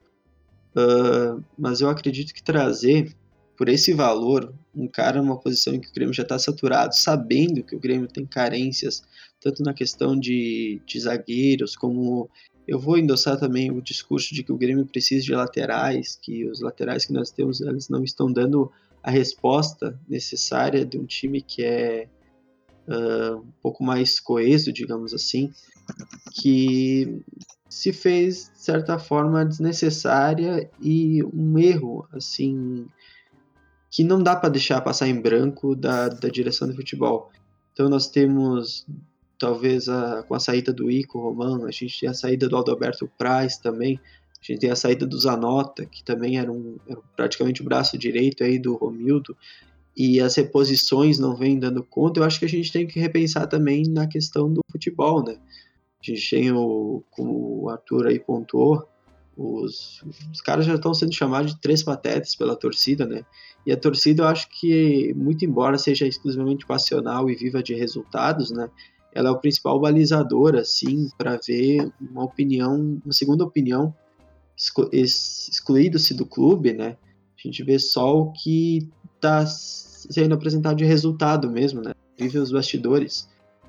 Uh, 0.75 1.43
mas 1.59 1.81
eu 1.81 1.89
acredito 1.89 2.33
que 2.33 2.43
trazer 2.43 3.15
por 3.61 3.69
esse 3.69 3.93
valor 3.93 4.55
um 4.75 4.89
cara 4.89 5.21
numa 5.21 5.39
posição 5.39 5.75
em 5.75 5.81
que 5.81 5.91
o 5.91 5.93
Grêmio 5.93 6.15
já 6.15 6.23
está 6.23 6.39
saturado, 6.39 6.97
sabendo 6.97 7.63
que 7.63 7.77
o 7.77 7.79
Grêmio 7.79 8.09
tem 8.09 8.25
carências 8.25 9.03
tanto 9.39 9.63
na 9.63 9.75
questão 9.75 10.19
de, 10.19 10.81
de 10.87 10.99
zagueiros 10.99 11.77
como 11.77 12.31
eu 12.67 12.79
vou 12.79 12.97
endossar 12.97 13.39
também 13.39 13.71
o 13.71 13.83
discurso 13.83 14.35
de 14.35 14.43
que 14.43 14.51
o 14.51 14.57
Grêmio 14.57 14.87
precisa 14.87 15.23
de 15.23 15.35
laterais, 15.35 16.19
que 16.23 16.49
os 16.49 16.63
laterais 16.63 17.05
que 17.05 17.13
nós 17.13 17.31
temos 17.31 17.61
eles 17.61 17.91
não 17.91 18.03
estão 18.03 18.33
dando 18.33 18.73
a 19.03 19.11
resposta 19.11 20.01
necessária 20.09 20.83
de 20.83 20.97
um 20.97 21.05
time 21.05 21.43
que 21.43 21.63
é 21.63 22.09
uh, 22.89 23.41
um 23.41 23.53
pouco 23.61 23.85
mais 23.85 24.19
coeso, 24.19 24.73
digamos 24.73 25.13
assim, 25.13 25.53
que 26.33 27.23
se 27.69 27.93
fez 27.93 28.51
de 28.55 28.63
certa 28.63 28.99
forma 28.99 29.45
desnecessária 29.45 30.71
e 30.81 31.23
um 31.25 31.59
erro 31.59 32.09
assim 32.11 32.87
que 33.91 34.05
não 34.05 34.23
dá 34.23 34.37
para 34.37 34.49
deixar 34.49 34.81
passar 34.81 35.09
em 35.09 35.21
branco 35.21 35.75
da, 35.75 36.09
da 36.09 36.29
direção 36.29 36.69
do 36.69 36.75
futebol. 36.75 37.31
Então 37.73 37.89
nós 37.89 38.09
temos 38.09 38.87
talvez 39.39 39.89
a, 39.89 40.23
com 40.23 40.35
a 40.35 40.41
saída 40.41 40.73
do 40.73 40.91
Ico 40.91 41.19
Romano, 41.19 41.67
a 41.67 41.71
gente 41.71 41.99
tem 41.99 42.09
a 42.09 42.15
saída 42.15 42.49
do 42.49 42.57
Adalberto 42.57 43.11
Praz 43.19 43.57
também, 43.57 43.99
a 44.41 44.45
gente 44.45 44.61
tem 44.61 44.71
a 44.71 44.77
saída 44.77 45.07
do 45.07 45.19
Zanota, 45.19 45.85
que 45.87 46.05
também 46.05 46.39
era, 46.39 46.53
um, 46.53 46.77
era 46.87 47.01
praticamente 47.17 47.63
o 47.63 47.65
braço 47.65 47.97
direito 47.99 48.45
aí 48.45 48.59
do 48.59 48.75
Romildo, 48.77 49.37
e 49.97 50.21
as 50.21 50.35
reposições 50.37 51.19
não 51.19 51.35
vêm 51.35 51.59
dando 51.59 51.83
conta, 51.83 52.21
eu 52.21 52.25
acho 52.25 52.39
que 52.39 52.45
a 52.45 52.49
gente 52.49 52.71
tem 52.71 52.87
que 52.87 53.01
repensar 53.01 53.47
também 53.47 53.85
na 53.89 54.07
questão 54.07 54.53
do 54.53 54.61
futebol, 54.71 55.25
né? 55.25 55.37
A 56.03 56.11
gente 56.11 56.31
tem 56.31 56.53
o, 56.53 57.03
como 57.11 57.65
o 57.65 57.69
Arthur 57.71 58.07
aí 58.07 58.19
pontuou, 58.19 58.87
os, 59.41 60.05
os 60.31 60.41
caras 60.43 60.67
já 60.67 60.75
estão 60.75 60.93
sendo 60.93 61.15
chamados 61.15 61.55
de 61.55 61.61
três 61.61 61.83
patetas 61.83 62.35
pela 62.35 62.55
torcida, 62.55 63.07
né? 63.07 63.25
E 63.65 63.73
a 63.73 63.77
torcida, 63.77 64.23
eu 64.23 64.27
acho 64.27 64.49
que, 64.51 65.15
muito 65.15 65.45
embora 65.45 65.79
seja 65.79 66.07
exclusivamente 66.07 66.67
passional 66.67 67.31
e 67.31 67.35
viva 67.35 67.63
de 67.63 67.75
resultados, 67.75 68.51
né? 68.51 68.69
Ela 69.15 69.31
é 69.31 69.33
o 69.33 69.39
principal 69.39 69.81
balizador, 69.81 70.57
assim, 70.57 71.09
para 71.17 71.39
ver 71.45 71.91
uma 72.01 72.25
opinião, 72.25 73.01
uma 73.03 73.13
segunda 73.13 73.43
opinião 73.43 73.95
excluído-se 74.93 76.13
do 76.13 76.27
clube, 76.27 76.75
né? 76.75 76.99
A 77.39 77.49
gente 77.49 77.65
vê 77.65 77.79
só 77.79 78.21
o 78.21 78.33
que 78.33 78.89
está 79.17 79.47
sendo 79.47 80.35
apresentado 80.35 80.77
de 80.77 80.85
resultado 80.85 81.51
mesmo, 81.51 81.81
né? 81.81 81.95
Vive 82.19 82.39
os 82.39 82.53
bastidores. 82.53 83.27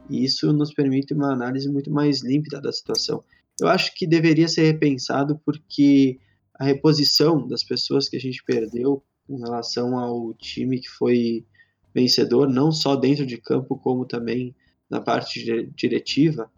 E 0.10 0.24
isso 0.26 0.52
nos 0.52 0.74
permite 0.74 1.14
uma 1.14 1.32
análise 1.32 1.70
muito 1.70 1.90
mais 1.90 2.22
límpida 2.22 2.60
da 2.60 2.74
situação. 2.74 3.24
Eu 3.62 3.68
acho 3.68 3.94
que 3.94 4.08
deveria 4.08 4.48
ser 4.48 4.64
repensado 4.64 5.40
porque 5.46 6.20
a 6.56 6.66
reposição 6.66 7.48
das 7.48 7.64
pessoas 7.64 8.10
que 8.10 8.18
a 8.18 8.20
gente 8.20 8.44
perdeu 8.44 9.04
em 9.30 9.40
relação 9.40 9.98
ao 9.98 10.34
time 10.34 10.80
que 10.80 10.90
foi 10.90 11.46
vencedor, 11.94 12.50
não 12.50 12.72
só 12.72 12.96
dentro 12.96 13.26
de 13.26 13.38
campo, 13.38 13.78
como 13.78 14.06
também 14.06 14.56
na 14.90 15.00
parte 15.00 15.70
diretiva, 15.76 16.50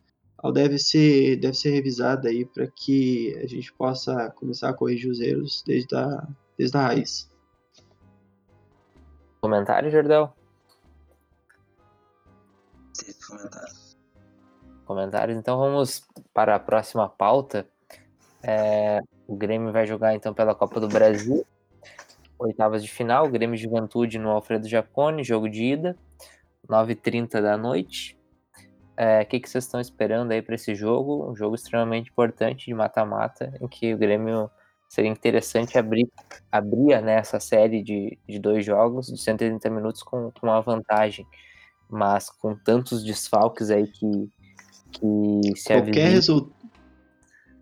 deve 0.54 0.80
ser, 0.80 1.38
deve 1.38 1.54
ser 1.54 1.72
revisada 1.72 2.30
aí 2.30 2.46
para 2.46 2.68
que 2.68 3.38
a 3.38 3.48
gente 3.48 3.72
possa 3.74 4.30
começar 4.32 4.70
a 4.70 4.74
corrigir 4.74 5.12
os 5.12 5.20
erros 5.20 5.62
desde 5.66 5.96
a, 5.96 6.28
desde 6.58 6.78
a 6.78 6.88
raiz. 6.88 7.30
Comentário, 9.42 9.92
Jordão? 9.92 10.34
Comentários. 13.28 13.83
Comentários. 14.94 15.36
Então 15.36 15.58
vamos 15.58 16.08
para 16.36 16.54
a 16.54 16.60
próxima 16.60 17.10
pauta. 17.10 17.68
É, 18.44 19.02
o 19.28 19.36
Grêmio 19.36 19.72
vai 19.72 19.88
jogar 19.88 20.14
então 20.14 20.36
pela 20.36 20.54
Copa 20.54 20.80
do 20.80 20.88
Brasil. 20.88 21.44
Oitavas 22.38 22.84
de 22.84 22.92
final, 22.92 23.28
Grêmio 23.28 23.58
Juventude 23.58 24.20
no 24.20 24.30
Alfredo 24.30 24.68
Jacone, 24.68 25.24
jogo 25.24 25.50
de 25.50 25.64
ida, 25.64 25.98
9h30 26.70 27.42
da 27.42 27.58
noite. 27.58 28.16
É, 28.96 29.24
o 29.24 29.26
que, 29.26 29.40
que 29.40 29.50
vocês 29.50 29.64
estão 29.64 29.82
esperando 29.82 30.32
aí 30.32 30.44
para 30.44 30.54
esse 30.54 30.76
jogo? 30.76 31.28
Um 31.28 31.36
jogo 31.36 31.56
extremamente 31.56 32.12
importante 32.12 32.68
de 32.68 32.74
mata-mata, 32.76 33.52
em 33.60 33.68
que 33.68 33.96
o 33.96 33.98
Grêmio 33.98 34.48
seria 34.88 35.10
interessante 35.10 35.76
abrir, 35.76 36.08
abrir 36.52 37.02
né, 37.02 37.16
essa 37.16 37.40
série 37.40 37.82
de, 37.82 38.20
de 38.30 38.38
dois 38.38 38.64
jogos 38.64 39.08
de 39.08 39.20
130 39.20 39.68
minutos 39.72 40.04
com, 40.04 40.30
com 40.40 40.46
uma 40.46 40.62
vantagem. 40.62 41.26
Mas 41.90 42.30
com 42.30 42.56
tantos 42.56 43.04
desfalques 43.04 43.72
aí 43.72 43.88
que, 43.88 44.30
que 44.94 45.58
se 45.58 45.74
Qualquer 45.74 46.10
resultado. 46.10 46.54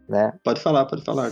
Né? 0.07 0.33
Pode 0.43 0.59
falar, 0.59 0.85
pode 0.85 1.03
falar. 1.03 1.31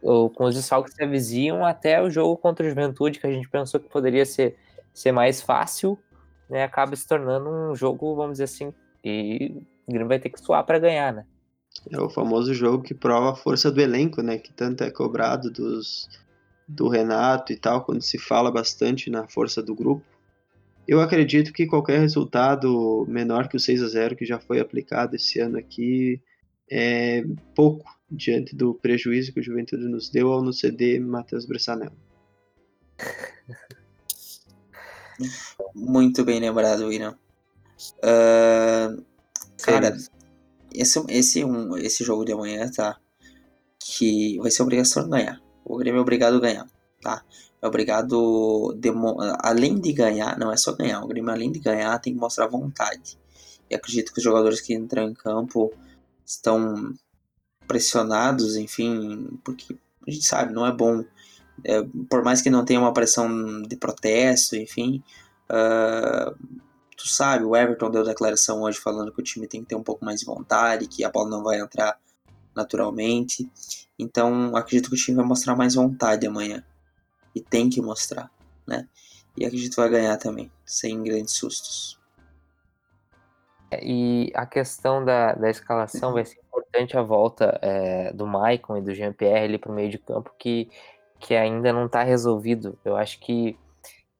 Com 0.00 0.44
os 0.44 0.54
desfalques 0.54 0.94
se 0.94 1.02
avizinham 1.02 1.64
até 1.64 2.02
o 2.02 2.10
jogo 2.10 2.36
contra 2.36 2.66
o 2.66 2.68
Juventude, 2.68 3.18
que 3.18 3.26
a 3.26 3.30
gente 3.30 3.48
pensou 3.48 3.80
que 3.80 3.88
poderia 3.88 4.26
ser, 4.26 4.56
ser 4.92 5.12
mais 5.12 5.40
fácil, 5.40 5.98
né, 6.50 6.64
acaba 6.64 6.94
se 6.94 7.06
tornando 7.06 7.48
um 7.48 7.74
jogo, 7.74 8.14
vamos 8.14 8.32
dizer 8.32 8.44
assim, 8.44 8.74
e 9.02 9.62
o 9.86 9.90
Grêmio 9.90 10.08
vai 10.08 10.18
ter 10.18 10.28
que 10.28 10.40
suar 10.40 10.64
para 10.64 10.78
ganhar, 10.78 11.12
né? 11.12 11.24
É 11.90 12.00
o 12.00 12.10
famoso 12.10 12.52
jogo 12.52 12.82
que 12.82 12.94
prova 12.94 13.32
a 13.32 13.34
força 13.34 13.70
do 13.70 13.80
elenco, 13.80 14.22
né? 14.22 14.38
Que 14.38 14.52
tanto 14.52 14.84
é 14.84 14.90
cobrado 14.90 15.50
dos, 15.50 16.08
do 16.68 16.88
Renato 16.88 17.52
e 17.52 17.56
tal, 17.56 17.84
quando 17.84 18.02
se 18.02 18.18
fala 18.18 18.50
bastante 18.50 19.10
na 19.10 19.26
força 19.26 19.62
do 19.62 19.74
grupo. 19.74 20.04
Eu 20.86 21.00
acredito 21.00 21.52
que 21.52 21.66
qualquer 21.66 22.00
resultado 22.00 23.06
menor 23.08 23.48
que 23.48 23.56
o 23.56 23.60
6 23.60 23.82
a 23.82 23.88
0 23.88 24.16
que 24.16 24.26
já 24.26 24.38
foi 24.38 24.60
aplicado 24.60 25.14
esse 25.14 25.38
ano 25.38 25.58
aqui 25.58 26.20
é 26.70 27.24
pouco 27.54 27.84
diante 28.10 28.54
do 28.54 28.74
prejuízo 28.74 29.32
que 29.32 29.40
o 29.40 29.42
Juventude 29.42 29.88
nos 29.88 30.10
deu 30.10 30.32
ao 30.32 30.42
nos 30.42 30.58
ceder 30.58 31.00
Matheus 31.00 31.46
Bressanel. 31.46 31.92
Muito 35.74 36.24
bem 36.24 36.40
lembrado, 36.40 36.86
William. 36.86 37.16
Uh, 37.98 39.04
cara, 39.62 39.96
esse, 40.74 41.04
esse, 41.08 41.44
um, 41.44 41.76
esse 41.76 42.04
jogo 42.04 42.24
de 42.24 42.32
amanhã, 42.32 42.70
tá? 42.70 42.98
Que 43.78 44.38
vai 44.38 44.50
ser 44.50 44.62
obrigação 44.62 45.04
de 45.04 45.10
ganhar. 45.10 45.40
O 45.64 45.76
Grêmio 45.76 45.98
é 45.98 46.02
obrigado 46.02 46.36
a 46.36 46.40
ganhar, 46.40 46.66
tá? 47.00 47.24
É 47.62 47.66
obrigado, 47.66 48.76
além 49.38 49.80
de 49.80 49.92
ganhar, 49.92 50.36
não 50.36 50.50
é 50.50 50.56
só 50.56 50.72
ganhar, 50.72 51.00
o 51.00 51.06
Grêmio 51.06 51.30
além 51.30 51.52
de 51.52 51.60
ganhar 51.60 51.96
tem 52.00 52.12
que 52.12 52.18
mostrar 52.18 52.48
vontade. 52.48 53.16
E 53.70 53.74
acredito 53.74 54.12
que 54.12 54.18
os 54.18 54.24
jogadores 54.24 54.60
que 54.60 54.74
entram 54.74 55.08
em 55.08 55.14
campo 55.14 55.72
estão 56.26 56.92
pressionados, 57.68 58.56
enfim, 58.56 59.38
porque 59.44 59.76
a 60.06 60.10
gente 60.10 60.26
sabe, 60.26 60.52
não 60.52 60.66
é 60.66 60.72
bom. 60.72 61.04
É, 61.64 61.82
por 62.10 62.24
mais 62.24 62.42
que 62.42 62.50
não 62.50 62.64
tenha 62.64 62.80
uma 62.80 62.92
pressão 62.92 63.62
de 63.62 63.76
protesto, 63.76 64.56
enfim, 64.56 65.00
uh, 65.48 66.34
tu 66.96 67.08
sabe, 67.08 67.44
o 67.44 67.54
Everton 67.54 67.90
deu 67.90 68.04
declaração 68.04 68.62
hoje 68.62 68.80
falando 68.80 69.12
que 69.12 69.20
o 69.20 69.24
time 69.24 69.46
tem 69.46 69.62
que 69.62 69.68
ter 69.68 69.76
um 69.76 69.84
pouco 69.84 70.04
mais 70.04 70.18
de 70.18 70.26
vontade, 70.26 70.88
que 70.88 71.04
a 71.04 71.10
bola 71.10 71.30
não 71.30 71.44
vai 71.44 71.60
entrar 71.60 71.96
naturalmente. 72.56 73.48
Então, 73.96 74.56
acredito 74.56 74.90
que 74.90 74.96
o 74.96 74.98
time 74.98 75.16
vai 75.16 75.26
mostrar 75.26 75.54
mais 75.54 75.74
vontade 75.76 76.26
amanhã. 76.26 76.64
E 77.34 77.40
tem 77.40 77.70
que 77.70 77.80
mostrar, 77.80 78.30
né? 78.66 78.88
E 79.36 79.46
acredito 79.46 79.74
que 79.74 79.80
vai 79.80 79.88
ganhar 79.88 80.16
também, 80.18 80.50
sem 80.64 81.02
grandes 81.02 81.34
sustos. 81.34 81.98
É, 83.70 83.82
e 83.82 84.30
a 84.34 84.44
questão 84.44 85.02
da, 85.02 85.32
da 85.32 85.48
escalação 85.48 86.12
vai 86.12 86.24
ser 86.24 86.38
importante 86.46 86.96
a 86.96 87.02
volta 87.02 87.58
é, 87.62 88.12
do 88.12 88.26
Maicon 88.26 88.76
e 88.76 88.82
do 88.82 88.94
Jean-Pierre 88.94 89.44
ali 89.44 89.58
para 89.58 89.72
o 89.72 89.74
meio 89.74 89.88
de 89.88 89.98
campo, 89.98 90.30
que, 90.38 90.68
que 91.18 91.34
ainda 91.34 91.72
não 91.72 91.86
está 91.86 92.02
resolvido. 92.02 92.78
Eu 92.84 92.96
acho 92.96 93.18
que 93.20 93.58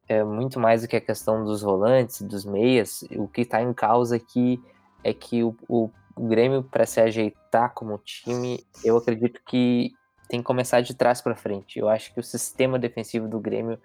é 0.08 0.24
muito 0.24 0.58
mais 0.58 0.82
do 0.82 0.88
que 0.88 0.96
a 0.96 1.00
questão 1.00 1.44
dos 1.44 1.60
volantes, 1.60 2.22
dos 2.22 2.44
meias, 2.44 3.04
o 3.12 3.28
que 3.28 3.42
está 3.42 3.62
em 3.62 3.72
causa 3.74 4.16
aqui 4.16 4.60
é 5.04 5.12
que 5.12 5.42
o, 5.42 5.54
o, 5.68 5.90
o 6.16 6.26
Grêmio, 6.26 6.62
para 6.62 6.86
se 6.86 7.00
ajeitar 7.00 7.74
como 7.74 7.98
time, 7.98 8.64
eu 8.84 8.96
acredito 8.96 9.40
que 9.46 9.92
tem 10.32 10.40
que 10.40 10.46
começar 10.46 10.80
de 10.80 10.94
trás 10.94 11.20
para 11.20 11.36
frente. 11.36 11.78
Eu 11.78 11.90
acho 11.90 12.10
que 12.14 12.18
o 12.18 12.22
sistema 12.22 12.78
defensivo 12.78 13.28
do 13.28 13.38
Grêmio 13.38 13.78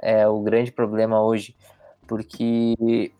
é 0.00 0.26
o 0.26 0.40
grande 0.40 0.72
problema 0.72 1.22
hoje, 1.22 1.54
porque 2.08 3.12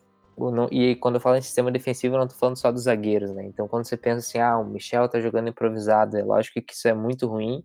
e 0.73 0.97
quando 0.97 1.15
eu 1.15 1.21
falo 1.21 1.37
em 1.37 1.43
sistema 1.43 1.71
defensivo, 1.71 2.17
eu 2.17 2.19
não 2.19 2.25
estou 2.25 2.41
falando 2.41 2.57
só 2.57 2.73
dos 2.73 2.85
zagueiros, 2.85 3.31
né? 3.31 3.45
Então, 3.45 3.69
quando 3.69 3.85
você 3.85 3.97
pensa 3.97 4.19
assim, 4.19 4.39
ah, 4.39 4.59
o 4.59 4.65
Michel 4.65 5.09
tá 5.09 5.21
jogando 5.21 5.49
improvisado, 5.49 6.17
é 6.17 6.25
lógico 6.25 6.61
que 6.61 6.75
isso 6.75 6.89
é 6.89 6.93
muito 6.93 7.29
ruim, 7.29 7.63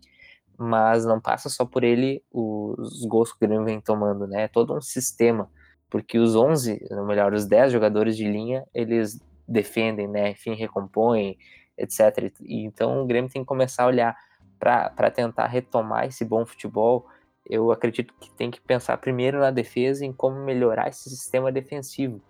mas 0.55 1.03
não 1.03 1.19
passa 1.19 1.49
só 1.49 1.65
por 1.65 1.83
ele 1.83 2.21
os 2.31 3.03
gols 3.05 3.31
que 3.31 3.43
o 3.43 3.47
Grêmio 3.47 3.65
vem 3.65 3.81
tomando, 3.81 4.27
né? 4.27 4.43
É 4.43 4.47
todo 4.47 4.75
um 4.75 4.81
sistema, 4.81 5.49
porque 5.89 6.19
os 6.19 6.35
11, 6.35 6.85
ou 6.91 7.05
melhor, 7.07 7.33
os 7.33 7.47
10 7.47 7.71
jogadores 7.71 8.15
de 8.15 8.29
linha, 8.29 8.63
eles 8.71 9.19
defendem, 9.47 10.07
né? 10.07 10.29
Enfim, 10.29 10.53
recompõem, 10.53 11.39
etc. 11.75 12.31
E, 12.41 12.65
então, 12.65 13.01
o 13.01 13.07
Grêmio 13.07 13.31
tem 13.31 13.41
que 13.41 13.47
começar 13.47 13.85
a 13.85 13.87
olhar 13.87 14.26
para 14.59 15.11
tentar 15.11 15.47
retomar 15.47 16.05
esse 16.05 16.25
bom 16.25 16.45
futebol. 16.45 17.07
Eu 17.49 17.71
acredito 17.71 18.13
que 18.19 18.31
tem 18.31 18.51
que 18.51 18.59
pensar 18.59 18.97
primeiro 18.97 19.39
na 19.39 19.51
defesa, 19.51 20.05
em 20.05 20.11
como 20.11 20.43
melhorar 20.43 20.89
esse 20.89 21.09
sistema 21.09 21.51
defensivo 21.51 22.21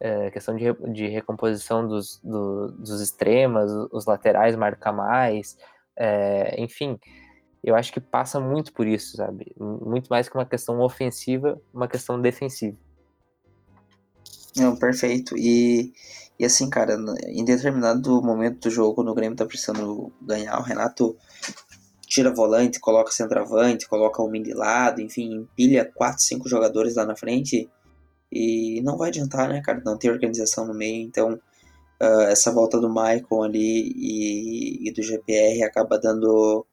é, 0.00 0.30
questão 0.30 0.54
de, 0.54 0.64
de 0.92 1.06
recomposição 1.06 1.86
dos, 1.86 2.20
do, 2.22 2.72
dos 2.72 3.00
extremas, 3.00 3.70
os 3.90 4.04
laterais 4.06 4.56
marcar 4.56 4.92
mais, 4.92 5.56
é, 5.96 6.60
enfim, 6.60 6.98
eu 7.62 7.74
acho 7.74 7.92
que 7.92 8.00
passa 8.00 8.38
muito 8.38 8.72
por 8.72 8.86
isso, 8.86 9.16
sabe? 9.16 9.54
Muito 9.58 10.08
mais 10.08 10.28
que 10.28 10.36
uma 10.36 10.44
questão 10.44 10.80
ofensiva, 10.80 11.60
uma 11.72 11.88
questão 11.88 12.20
defensiva. 12.20 12.76
Não, 14.56 14.76
perfeito. 14.76 15.36
E, 15.38 15.92
e 16.38 16.44
assim, 16.44 16.68
cara, 16.68 16.96
em 17.28 17.44
determinado 17.44 18.22
momento 18.22 18.68
do 18.68 18.70
jogo, 18.70 18.96
quando 18.96 19.10
o 19.10 19.14
Grêmio 19.14 19.36
tá 19.36 19.46
precisando 19.46 20.12
ganhar, 20.20 20.58
o 20.58 20.62
Renato 20.62 21.16
tira 22.06 22.32
volante, 22.32 22.80
coloca 22.80 23.12
centroavante, 23.12 23.88
coloca 23.88 24.22
o 24.22 24.28
mini 24.28 24.52
lado, 24.52 25.00
enfim, 25.00 25.32
empilha 25.32 25.90
quatro, 25.94 26.22
cinco 26.22 26.48
jogadores 26.48 26.96
lá 26.96 27.04
na 27.04 27.16
frente 27.16 27.68
e 28.30 28.80
não 28.82 28.96
vai 28.96 29.08
adiantar, 29.10 29.48
né, 29.48 29.60
cara? 29.62 29.80
Não 29.84 29.96
tem 29.96 30.10
organização 30.10 30.66
no 30.66 30.74
meio. 30.74 31.02
Então, 31.02 31.34
uh, 32.02 32.22
essa 32.28 32.50
volta 32.52 32.80
do 32.80 32.88
Michael 32.88 33.42
ali 33.42 33.92
e, 33.96 34.88
e, 34.88 34.92
do 34.92 35.02
GPR 35.02 35.62
acaba 35.62 35.98
dando 35.98 36.66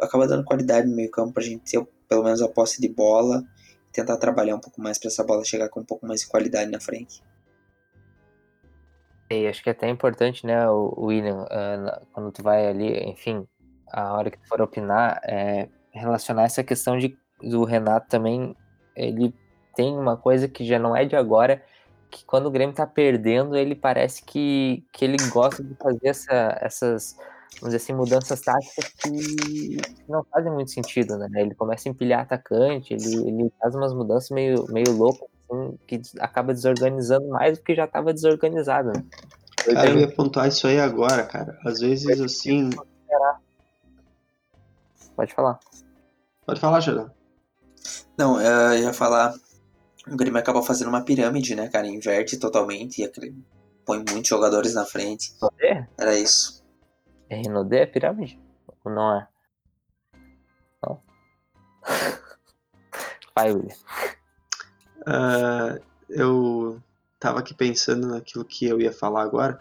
acaba 0.00 0.26
dando 0.26 0.44
qualidade 0.44 0.88
no 0.88 0.96
meio 0.96 1.10
campo 1.10 1.34
pra 1.34 1.42
gente 1.42 1.70
ter 1.70 1.86
pelo 2.08 2.24
menos 2.24 2.40
a 2.40 2.48
posse 2.48 2.80
de 2.80 2.88
bola 2.88 3.44
tentar 3.92 4.16
trabalhar 4.16 4.54
um 4.56 4.60
pouco 4.60 4.80
mais 4.80 4.98
para 4.98 5.08
essa 5.08 5.24
bola 5.24 5.44
chegar 5.44 5.68
com 5.68 5.80
um 5.80 5.84
pouco 5.84 6.06
mais 6.06 6.20
de 6.20 6.28
qualidade 6.28 6.70
na 6.70 6.80
frente. 6.80 7.22
E 9.30 9.46
acho 9.46 9.62
que 9.62 9.68
é 9.68 9.72
até 9.72 9.88
importante, 9.88 10.44
né, 10.44 10.68
o 10.68 11.06
William, 11.06 11.44
uh, 11.44 12.06
quando 12.12 12.32
tu 12.32 12.42
vai 12.42 12.66
ali, 12.66 12.98
enfim, 13.08 13.46
a 13.92 14.12
hora 14.14 14.28
que 14.28 14.38
tu 14.38 14.48
for 14.48 14.60
opinar, 14.60 15.20
é 15.24 15.68
relacionar 15.92 16.44
essa 16.44 16.64
questão 16.64 16.98
de 16.98 17.16
do 17.40 17.64
Renato 17.64 18.08
também, 18.08 18.54
ele 18.94 19.32
tem 19.74 19.96
uma 19.96 20.16
coisa 20.16 20.48
que 20.48 20.64
já 20.64 20.78
não 20.78 20.94
é 20.94 21.04
de 21.04 21.16
agora, 21.16 21.62
que 22.10 22.24
quando 22.24 22.46
o 22.46 22.50
Grêmio 22.50 22.74
tá 22.74 22.86
perdendo, 22.86 23.56
ele 23.56 23.74
parece 23.74 24.22
que, 24.24 24.84
que 24.92 25.04
ele 25.04 25.16
gosta 25.30 25.62
de 25.62 25.74
fazer 25.76 26.08
essa, 26.08 26.58
essas, 26.60 27.16
vamos 27.60 27.72
dizer 27.72 27.76
assim, 27.76 27.92
mudanças 27.94 28.40
táticas 28.40 28.92
que 28.94 29.76
não 30.08 30.24
fazem 30.24 30.52
muito 30.52 30.72
sentido, 30.72 31.16
né? 31.16 31.28
Ele 31.36 31.54
começa 31.54 31.88
a 31.88 31.90
empilhar 31.90 32.22
atacante, 32.22 32.92
ele, 32.92 33.28
ele 33.28 33.52
faz 33.60 33.74
umas 33.74 33.94
mudanças 33.94 34.30
meio, 34.30 34.66
meio 34.70 34.92
loucas, 34.92 35.29
assim, 35.50 35.78
que 35.86 36.00
acaba 36.18 36.52
desorganizando 36.52 37.28
mais 37.28 37.58
do 37.58 37.64
que 37.64 37.74
já 37.74 37.84
estava 37.84 38.12
desorganizado. 38.12 38.88
Né? 38.88 39.04
Cara, 39.64 39.90
eu 39.90 39.98
ia 39.98 40.14
pontuar 40.14 40.48
isso 40.48 40.66
aí 40.66 40.80
agora, 40.80 41.24
cara. 41.24 41.58
Às 41.64 41.80
vezes, 41.80 42.20
assim... 42.20 42.70
Pode 45.16 45.34
falar. 45.34 45.60
Pode 46.46 46.60
falar, 46.60 46.80
Jordan. 46.80 47.10
Não, 48.16 48.40
eu 48.40 48.78
ia 48.78 48.92
falar 48.92 49.34
o 50.08 50.16
Grêmio 50.16 50.40
acaba 50.40 50.62
fazendo 50.62 50.88
uma 50.88 51.04
pirâmide, 51.04 51.54
né, 51.54 51.68
cara? 51.68 51.86
Inverte 51.86 52.38
totalmente 52.38 53.02
e 53.02 53.34
põe 53.84 53.98
muitos 53.98 54.28
jogadores 54.28 54.74
na 54.74 54.84
frente. 54.84 55.32
Renaudet? 55.40 55.88
Era 55.98 56.16
isso. 56.16 56.64
É 57.28 57.36
Renaudet 57.36 57.82
a 57.82 57.86
pirâmide? 57.86 58.40
Ou 58.84 58.92
não 58.92 59.16
é? 59.16 59.28
Não. 60.82 61.02
Vai, 63.36 63.52
William. 63.52 63.76
Uh, 65.02 65.80
eu 66.08 66.82
tava 67.18 67.40
aqui 67.40 67.54
pensando 67.54 68.08
naquilo 68.08 68.44
que 68.44 68.64
eu 68.64 68.80
ia 68.80 68.92
falar 68.92 69.22
agora. 69.22 69.60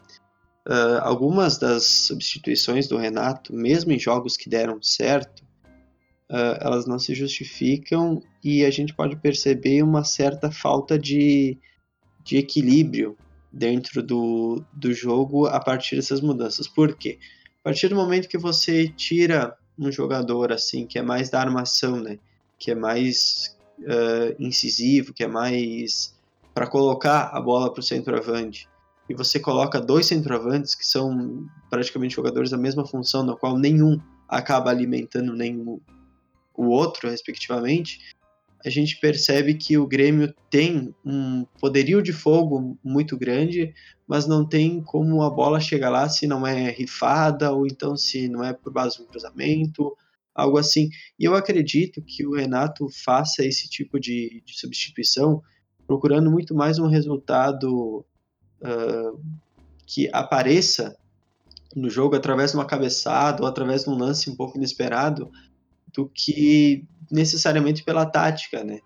Uh, 0.67 0.99
algumas 1.01 1.57
das 1.57 1.85
substituições 1.85 2.87
do 2.87 2.97
Renato, 2.97 3.53
mesmo 3.53 3.91
em 3.91 3.99
jogos 3.99 4.37
que 4.37 4.49
deram 4.49 4.81
certo, 4.81 5.41
uh, 6.29 6.57
elas 6.59 6.85
não 6.85 6.99
se 6.99 7.13
justificam 7.15 8.21
e 8.43 8.63
a 8.63 8.69
gente 8.69 8.93
pode 8.93 9.15
perceber 9.15 9.81
uma 9.83 10.03
certa 10.03 10.51
falta 10.51 10.97
de, 10.97 11.57
de 12.23 12.37
equilíbrio 12.37 13.17
dentro 13.51 14.03
do, 14.03 14.63
do 14.71 14.93
jogo 14.93 15.47
a 15.47 15.59
partir 15.59 15.95
dessas 15.95 16.21
mudanças. 16.21 16.67
Por 16.67 16.95
quê? 16.95 17.17
A 17.61 17.63
partir 17.63 17.87
do 17.87 17.95
momento 17.95 18.29
que 18.29 18.37
você 18.37 18.87
tira 18.87 19.57
um 19.77 19.91
jogador 19.91 20.51
assim 20.51 20.85
que 20.85 20.99
é 20.99 21.01
mais 21.01 21.29
da 21.29 21.39
armação, 21.39 21.99
né, 21.99 22.19
que 22.57 22.71
é 22.71 22.75
mais 22.75 23.57
uh, 23.81 24.35
incisivo, 24.39 25.13
que 25.13 25.23
é 25.23 25.27
mais 25.27 26.15
para 26.53 26.67
colocar 26.67 27.29
a 27.33 27.39
bola 27.39 27.71
para 27.71 27.79
o 27.79 27.83
centroavante, 27.83 28.67
e 29.09 29.13
você 29.13 29.39
coloca 29.39 29.81
dois 29.81 30.05
centroavantes 30.05 30.75
que 30.75 30.85
são 30.85 31.47
praticamente 31.69 32.15
jogadores 32.15 32.51
da 32.51 32.57
mesma 32.57 32.85
função, 32.85 33.23
na 33.23 33.35
qual 33.35 33.57
nenhum 33.57 33.99
acaba 34.27 34.69
alimentando 34.69 35.33
nenhum, 35.33 35.79
o 36.55 36.65
outro, 36.65 37.09
respectivamente, 37.09 37.99
a 38.65 38.69
gente 38.69 38.99
percebe 38.99 39.53
que 39.53 39.77
o 39.77 39.87
Grêmio 39.87 40.33
tem 40.49 40.93
um 41.05 41.45
poderio 41.59 42.03
de 42.03 42.11
fogo 42.11 42.77
muito 42.83 43.17
grande, 43.17 43.73
mas 44.05 44.27
não 44.27 44.45
tem 44.45 44.81
como 44.81 45.23
a 45.23 45.29
bola 45.29 45.61
chegar 45.61 45.89
lá 45.89 46.09
se 46.09 46.27
não 46.27 46.45
é 46.45 46.69
rifada 46.69 47.51
ou 47.53 47.65
então 47.65 47.95
se 47.95 48.27
não 48.27 48.43
é 48.43 48.51
por 48.51 48.73
base 48.73 48.97
de 48.97 49.03
um 49.03 49.05
cruzamento, 49.05 49.95
algo 50.39 50.57
assim. 50.57 50.89
E 51.19 51.25
eu 51.25 51.35
acredito 51.35 52.01
que 52.01 52.25
o 52.25 52.35
Renato 52.35 52.87
faça 53.03 53.43
esse 53.45 53.69
tipo 53.69 53.99
de, 53.99 54.41
de 54.45 54.59
substituição 54.59 55.41
procurando 55.85 56.29
muito 56.29 56.53
mais 56.53 56.77
um 56.77 56.87
resultado 56.87 58.05
uh, 58.61 59.19
que 59.85 60.09
apareça 60.13 60.95
no 61.75 61.89
jogo 61.89 62.15
através 62.15 62.51
de 62.51 62.57
uma 62.57 62.65
cabeçada 62.65 63.41
ou 63.41 63.47
através 63.47 63.83
de 63.83 63.89
um 63.89 63.97
lance 63.97 64.29
um 64.29 64.35
pouco 64.35 64.57
inesperado, 64.57 65.31
do 65.93 66.07
que 66.07 66.85
necessariamente 67.11 67.83
pela 67.83 68.05
tática, 68.05 68.63
né? 68.63 68.79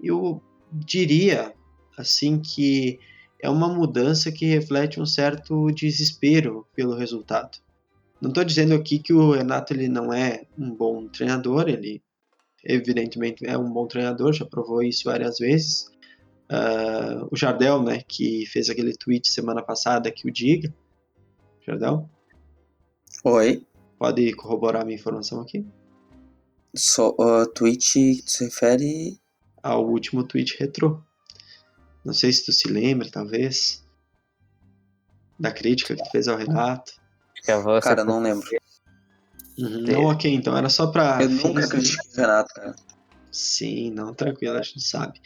Eu 0.00 0.42
diria 0.70 1.54
assim 1.96 2.38
que 2.38 2.98
é 3.40 3.48
uma 3.50 3.68
mudança 3.68 4.30
que 4.30 4.46
reflete 4.46 5.00
um 5.00 5.06
certo 5.06 5.70
desespero 5.72 6.66
pelo 6.74 6.94
resultado. 6.94 7.58
Não 8.22 8.28
estou 8.28 8.44
dizendo 8.44 8.72
aqui 8.72 9.00
que 9.00 9.12
o 9.12 9.32
Renato 9.32 9.74
ele 9.74 9.88
não 9.88 10.12
é 10.12 10.46
um 10.56 10.72
bom 10.72 11.08
treinador, 11.08 11.68
ele 11.68 12.00
evidentemente 12.64 13.44
é 13.44 13.58
um 13.58 13.68
bom 13.68 13.84
treinador, 13.88 14.32
já 14.32 14.46
provou 14.46 14.80
isso 14.80 15.06
várias 15.06 15.38
vezes. 15.38 15.90
Uh, 16.48 17.26
o 17.32 17.36
Jardel, 17.36 17.82
né, 17.82 18.00
que 18.06 18.46
fez 18.46 18.70
aquele 18.70 18.96
tweet 18.96 19.28
semana 19.28 19.60
passada 19.60 20.08
que 20.12 20.28
o 20.28 20.30
diga. 20.30 20.72
Jardel? 21.66 22.08
Oi. 23.24 23.66
Pode 23.98 24.32
corroborar 24.34 24.82
a 24.82 24.84
minha 24.84 24.96
informação 24.96 25.40
aqui? 25.40 25.66
So, 26.76 27.16
uh, 27.18 27.44
tweet 27.52 28.22
se 28.24 28.44
refere 28.44 29.18
ao 29.60 29.84
último 29.84 30.22
tweet 30.22 30.56
retrô. 30.60 31.02
Não 32.04 32.14
sei 32.14 32.32
se 32.32 32.44
tu 32.44 32.52
se 32.52 32.68
lembra, 32.68 33.10
talvez, 33.10 33.84
da 35.40 35.50
crítica 35.50 35.96
que 35.96 36.04
tu 36.04 36.10
fez 36.12 36.28
ao 36.28 36.38
Renato. 36.38 37.01
Cara, 37.82 38.04
não 38.04 38.20
lembro. 38.20 38.48
Uhum, 39.58 39.82
não, 39.82 40.04
ok, 40.04 40.32
então 40.32 40.56
era 40.56 40.68
só 40.68 40.86
pra. 40.86 41.22
Eu 41.22 41.28
nunca 41.28 41.68
critiquei 41.68 42.10
o 42.12 42.16
Renato, 42.16 42.54
cara. 42.54 42.74
Sim, 43.30 43.90
não, 43.90 44.14
tranquilo, 44.14 44.56
a 44.56 44.62
gente 44.62 44.82
sabe. 44.82 45.20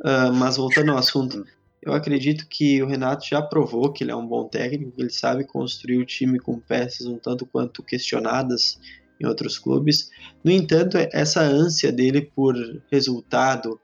Uh, 0.00 0.32
mas 0.32 0.56
voltando 0.56 0.92
ao 0.92 0.98
assunto, 0.98 1.44
eu 1.80 1.92
acredito 1.92 2.46
que 2.48 2.82
o 2.82 2.86
Renato 2.86 3.26
já 3.26 3.42
provou 3.42 3.92
que 3.92 4.04
ele 4.04 4.10
é 4.10 4.16
um 4.16 4.26
bom 4.26 4.48
técnico, 4.48 4.92
que 4.92 5.02
ele 5.02 5.10
sabe 5.10 5.44
construir 5.44 5.98
o 5.98 6.06
time 6.06 6.38
com 6.38 6.58
peças 6.58 7.06
um 7.06 7.18
tanto 7.18 7.44
quanto 7.44 7.82
questionadas 7.82 8.78
em 9.20 9.26
outros 9.26 9.58
clubes. 9.58 10.10
No 10.42 10.50
entanto, 10.50 10.96
essa 11.12 11.40
ânsia 11.40 11.92
dele 11.92 12.22
por 12.22 12.54
resultado 12.90 13.80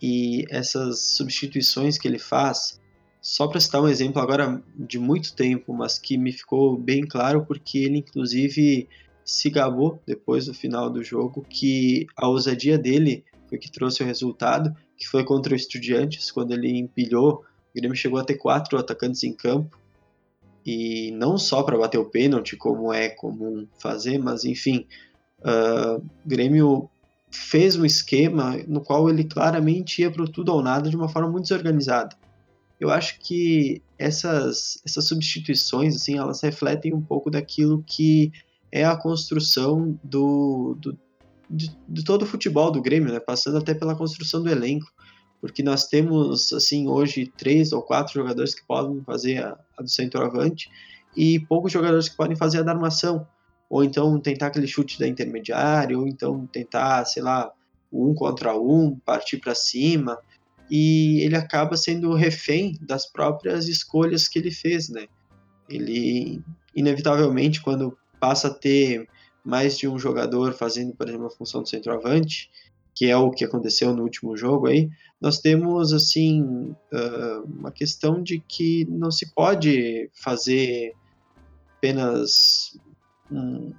e 0.00 0.44
essas 0.48 1.00
substituições 1.00 1.98
que 1.98 2.08
ele 2.08 2.18
faz, 2.18 2.79
só 3.30 3.46
para 3.46 3.60
citar 3.60 3.80
um 3.80 3.86
exemplo 3.86 4.20
agora 4.20 4.60
de 4.76 4.98
muito 4.98 5.32
tempo, 5.36 5.72
mas 5.72 6.00
que 6.00 6.18
me 6.18 6.32
ficou 6.32 6.76
bem 6.76 7.06
claro 7.06 7.46
porque 7.46 7.78
ele 7.78 7.98
inclusive 7.98 8.88
se 9.24 9.48
gabou 9.48 10.02
depois 10.04 10.46
do 10.46 10.52
final 10.52 10.90
do 10.90 11.00
jogo 11.00 11.46
que 11.48 12.08
a 12.16 12.26
ousadia 12.26 12.76
dele 12.76 13.24
foi 13.48 13.56
que 13.56 13.70
trouxe 13.70 14.02
o 14.02 14.06
resultado, 14.06 14.74
que 14.96 15.06
foi 15.06 15.22
contra 15.22 15.52
o 15.52 15.56
Estudiantes, 15.56 16.32
quando 16.32 16.50
ele 16.50 16.76
empilhou, 16.76 17.44
o 17.72 17.78
Grêmio 17.80 17.96
chegou 17.96 18.18
a 18.18 18.24
ter 18.24 18.34
quatro 18.34 18.76
atacantes 18.76 19.22
em 19.22 19.32
campo, 19.32 19.78
e 20.66 21.12
não 21.12 21.38
só 21.38 21.62
para 21.62 21.78
bater 21.78 21.98
o 21.98 22.06
pênalti, 22.06 22.56
como 22.56 22.92
é 22.92 23.10
comum 23.10 23.64
fazer, 23.78 24.18
mas 24.18 24.44
enfim, 24.44 24.88
uh, 25.38 25.98
o 25.98 26.28
Grêmio 26.28 26.90
fez 27.30 27.76
um 27.76 27.84
esquema 27.84 28.56
no 28.66 28.80
qual 28.80 29.08
ele 29.08 29.22
claramente 29.22 30.02
ia 30.02 30.10
para 30.10 30.24
o 30.24 30.28
tudo 30.28 30.52
ou 30.52 30.60
nada 30.60 30.90
de 30.90 30.96
uma 30.96 31.08
forma 31.08 31.30
muito 31.30 31.44
desorganizada. 31.44 32.16
Eu 32.80 32.90
acho 32.90 33.20
que 33.20 33.82
essas, 33.98 34.80
essas 34.86 35.04
substituições, 35.04 35.94
assim, 35.94 36.16
elas 36.16 36.40
refletem 36.40 36.94
um 36.94 37.02
pouco 37.02 37.30
daquilo 37.30 37.84
que 37.86 38.32
é 38.72 38.84
a 38.84 38.96
construção 38.96 39.98
do, 40.02 40.74
do 40.80 40.98
de, 41.48 41.76
de, 41.88 42.04
todo 42.04 42.22
o 42.22 42.26
futebol 42.26 42.70
do 42.70 42.80
Grêmio, 42.80 43.12
né? 43.12 43.20
Passando 43.20 43.58
até 43.58 43.74
pela 43.74 43.94
construção 43.94 44.42
do 44.42 44.48
elenco, 44.48 44.86
porque 45.40 45.62
nós 45.62 45.88
temos 45.88 46.52
assim 46.52 46.88
hoje 46.88 47.30
três 47.36 47.72
ou 47.72 47.82
quatro 47.82 48.14
jogadores 48.14 48.54
que 48.54 48.64
podem 48.64 49.02
fazer 49.02 49.44
a, 49.44 49.58
a 49.76 49.82
do 49.82 49.90
centroavante 49.90 50.70
e 51.16 51.40
poucos 51.40 51.72
jogadores 51.72 52.08
que 52.08 52.16
podem 52.16 52.36
fazer 52.36 52.58
a 52.58 52.62
da 52.62 52.72
armação. 52.72 53.26
Ou 53.68 53.84
então 53.84 54.18
tentar 54.18 54.46
aquele 54.46 54.66
chute 54.66 54.98
da 54.98 55.06
intermediária, 55.06 55.98
ou 55.98 56.06
então 56.06 56.46
tentar, 56.46 57.04
sei 57.04 57.22
lá, 57.22 57.52
um 57.92 58.14
contra 58.14 58.56
um, 58.56 58.96
partir 59.04 59.38
para 59.38 59.54
cima, 59.54 60.18
e 60.70 61.20
ele 61.22 61.36
acaba 61.36 61.76
sendo 61.76 62.14
refém 62.14 62.78
das 62.80 63.04
próprias 63.04 63.66
escolhas 63.66 64.28
que 64.28 64.38
ele 64.38 64.50
fez, 64.50 64.88
né? 64.88 65.06
Ele, 65.68 66.40
inevitavelmente, 66.74 67.60
quando 67.60 67.96
passa 68.20 68.48
a 68.48 68.54
ter 68.54 69.08
mais 69.44 69.76
de 69.76 69.88
um 69.88 69.98
jogador 69.98 70.52
fazendo, 70.52 70.94
por 70.94 71.08
exemplo, 71.08 71.26
a 71.26 71.30
função 71.30 71.62
do 71.62 71.68
centroavante, 71.68 72.50
que 72.94 73.06
é 73.06 73.16
o 73.16 73.30
que 73.30 73.44
aconteceu 73.44 73.94
no 73.94 74.02
último 74.02 74.36
jogo 74.36 74.66
aí, 74.66 74.90
nós 75.20 75.38
temos, 75.38 75.92
assim, 75.92 76.74
uma 77.44 77.70
questão 77.70 78.22
de 78.22 78.38
que 78.40 78.86
não 78.88 79.10
se 79.10 79.32
pode 79.34 80.10
fazer 80.14 80.92
apenas 81.76 82.78
um, 83.30 83.72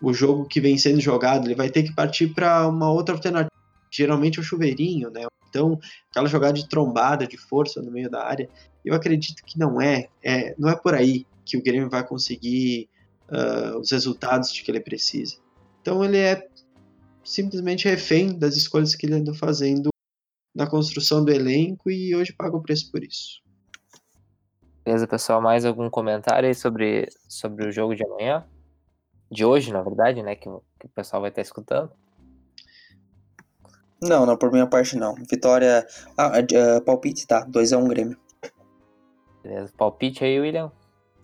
o 0.00 0.12
jogo 0.12 0.46
que 0.46 0.60
vem 0.60 0.78
sendo 0.78 1.00
jogado, 1.00 1.46
ele 1.46 1.54
vai 1.54 1.68
ter 1.68 1.82
que 1.82 1.94
partir 1.94 2.28
para 2.28 2.66
uma 2.68 2.90
outra 2.90 3.14
alternativa. 3.14 3.57
Geralmente 3.90 4.38
é 4.38 4.42
o 4.42 4.44
chuveirinho, 4.44 5.10
né? 5.10 5.26
Então, 5.48 5.78
aquela 6.10 6.28
jogada 6.28 6.54
de 6.54 6.68
trombada, 6.68 7.26
de 7.26 7.36
força 7.36 7.80
no 7.80 7.90
meio 7.90 8.10
da 8.10 8.24
área, 8.24 8.48
eu 8.84 8.94
acredito 8.94 9.42
que 9.44 9.58
não 9.58 9.80
é, 9.80 10.08
é 10.22 10.54
não 10.58 10.68
é 10.68 10.76
por 10.76 10.94
aí 10.94 11.26
que 11.44 11.56
o 11.56 11.62
Grêmio 11.62 11.88
vai 11.88 12.06
conseguir 12.06 12.88
uh, 13.30 13.78
os 13.78 13.90
resultados 13.90 14.52
de 14.52 14.62
que 14.62 14.70
ele 14.70 14.80
precisa. 14.80 15.36
Então, 15.80 16.04
ele 16.04 16.18
é 16.18 16.46
simplesmente 17.24 17.88
refém 17.88 18.38
das 18.38 18.56
escolhas 18.56 18.94
que 18.94 19.06
ele 19.06 19.14
anda 19.14 19.32
fazendo 19.34 19.88
na 20.54 20.66
construção 20.66 21.24
do 21.24 21.32
elenco 21.32 21.90
e 21.90 22.14
hoje 22.14 22.32
paga 22.32 22.56
o 22.56 22.62
preço 22.62 22.90
por 22.90 23.02
isso. 23.02 23.42
Beleza, 24.84 25.06
pessoal. 25.06 25.40
Mais 25.40 25.64
algum 25.64 25.88
comentário 25.88 26.48
aí 26.48 26.54
sobre, 26.54 27.08
sobre 27.28 27.66
o 27.66 27.72
jogo 27.72 27.94
de 27.94 28.04
amanhã? 28.04 28.44
de 29.30 29.44
hoje, 29.44 29.72
na 29.72 29.82
verdade, 29.82 30.22
né? 30.22 30.34
Que, 30.34 30.48
que 30.78 30.86
o 30.86 30.90
pessoal 30.94 31.20
vai 31.20 31.30
estar 31.30 31.42
escutando. 31.42 31.90
Não, 34.00 34.24
não, 34.24 34.36
por 34.36 34.52
minha 34.52 34.66
parte 34.66 34.96
não. 34.96 35.14
Vitória. 35.28 35.86
Ah, 36.16 36.32
uh, 36.38 36.80
palpite, 36.82 37.26
tá. 37.26 37.46
2x1 37.46 37.78
um, 37.78 37.88
Grêmio. 37.88 38.18
Beleza. 39.42 39.72
Palpite 39.76 40.24
aí, 40.24 40.38
William. 40.38 40.70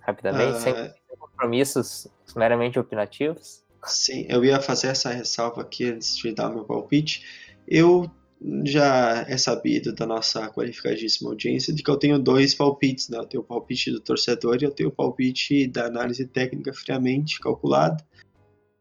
Rapidamente, 0.01 0.57
uh... 0.57 0.61
sem 0.61 0.75
compromissos 1.19 2.09
meramente 2.37 2.79
opinativos. 2.79 3.65
Sim, 3.85 4.27
eu 4.29 4.45
ia 4.45 4.61
fazer 4.61 4.89
essa 4.89 5.11
ressalva 5.11 5.63
aqui 5.63 5.91
antes 5.91 6.17
de 6.17 6.33
dar 6.33 6.49
meu 6.49 6.65
palpite. 6.65 7.23
Eu 7.67 8.11
já 8.65 9.25
é 9.29 9.37
sabido 9.37 9.95
da 9.95 10.07
nossa 10.07 10.49
qualificadíssima 10.49 11.31
audiência 11.31 11.73
de 11.73 11.83
que 11.83 11.91
eu 11.91 11.97
tenho 11.97 12.19
dois 12.19 12.55
palpites, 12.55 13.09
né? 13.09 13.19
Eu 13.19 13.27
tenho 13.27 13.43
o 13.43 13.47
palpite 13.47 13.91
do 13.91 14.01
torcedor 14.01 14.59
e 14.61 14.65
eu 14.65 14.71
tenho 14.71 14.89
o 14.89 14.93
palpite 14.93 15.67
da 15.67 15.87
análise 15.87 16.27
técnica 16.27 16.73
friamente 16.73 17.41
calculada. 17.41 18.05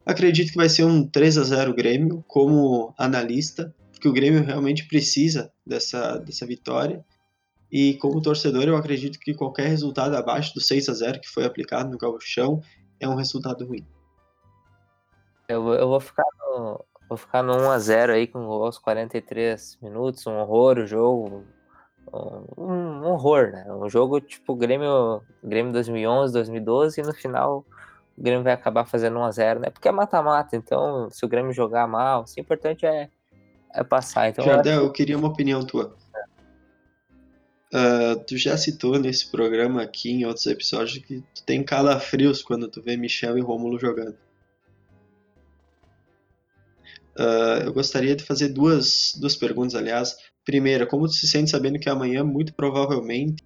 Acredito 0.05 0.51
que 0.51 0.57
vai 0.57 0.67
ser 0.67 0.83
um 0.83 1.07
3 1.07 1.37
a 1.37 1.43
0 1.43 1.73
Grêmio 1.73 2.23
como 2.27 2.93
analista, 2.97 3.73
porque 4.03 4.09
o 4.09 4.13
Grêmio 4.13 4.43
realmente 4.43 4.85
precisa 4.85 5.49
dessa, 5.65 6.17
dessa 6.17 6.45
vitória. 6.45 7.05
E 7.71 7.93
como 7.95 8.21
torcedor, 8.21 8.63
eu 8.63 8.75
acredito 8.75 9.17
que 9.17 9.33
qualquer 9.33 9.67
resultado 9.67 10.13
abaixo 10.17 10.53
do 10.53 10.59
6 10.59 10.89
a 10.89 10.93
0 10.93 11.21
que 11.21 11.29
foi 11.29 11.45
aplicado 11.45 11.89
no 11.89 11.97
Gauchão 11.97 12.61
é 12.99 13.07
um 13.07 13.15
resultado 13.15 13.65
ruim. 13.65 13.87
Eu, 15.47 15.69
eu 15.69 15.87
vou 15.87 16.01
ficar 16.01 16.25
no, 16.37 16.83
Vou 17.07 17.17
ficar 17.17 17.41
no 17.41 17.53
1x0 17.53 18.09
aí 18.09 18.27
com 18.27 18.45
os 18.45 18.77
43 18.77 19.77
minutos, 19.81 20.27
um 20.27 20.37
horror 20.37 20.79
o 20.79 20.85
jogo. 20.85 21.45
Um, 22.11 22.61
um, 22.61 23.05
horror, 23.05 23.51
né? 23.53 23.65
Um 23.71 23.89
jogo 23.89 24.19
tipo 24.19 24.53
Grêmio, 24.53 25.21
Grêmio 25.41 25.71
2011, 25.71 26.33
2012 26.33 26.99
e 26.99 27.03
no 27.03 27.13
final 27.13 27.65
o 28.17 28.21
Grêmio 28.21 28.43
vai 28.43 28.53
acabar 28.53 28.85
fazendo 28.85 29.17
1x0, 29.17 29.59
né? 29.59 29.69
Porque 29.69 29.87
é 29.87 29.91
mata-mata, 29.91 30.57
então 30.57 31.09
se 31.09 31.23
o 31.23 31.29
Grêmio 31.29 31.53
jogar 31.53 31.87
mal, 31.87 32.25
o 32.25 32.39
importante 32.39 32.85
é, 32.85 33.09
é 33.73 33.83
passar. 33.83 34.29
Então, 34.29 34.45
Jardel, 34.45 34.79
eu, 34.79 34.83
eu 34.85 34.91
queria 34.91 35.17
uma 35.17 35.27
opinião 35.27 35.65
tua. 35.65 35.95
Uh, 37.73 38.23
tu 38.27 38.37
já 38.37 38.55
citou 38.55 38.99
nesse 38.99 39.31
programa 39.31 39.81
aqui, 39.81 40.11
em 40.11 40.25
outros 40.25 40.45
episódios, 40.45 41.03
que 41.03 41.23
tu 41.33 41.43
tem 41.43 41.63
calafrios 41.63 42.43
quando 42.43 42.67
tu 42.67 42.81
vê 42.81 42.95
Michel 42.95 43.35
e 43.37 43.41
Rômulo 43.41 43.79
jogando. 43.79 44.15
Uh, 47.17 47.65
eu 47.65 47.73
gostaria 47.73 48.15
de 48.15 48.23
fazer 48.23 48.49
duas, 48.49 49.15
duas 49.19 49.35
perguntas, 49.35 49.73
aliás. 49.73 50.15
Primeira, 50.45 50.85
como 50.85 51.07
tu 51.07 51.13
se 51.13 51.27
sente 51.27 51.49
sabendo 51.49 51.79
que 51.79 51.89
amanhã, 51.89 52.23
muito 52.23 52.53
provavelmente, 52.53 53.43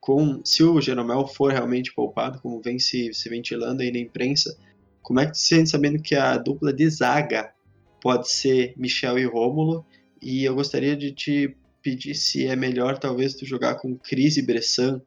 com 0.00 0.40
se 0.44 0.64
o 0.64 0.80
Jeromel 0.80 1.26
for 1.28 1.52
realmente 1.52 1.94
poupado, 1.94 2.40
como 2.40 2.60
vem 2.60 2.78
se, 2.78 3.14
se 3.14 3.28
ventilando 3.28 3.82
aí 3.82 3.92
na 3.92 3.98
imprensa, 3.98 4.56
como 5.00 5.20
é 5.20 5.26
que 5.26 5.32
tu 5.32 5.38
se 5.38 5.46
sente 5.46 5.70
sabendo 5.70 6.02
que 6.02 6.16
a 6.16 6.36
dupla 6.38 6.72
de 6.72 6.88
zaga 6.88 7.52
pode 8.00 8.30
ser 8.30 8.74
Michel 8.76 9.18
e 9.18 9.24
Rômulo? 9.24 9.84
E 10.20 10.44
eu 10.44 10.54
gostaria 10.54 10.96
de 10.96 11.12
te 11.12 11.56
pedir 11.82 12.14
se 12.14 12.46
é 12.46 12.54
melhor 12.54 12.98
talvez 12.98 13.34
tu 13.34 13.46
jogar 13.46 13.76
com 13.76 13.96
Cris 13.96 14.36
e 14.36 14.42
Bressan 14.42 15.00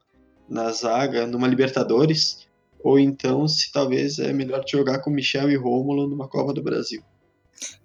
na 0.48 0.70
zaga 0.72 1.26
numa 1.26 1.46
Libertadores, 1.46 2.46
ou 2.82 2.98
então 2.98 3.46
se 3.46 3.72
talvez 3.72 4.18
é 4.18 4.32
melhor 4.32 4.64
te 4.64 4.72
jogar 4.72 4.98
com 4.98 5.10
Michel 5.10 5.50
e 5.50 5.56
Rômulo 5.56 6.06
numa 6.06 6.28
Copa 6.28 6.52
do 6.52 6.62
Brasil. 6.62 7.02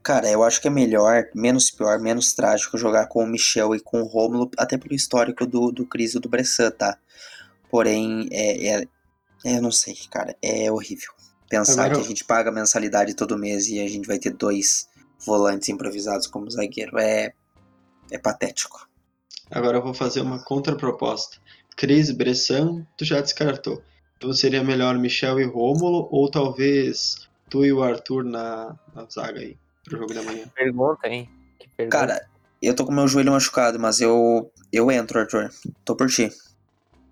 Cara, 0.02 0.30
eu 0.30 0.44
acho 0.44 0.62
que 0.62 0.68
é 0.68 0.72
melhor, 0.72 1.26
menos 1.36 1.70
pior, 1.70 2.00
menos 2.00 2.34
trágico 2.34 2.78
jogar 2.78 3.08
com 3.08 3.24
o 3.24 3.28
Michel 3.28 3.76
e 3.76 3.80
com 3.80 4.02
o 4.02 4.06
Romulo, 4.06 4.50
até 4.58 4.78
pelo 4.78 4.96
histórico 4.96 5.46
do, 5.46 5.72
do 5.72 5.86
Cris 5.86 6.16
e 6.16 6.20
do 6.20 6.28
Bressan, 6.28 6.72
tá? 6.72 6.98
Porém, 7.70 8.28
é, 8.32 8.68
é, 8.68 8.88
é, 9.46 9.58
eu 9.58 9.62
não 9.62 9.72
sei, 9.72 9.96
cara, 10.10 10.36
é 10.42 10.72
horrível. 10.72 11.12
Pensar 11.50 11.86
Agora... 11.86 11.96
que 11.96 12.06
a 12.06 12.08
gente 12.08 12.26
paga 12.26 12.52
mensalidade 12.52 13.14
todo 13.14 13.38
mês 13.38 13.68
e 13.68 13.80
a 13.80 13.88
gente 13.88 14.08
vai 14.08 14.20
ter 14.20 14.32
dois 14.32 14.89
volantes 15.26 15.70
improvisados 15.70 16.28
como 16.28 16.50
zagueiro 16.50 16.98
é, 16.98 17.34
é 18.12 18.18
patético. 18.18 18.88
Agora 19.52 19.78
eu 19.78 19.84
vou 19.84 19.94
fazer 19.94 20.22
uma 20.22 20.44
contraproposta. 20.44 21.38
Cris 21.76 22.12
Bressan, 22.12 22.86
tu 22.98 23.06
já 23.06 23.20
descartou. 23.22 23.82
Então 24.18 24.34
seria 24.34 24.64
melhor 24.64 24.98
Michel 24.98 25.40
e 25.40 25.46
Rômulo 25.46 26.08
ou 26.12 26.30
talvez 26.30 27.30
tu 27.50 27.66
e 27.66 27.72
o 27.72 27.82
Arthur 27.82 28.24
na, 28.24 28.78
na 28.94 29.06
zaga 29.06 29.40
aí 29.40 29.58
pro 29.84 29.98
jogo 29.98 30.14
da 30.14 30.22
manhã? 30.22 30.46
Pergunta, 30.54 31.08
hein? 31.08 31.30
Que 31.58 31.68
pergunta. 31.70 31.98
Cara, 31.98 32.28
eu 32.62 32.76
tô 32.76 32.86
com 32.86 32.92
meu 32.92 33.08
joelho 33.08 33.32
machucado, 33.32 33.80
mas 33.80 34.02
eu 34.02 34.52
eu 34.72 34.92
entro, 34.92 35.20
Arthur. 35.20 35.50
Tô 35.86 35.96
por 35.96 36.10
ti. 36.10 36.30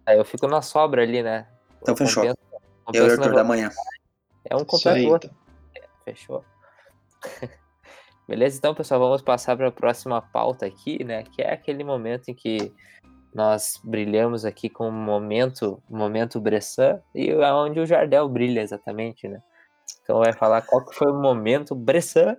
Aí 0.05 0.17
eu 0.17 0.25
fico 0.25 0.47
na 0.47 0.61
sobra 0.61 1.01
ali, 1.01 1.23
né? 1.23 1.47
Então 1.81 1.93
Eu 1.93 1.97
fechou. 1.97 2.23
compenso- 2.23 2.37
Eu 2.51 2.59
e 2.59 2.85
compenso 2.85 3.07
o 3.07 3.11
Arthur 3.11 3.35
da 3.35 3.43
manhã. 3.43 3.71
É 4.49 4.55
um 4.55 4.59
aí, 4.59 4.65
completo 4.65 5.07
outro. 5.07 5.29
então. 5.73 5.89
Fechou. 6.05 6.45
Beleza, 8.27 8.57
então, 8.57 8.75
pessoal, 8.75 8.99
vamos 8.99 9.21
passar 9.21 9.55
para 9.55 9.69
a 9.69 9.71
próxima 9.71 10.21
pauta 10.21 10.65
aqui, 10.65 11.01
né? 11.01 11.23
Que 11.23 11.41
é 11.41 11.53
aquele 11.53 11.81
momento 11.81 12.27
em 12.27 12.33
que 12.33 12.73
nós 13.33 13.79
brilhamos 13.83 14.43
aqui 14.43 14.69
com 14.69 14.89
o 14.89 14.91
momento, 14.91 15.81
momento 15.89 16.41
Bressan, 16.41 17.01
e 17.15 17.29
é 17.29 17.53
onde 17.53 17.79
o 17.79 17.85
Jardel 17.85 18.27
brilha 18.27 18.61
exatamente, 18.61 19.29
né? 19.29 19.41
Então 20.03 20.19
vai 20.19 20.33
falar 20.33 20.61
qual 20.63 20.85
que 20.85 20.93
foi 20.93 21.09
o 21.09 21.21
momento 21.21 21.73
Bressan 21.73 22.35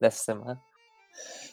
dessa 0.00 0.24
semana. 0.24 0.58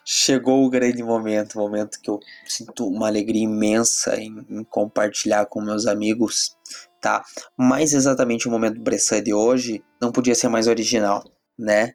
Chegou 0.06 0.64
o 0.64 0.70
grande 0.70 1.04
momento, 1.04 1.56
o 1.56 1.60
momento 1.60 2.00
que 2.02 2.10
eu 2.10 2.20
sinto 2.46 2.88
uma 2.88 3.08
alegria 3.08 3.44
imensa 3.44 4.16
em, 4.16 4.46
em 4.50 4.64
compartilhar 4.64 5.48
com 5.48 5.60
meus 5.60 5.86
amigos, 5.86 6.56
tá? 7.02 7.26
Mais 7.58 7.92
exatamente 7.92 8.48
o 8.48 8.52
momento 8.52 8.80
Bressan 8.80 9.22
de 9.22 9.34
hoje 9.34 9.84
não 10.02 10.14
podia 10.14 10.36
ser 10.36 10.48
mais 10.48 10.68
original, 10.68 11.24
né? 11.58 11.94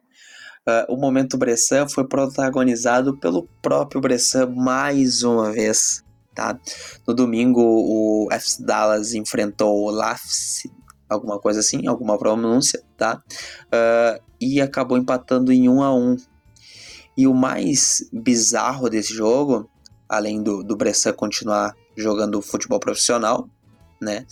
Ah, 0.65 0.85
o 0.87 0.95
momento 0.95 1.37
Bressan 1.37 1.87
foi 1.87 2.07
protagonizado 2.07 3.17
pelo 3.17 3.47
próprio 3.61 3.99
Bressan 3.99 4.47
mais 4.47 5.23
uma 5.23 5.51
vez, 5.51 6.03
tá? 6.35 6.59
No 7.07 7.15
domingo 7.15 7.61
o 7.61 8.27
FC 8.31 8.63
Dallas 8.63 9.13
enfrentou 9.15 9.85
o 9.85 9.89
LAFC, 9.89 10.69
alguma 11.09 11.39
coisa 11.39 11.61
assim, 11.61 11.87
alguma 11.87 12.17
pronúncia, 12.17 12.83
tá? 12.95 13.23
Ah, 13.71 14.19
e 14.39 14.61
acabou 14.61 14.97
empatando 14.97 15.51
em 15.51 15.67
1 15.67 15.81
a 15.81 15.95
1 15.95 16.17
e 17.17 17.27
o 17.27 17.33
mais 17.33 18.07
bizarro 18.13 18.87
desse 18.87 19.13
jogo, 19.13 19.67
além 20.07 20.43
do, 20.43 20.63
do 20.63 20.77
Bressan 20.77 21.13
continuar 21.13 21.75
jogando 21.97 22.41
futebol 22.41 22.79
profissional, 22.79 23.49
né? 23.99 24.27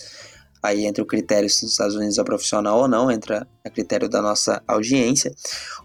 Aí 0.62 0.86
entra 0.86 1.04
o 1.04 1.08
critério 1.08 1.50
se 1.50 1.64
nos 1.64 1.72
Estados 1.72 1.96
Unidos 1.96 2.18
é 2.18 2.24
profissional 2.24 2.80
ou 2.80 2.88
não, 2.88 3.10
entra 3.10 3.48
a 3.64 3.70
critério 3.70 4.10
da 4.10 4.22
nossa 4.22 4.62
audiência. 4.68 5.34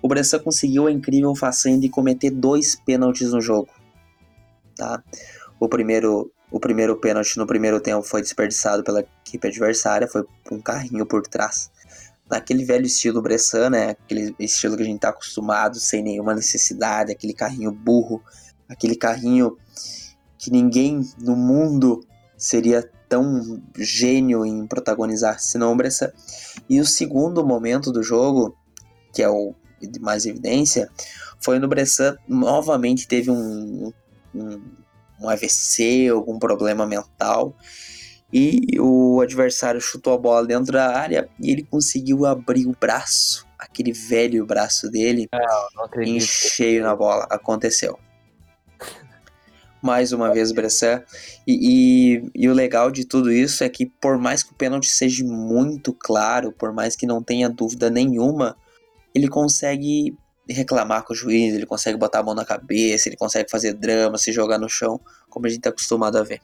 O 0.03 0.09
Bressan 0.09 0.41
conseguiu 0.41 0.87
a 0.87 0.93
incrível 0.93 1.35
façanha 1.35 1.79
de 1.79 1.89
cometer 1.89 2.31
dois 2.31 2.75
pênaltis 2.75 3.31
no 3.33 3.41
jogo. 3.41 3.69
Tá? 4.77 5.03
O 5.61 5.69
primeiro, 5.69 6.33
o 6.51 6.59
primeiro 6.59 6.97
pênalti 6.97 7.37
no 7.37 7.47
primeiro 7.47 7.81
tempo 7.81 8.03
foi 8.03 8.21
desperdiçado 8.21 8.83
pela 8.83 9.05
equipe 9.25 9.47
adversária, 9.47 10.09
foi 10.09 10.25
um 10.51 10.61
carrinho 10.61 11.07
por 11.07 11.23
trás 11.23 11.71
naquele 12.29 12.65
velho 12.65 12.87
estilo 12.87 13.23
Bressan, 13.23 13.71
né? 13.71 13.91
Aquele 13.91 14.35
estilo 14.39 14.77
que 14.77 14.83
a 14.83 14.87
gente 14.87 15.01
tá 15.01 15.11
acostumado, 15.11 15.79
sem 15.79 16.03
nenhuma 16.03 16.35
necessidade, 16.35 17.13
aquele 17.13 17.35
carrinho 17.35 17.71
burro, 17.71 18.23
aquele 18.69 18.97
carrinho 18.97 19.57
que 20.39 20.51
ninguém 20.51 21.01
no 21.19 21.37
mundo 21.37 22.07
seria 22.37 22.89
tão 23.15 23.63
gênio 23.77 24.45
em 24.45 24.67
protagonizar 24.67 25.39
Bressan. 25.77 26.11
E 26.69 26.81
o 26.81 26.85
segundo 26.85 27.47
momento 27.47 27.93
do 27.93 28.03
jogo, 28.03 28.57
que 29.13 29.23
é 29.23 29.29
o 29.29 29.55
de 29.81 30.01
mais 30.01 30.27
evidência, 30.27 30.91
foi 31.39 31.59
no 31.61 31.69
Bressan 31.69 32.17
novamente 32.27 33.07
teve 33.07 33.31
um, 33.31 33.93
um, 34.35 34.63
um 35.21 35.29
AVC, 35.29 36.09
algum 36.09 36.39
problema 36.39 36.87
mental, 36.87 37.55
e 38.33 38.81
o 38.81 39.21
adversário 39.21 39.81
chutou 39.81 40.15
a 40.15 40.19
bola 40.19 40.45
dentro 40.45 40.73
da 40.73 40.97
área 40.97 41.29
e 41.39 41.53
ele 41.53 41.63
conseguiu 41.63 42.27
abrir 42.27 42.67
o 42.67 42.75
braço, 42.81 43.47
aquele 43.57 43.93
velho 43.93 44.45
braço 44.45 44.91
dele, 44.91 45.29
Não 45.33 45.85
em 45.85 45.87
acredito. 45.87 46.25
cheio 46.25 46.83
na 46.83 46.97
bola. 46.97 47.29
Aconteceu. 47.31 47.97
Mais 49.85 50.13
uma 50.13 50.33
vez, 50.33 50.51
Bressan. 50.51 51.03
E, 51.47 52.23
e, 52.25 52.31
e 52.35 52.49
o 52.49 52.55
legal 52.55 52.91
de 52.91 53.05
tudo 53.05 53.31
isso 53.31 53.63
é 53.63 53.69
que, 53.69 53.85
por 53.85 54.17
mais 54.17 54.43
que 54.43 54.51
o 54.51 54.55
pênalti 54.55 54.89
seja 54.89 55.23
muito 55.23 55.93
claro, 55.93 56.51
por 56.53 56.73
mais 56.73 56.97
que 56.97 57.07
não 57.07 57.23
tenha 57.23 57.51
dúvida 57.51 57.91
nenhuma, 57.91 58.57
ele 59.15 59.29
consegue 59.29 60.17
reclamar 60.49 61.05
com 61.05 61.13
o 61.13 61.17
juiz, 61.17 61.53
ele 61.53 61.67
consegue 61.67 61.99
botar 61.99 62.21
a 62.21 62.23
mão 62.23 62.35
na 62.35 62.47
cabeça, 62.47 63.11
ele 63.11 63.17
consegue 63.19 63.51
fazer 63.51 63.75
drama, 63.75 64.17
se 64.17 64.33
jogar 64.33 64.57
no 64.59 64.71
chão, 64.71 64.99
como 65.29 65.45
a 65.45 65.51
gente 65.51 65.61
tá 65.61 65.69
acostumado 65.69 66.17
a 66.17 66.23
ver. 66.23 66.41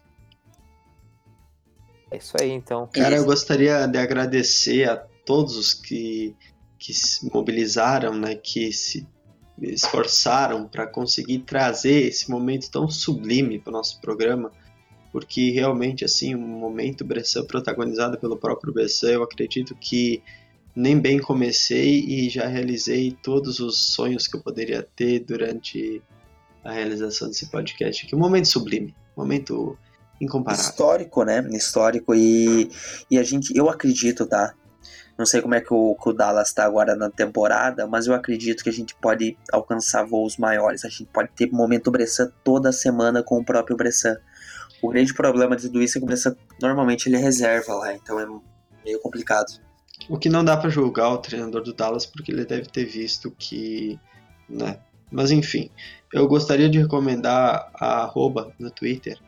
É 2.11 2.19
isso 2.19 2.37
aí, 2.39 2.51
então. 2.51 2.91
Cara, 2.93 3.17
eu 3.17 3.25
gostaria 3.25 3.87
de 3.87 3.97
agradecer 3.97 4.87
a 4.87 4.97
todos 5.25 5.57
os 5.57 5.73
que, 5.73 6.37
que 6.79 6.93
se 6.93 7.27
mobilizaram, 7.33 8.13
né, 8.13 8.35
que 8.35 8.71
se 8.71 9.09
esforçaram 9.61 10.67
para 10.67 10.87
conseguir 10.87 11.41
trazer 11.41 12.09
esse 12.09 12.31
momento 12.31 12.71
tão 12.71 12.89
sublime 12.89 13.59
para 13.59 13.71
o 13.71 13.73
nosso 13.73 14.01
programa, 14.01 14.51
porque 15.13 15.51
realmente, 15.51 16.05
assim, 16.05 16.35
um 16.35 16.39
momento 16.39 17.05
Bressan 17.05 17.45
protagonizado 17.45 18.19
pelo 18.19 18.37
próprio 18.37 18.73
Bressan, 18.73 19.11
eu 19.11 19.23
acredito 19.23 19.75
que 19.75 20.23
nem 20.75 20.99
bem 20.99 21.19
comecei 21.19 22.01
e 22.01 22.31
já 22.31 22.47
realizei 22.47 23.17
todos 23.23 23.59
os 23.59 23.93
sonhos 23.93 24.27
que 24.27 24.37
eu 24.37 24.41
poderia 24.41 24.87
ter 24.95 25.21
durante 25.21 26.01
a 26.65 26.73
realização 26.73 27.29
desse 27.29 27.51
podcast 27.51 28.07
aqui. 28.07 28.15
Um 28.15 28.19
momento 28.19 28.47
sublime, 28.47 28.95
um 29.17 29.23
momento 29.23 29.77
incomparável. 30.21 30.71
Histórico, 30.71 31.25
né? 31.25 31.49
Histórico 31.53 32.15
e, 32.15 32.71
e 33.11 33.19
a 33.19 33.23
gente, 33.23 33.57
eu 33.57 33.69
acredito, 33.69 34.27
tá? 34.27 34.55
Não 35.21 35.27
sei 35.27 35.43
como 35.43 35.55
é 35.55 35.61
que 35.61 35.71
o, 35.71 35.95
que 35.97 36.09
o 36.09 36.15
Dallas 36.15 36.51
tá 36.51 36.65
agora 36.65 36.97
na 36.97 37.11
temporada, 37.11 37.87
mas 37.87 38.07
eu 38.07 38.15
acredito 38.15 38.65
que 38.65 38.71
a 38.71 38.73
gente 38.73 38.95
pode 38.95 39.37
alcançar 39.53 40.03
voos 40.03 40.39
maiores. 40.39 40.83
A 40.83 40.89
gente 40.89 41.05
pode 41.13 41.29
ter 41.37 41.53
momento 41.53 41.91
Bressan 41.91 42.33
toda 42.43 42.73
semana 42.73 43.23
com 43.23 43.39
o 43.39 43.45
próprio 43.45 43.77
Bressan. 43.77 44.17
O 44.81 44.89
grande 44.89 45.13
problema 45.13 45.57
de 45.57 45.65
tudo 45.65 45.83
isso 45.83 45.99
é 45.99 46.01
que 46.01 46.05
o 46.05 46.07
Bressan 46.07 46.35
normalmente 46.59 47.07
ele 47.07 47.17
é 47.17 47.19
reserva 47.19 47.75
lá, 47.75 47.93
então 47.93 48.19
é 48.19 48.27
meio 48.83 48.99
complicado. 49.01 49.61
O 50.09 50.17
que 50.17 50.31
não 50.31 50.43
dá 50.43 50.57
pra 50.57 50.71
julgar 50.71 51.11
o 51.11 51.19
treinador 51.19 51.63
do 51.63 51.75
Dallas 51.75 52.07
porque 52.07 52.33
ele 52.33 52.47
deve 52.47 52.71
ter 52.71 52.87
visto 52.87 53.31
que, 53.33 54.01
né? 54.49 54.79
Mas 55.13 55.31
enfim, 55.31 55.71
eu 56.15 56.27
gostaria 56.27 56.71
de 56.71 56.79
recomendar 56.79 57.71
a 57.75 58.05
arroba 58.05 58.55
no 58.59 58.71
Twitter, 58.71 59.19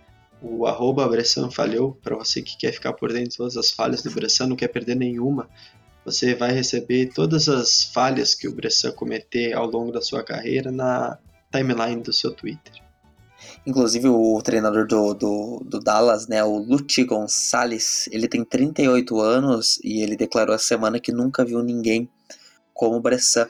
o 0.43 0.67
arroba 0.67 1.07
Bressan 1.07 1.51
falhou, 1.51 1.97
para 2.03 2.17
você 2.17 2.43
que 2.43 2.57
quer 2.57 2.73
ficar 2.73 2.93
por 2.95 3.13
dentro 3.13 3.31
de 3.31 3.37
todas 3.37 3.57
as 3.57 3.71
falhas 3.71 4.03
do 4.03 4.11
Bressan, 4.11 4.49
não 4.49 4.57
quer 4.57 4.69
perder 4.69 4.97
nenhuma. 4.97 5.49
Você 6.05 6.35
vai 6.35 6.53
receber 6.53 7.13
todas 7.15 7.49
as 7.49 7.85
falhas 7.85 8.35
que 8.35 8.49
o 8.49 8.55
Bressan 8.55 8.93
cometer 8.93 9.53
ao 9.53 9.67
longo 9.67 9.93
da 9.93 10.03
sua 10.03 10.25
carreira 10.25 10.73
na 10.73 11.19
timeline 11.53 12.03
do 12.03 12.13
seu 12.13 12.33
Twitter. 12.33 12.83
Inclusive 13.67 14.09
o 14.09 14.41
treinador 14.43 14.87
do, 14.87 15.15
do, 15.15 15.63
do 15.65 15.79
Dallas, 15.79 16.27
né, 16.27 16.43
o 16.43 16.59
Luchi 16.59 17.05
Gonçalves, 17.05 18.09
ele 18.11 18.27
tem 18.27 18.45
38 18.45 19.21
anos 19.21 19.79
e 19.85 20.03
ele 20.03 20.17
declarou 20.17 20.55
essa 20.55 20.67
semana 20.67 20.99
que 20.99 21.13
nunca 21.13 21.45
viu 21.45 21.63
ninguém 21.63 22.11
como 22.75 22.97
o 22.97 23.01
Bressan. 23.01 23.49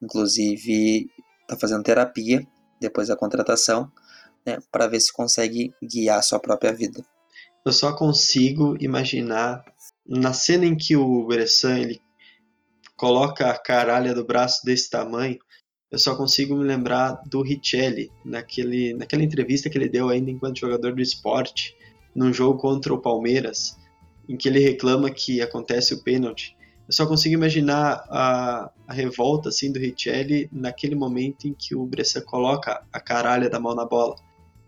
Inclusive 0.00 1.10
tá 1.48 1.56
fazendo 1.56 1.82
terapia 1.82 2.46
depois 2.80 3.08
da 3.08 3.16
contratação, 3.16 3.90
né, 4.46 4.58
para 4.70 4.86
ver 4.86 5.00
se 5.00 5.12
consegue 5.12 5.72
guiar 5.82 6.18
a 6.18 6.22
sua 6.22 6.38
própria 6.38 6.72
vida. 6.72 7.04
Eu 7.64 7.72
só 7.72 7.92
consigo 7.92 8.76
imaginar 8.80 9.64
na 10.12 10.34
cena 10.34 10.66
em 10.66 10.76
que 10.76 10.94
o 10.94 11.26
Bressan 11.26 11.78
ele 11.78 12.00
coloca 12.96 13.48
a 13.48 13.58
caralha 13.58 14.14
do 14.14 14.24
braço 14.24 14.62
desse 14.62 14.90
tamanho, 14.90 15.38
eu 15.90 15.98
só 15.98 16.14
consigo 16.14 16.54
me 16.54 16.64
lembrar 16.64 17.22
do 17.26 17.40
Richelli, 17.42 18.10
naquele, 18.22 18.92
naquela 18.92 19.22
entrevista 19.22 19.70
que 19.70 19.78
ele 19.78 19.88
deu 19.88 20.10
ainda 20.10 20.30
enquanto 20.30 20.60
jogador 20.60 20.94
do 20.94 21.00
esporte, 21.00 21.74
num 22.14 22.32
jogo 22.32 22.58
contra 22.58 22.92
o 22.92 23.00
Palmeiras, 23.00 23.78
em 24.28 24.36
que 24.36 24.48
ele 24.48 24.58
reclama 24.58 25.10
que 25.10 25.40
acontece 25.40 25.94
o 25.94 26.02
pênalti. 26.02 26.56
Eu 26.86 26.92
só 26.92 27.06
consigo 27.06 27.34
imaginar 27.34 28.04
a, 28.10 28.70
a 28.86 28.92
revolta 28.92 29.48
assim 29.48 29.72
do 29.72 29.78
Richelli 29.78 30.46
naquele 30.52 30.94
momento 30.94 31.48
em 31.48 31.54
que 31.54 31.74
o 31.74 31.86
Bressan 31.86 32.20
coloca 32.20 32.84
a 32.92 33.00
caralha 33.00 33.48
da 33.48 33.58
mão 33.58 33.74
na 33.74 33.86
bola, 33.86 34.16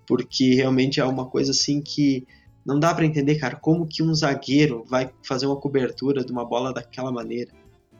porque 0.06 0.54
realmente 0.54 1.00
é 1.00 1.04
uma 1.04 1.26
coisa 1.28 1.50
assim 1.50 1.82
que 1.82 2.26
não 2.64 2.78
dá 2.78 2.94
para 2.94 3.04
entender, 3.04 3.36
cara, 3.36 3.56
como 3.56 3.86
que 3.86 4.02
um 4.02 4.14
zagueiro 4.14 4.84
vai 4.88 5.10
fazer 5.22 5.46
uma 5.46 5.56
cobertura 5.56 6.24
de 6.24 6.32
uma 6.32 6.44
bola 6.44 6.72
daquela 6.72 7.12
maneira. 7.12 7.50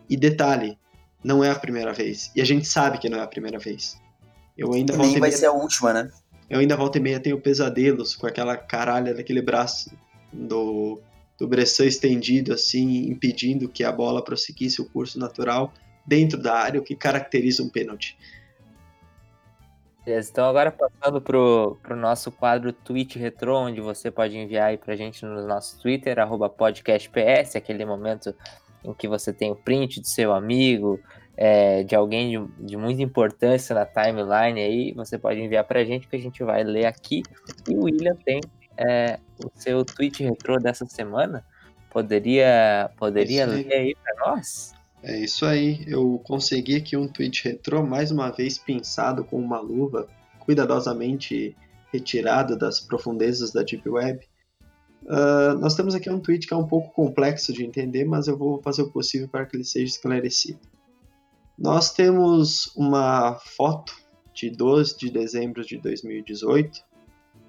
E 0.09 0.17
detalhe, 0.17 0.79
não 1.23 1.43
é 1.43 1.51
a 1.51 1.59
primeira 1.59 1.93
vez. 1.93 2.31
E 2.35 2.41
a 2.41 2.45
gente 2.45 2.67
sabe 2.67 2.99
que 2.99 3.09
não 3.09 3.19
é 3.19 3.23
a 3.23 3.27
primeira 3.27 3.59
vez. 3.59 3.99
Eu 4.57 4.73
ainda 4.73 4.97
Nem 4.97 5.13
vai 5.13 5.29
meia, 5.31 5.37
ser 5.37 5.47
a 5.47 5.53
última, 5.53 5.93
né? 5.93 6.11
eu 6.49 6.61
ainda 6.61 6.77
volta 6.77 6.99
e 6.99 7.01
meia 7.01 7.19
tenho 7.19 7.41
pesadelos 7.41 8.15
com 8.15 8.27
aquela 8.27 8.57
caralha 8.57 9.15
daquele 9.15 9.43
braço 9.43 9.91
do 10.33 11.01
do 11.37 11.49
Bressan 11.49 11.87
estendido 11.87 12.53
assim, 12.53 13.09
impedindo 13.09 13.69
que 13.69 13.83
a 13.83 13.91
bola 13.91 14.23
prosseguisse 14.23 14.81
o 14.81 14.85
curso 14.85 15.19
natural 15.19 15.75
dentro 16.07 16.41
da 16.41 16.55
área, 16.55 16.81
o 16.81 16.85
que 16.85 16.95
caracteriza 16.95 17.63
um 17.63 17.69
pênalti. 17.69 18.17
Beleza, 20.05 20.31
então 20.31 20.47
agora 20.47 20.71
passando 20.71 21.21
pro, 21.21 21.79
pro 21.83 21.97
nosso 21.97 22.31
quadro 22.31 22.73
Tweet 22.73 23.19
Retro, 23.19 23.57
onde 23.57 23.81
você 23.81 24.11
pode 24.11 24.37
enviar 24.37 24.69
aí 24.69 24.77
pra 24.77 24.97
gente 24.97 25.25
no 25.25 25.47
nosso 25.47 25.81
Twitter, 25.81 26.19
arroba 26.19 26.51
podcastps, 26.51 27.57
aquele 27.57 27.87
momento 27.87 28.35
em 28.85 28.93
que 28.93 29.09
você 29.09 29.33
tem 29.33 29.51
o 29.51 29.57
print 29.57 30.03
do 30.03 30.07
seu 30.07 30.35
amigo, 30.35 31.01
é, 31.37 31.83
de 31.85 31.97
alguém 31.97 32.31
de, 32.31 32.67
de, 32.67 32.77
muita 32.77 33.03
importância 33.03 33.75
na 33.75 33.87
timeline 33.87 34.61
aí, 34.61 34.93
você 34.93 35.19
pode 35.19 35.41
enviar 35.41 35.65
pra 35.65 35.85
gente 35.85 36.07
que 36.07 36.17
a 36.17 36.21
gente 36.21 36.45
vai 36.45 36.63
ler 36.63 36.85
aqui. 36.85 37.23
E 37.67 37.75
o 37.75 37.85
William 37.85 38.15
tem 38.25 38.41
é, 38.77 39.19
o 39.43 39.51
seu 39.55 39.85
tweet 39.87 40.23
retrô 40.23 40.59
dessa 40.59 40.85
semana. 40.85 41.45
Poderia, 41.91 42.91
poderia 42.99 43.47
ler 43.47 43.73
aí 43.73 43.95
para 43.95 44.27
nós? 44.27 44.75
É 45.07 45.19
isso 45.19 45.45
aí. 45.45 45.85
Eu 45.87 46.19
consegui 46.25 46.77
aqui 46.77 46.97
um 46.97 47.07
tweet 47.07 47.45
retrô, 47.45 47.85
mais 47.85 48.11
uma 48.11 48.31
vez 48.31 48.57
pensado 48.57 49.23
com 49.23 49.39
uma 49.39 49.61
luva 49.61 50.09
cuidadosamente 50.39 51.55
retirada 51.93 52.57
das 52.57 52.81
profundezas 52.81 53.53
da 53.53 53.63
Deep 53.63 53.87
Web. 53.87 54.27
Uh, 55.03 55.59
nós 55.61 55.75
temos 55.75 55.95
aqui 55.95 56.09
um 56.09 56.19
tweet 56.19 56.47
que 56.47 56.55
é 56.55 56.57
um 56.57 56.67
pouco 56.67 56.91
complexo 56.95 57.53
de 57.53 57.67
entender, 57.67 58.07
mas 58.07 58.29
eu 58.29 58.39
vou 58.39 58.63
fazer 58.63 58.81
o 58.81 58.91
possível 58.91 59.29
para 59.29 59.45
que 59.45 59.55
ele 59.55 59.65
seja 59.65 59.85
esclarecido. 59.85 60.61
Nós 61.59 61.93
temos 61.93 62.75
uma 62.75 63.35
foto 63.35 63.95
de 64.33 64.49
12 64.49 64.97
de 64.97 65.11
dezembro 65.11 65.63
de 65.67 65.77
2018, 65.77 66.81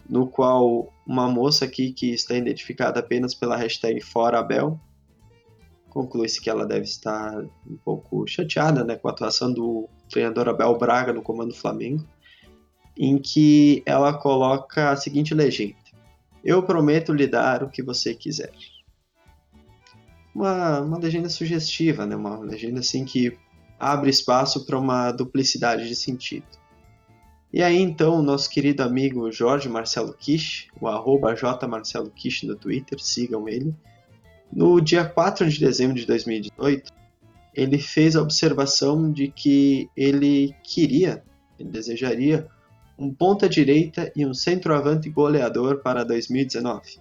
no 0.10 0.28
qual 0.28 0.94
uma 1.08 1.30
moça 1.30 1.64
aqui 1.64 1.94
que 1.94 2.14
está 2.14 2.36
identificada 2.36 3.00
apenas 3.00 3.34
pela 3.34 3.56
hashtag 3.56 4.02
ForaAbel, 4.02 4.78
conclui-se 5.96 6.42
que 6.42 6.50
ela 6.50 6.66
deve 6.66 6.84
estar 6.84 7.42
um 7.66 7.78
pouco 7.78 8.28
chateada 8.28 8.84
né, 8.84 8.98
com 8.98 9.08
a 9.08 9.12
atuação 9.12 9.54
do 9.54 9.88
treinador 10.10 10.50
Abel 10.50 10.78
Braga 10.78 11.14
no 11.14 11.22
comando 11.22 11.56
Flamengo, 11.56 12.06
em 12.98 13.18
que 13.18 13.82
ela 13.86 14.12
coloca 14.14 14.92
a 14.92 14.98
seguinte 14.98 15.34
legenda: 15.34 15.78
Eu 16.44 16.62
prometo 16.64 17.14
lhe 17.14 17.26
dar 17.26 17.64
o 17.64 17.70
que 17.70 17.82
você 17.82 18.14
quiser. 18.14 18.52
Uma, 20.36 20.82
uma 20.82 20.98
legenda 20.98 21.30
sugestiva, 21.30 22.06
né? 22.06 22.14
uma 22.14 22.40
legenda 22.40 22.82
assim 22.82 23.06
que 23.06 23.38
abre 23.80 24.10
espaço 24.10 24.66
para 24.66 24.78
uma 24.78 25.14
duplicidade 25.14 25.88
de 25.88 25.96
sentido. 25.96 26.46
E 27.54 27.64
aí 27.64 27.82
então, 27.82 28.22
nosso 28.22 28.50
querido 28.50 28.84
amigo 28.84 29.32
Jorge 29.32 29.70
Marcelo 29.70 30.14
Kish, 30.14 30.68
o 30.82 30.90
arroba 30.90 31.34
jmarcelokish 31.34 32.44
no 32.44 32.58
Twitter, 32.58 33.00
sigam 33.02 33.48
ele, 33.48 33.74
no 34.52 34.80
dia 34.80 35.04
4 35.06 35.50
de 35.50 35.60
dezembro 35.60 35.96
de 35.96 36.06
2018, 36.06 36.92
ele 37.54 37.78
fez 37.78 38.16
a 38.16 38.22
observação 38.22 39.12
de 39.12 39.30
que 39.30 39.90
ele 39.96 40.54
queria, 40.64 41.24
ele 41.60 41.70
desejaria, 41.70 42.48
um 42.98 43.14
ponta-direita 43.14 44.12
e 44.16 44.26
um 44.26 44.34
centroavante 44.34 45.10
goleador 45.10 45.82
para 45.82 46.04
2019. 46.04 47.00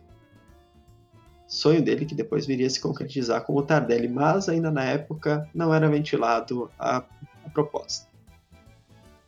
Sonho 1.47 1.82
dele 1.82 2.05
que 2.05 2.14
depois 2.14 2.47
viria 2.47 2.66
a 2.66 2.70
se 2.70 2.80
concretizar 2.80 3.45
com 3.45 3.55
o 3.55 3.62
Tardelli, 3.62 4.09
mas 4.09 4.49
ainda 4.49 4.70
na 4.70 4.84
época 4.84 5.49
não 5.55 5.72
era 5.72 5.88
ventilado 5.88 6.70
a, 6.78 6.97
a 7.45 7.51
proposta. 7.53 8.09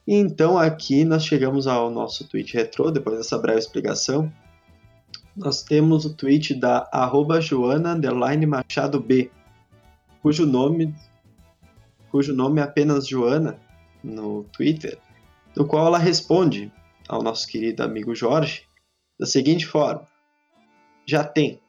E 0.07 0.15
então 0.15 0.57
aqui 0.57 1.05
nós 1.05 1.25
chegamos 1.25 1.67
ao 1.67 1.91
nosso 1.91 2.27
tweet 2.29 2.55
retrô, 2.55 2.91
depois 2.91 3.19
dessa 3.19 3.39
breve 3.39 3.59
explicação. 3.59 4.33
Nós 5.37 5.63
temos 5.63 6.07
o 6.07 6.15
tweet 6.15 6.55
da 6.55 6.89
arroba 6.91 7.43
Joana 7.43 7.95
Machado 8.47 8.99
B, 8.99 9.31
cujo 10.23 10.47
nome, 10.47 10.95
cujo 12.11 12.33
nome 12.33 12.61
é 12.61 12.65
apenas 12.65 13.07
Joana 13.07 13.61
no 14.03 14.45
Twitter, 14.45 14.99
no 15.55 15.67
qual 15.67 15.89
ela 15.89 15.99
responde 15.99 16.73
ao 17.07 17.23
nosso 17.23 17.47
querido 17.47 17.83
amigo 17.83 18.15
Jorge 18.15 18.65
da 19.21 19.27
seguinte 19.27 19.67
forma: 19.67 20.09
Já 21.07 21.23
tem. 21.23 21.61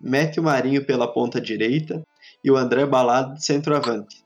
Mete 0.00 0.40
o 0.40 0.42
Marinho 0.42 0.84
pela 0.84 1.12
ponta 1.12 1.40
direita 1.40 2.02
e 2.42 2.50
o 2.50 2.56
André 2.56 2.86
Balado 2.86 3.34
de 3.34 3.44
centroavante. 3.44 4.24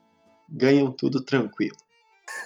Ganham 0.49 0.91
tudo 0.91 1.21
tranquilo. 1.21 1.77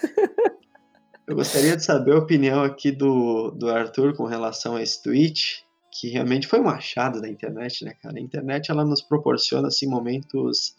Eu 1.26 1.36
gostaria 1.36 1.76
de 1.76 1.82
saber 1.82 2.12
a 2.12 2.18
opinião 2.18 2.62
aqui 2.62 2.90
do, 2.90 3.50
do 3.52 3.70
Arthur 3.70 4.14
com 4.14 4.24
relação 4.24 4.76
a 4.76 4.82
esse 4.82 5.02
tweet, 5.02 5.64
que 5.94 6.08
realmente 6.08 6.48
foi 6.48 6.60
um 6.60 6.68
achado 6.68 7.20
da 7.20 7.28
internet, 7.28 7.84
né, 7.84 7.94
cara? 8.02 8.18
A 8.18 8.20
internet 8.20 8.70
ela 8.70 8.84
nos 8.84 9.00
proporciona 9.00 9.68
assim 9.68 9.86
momentos 9.86 10.74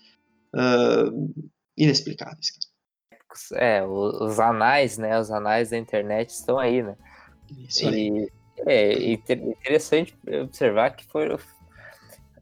uh, 0.54 1.34
inexplicáveis. 1.78 2.52
É, 3.54 3.84
os 3.84 4.40
anais, 4.40 4.98
né? 4.98 5.18
Os 5.18 5.32
anais 5.32 5.70
da 5.70 5.78
internet 5.78 6.32
estão 6.32 6.60
aí, 6.60 6.84
né? 6.84 6.96
Isso 7.58 7.88
aí. 7.88 8.10
E, 8.10 8.32
é 8.68 9.14
interessante 9.14 10.18
observar 10.44 10.92
que 10.92 11.06
foi, 11.06 11.28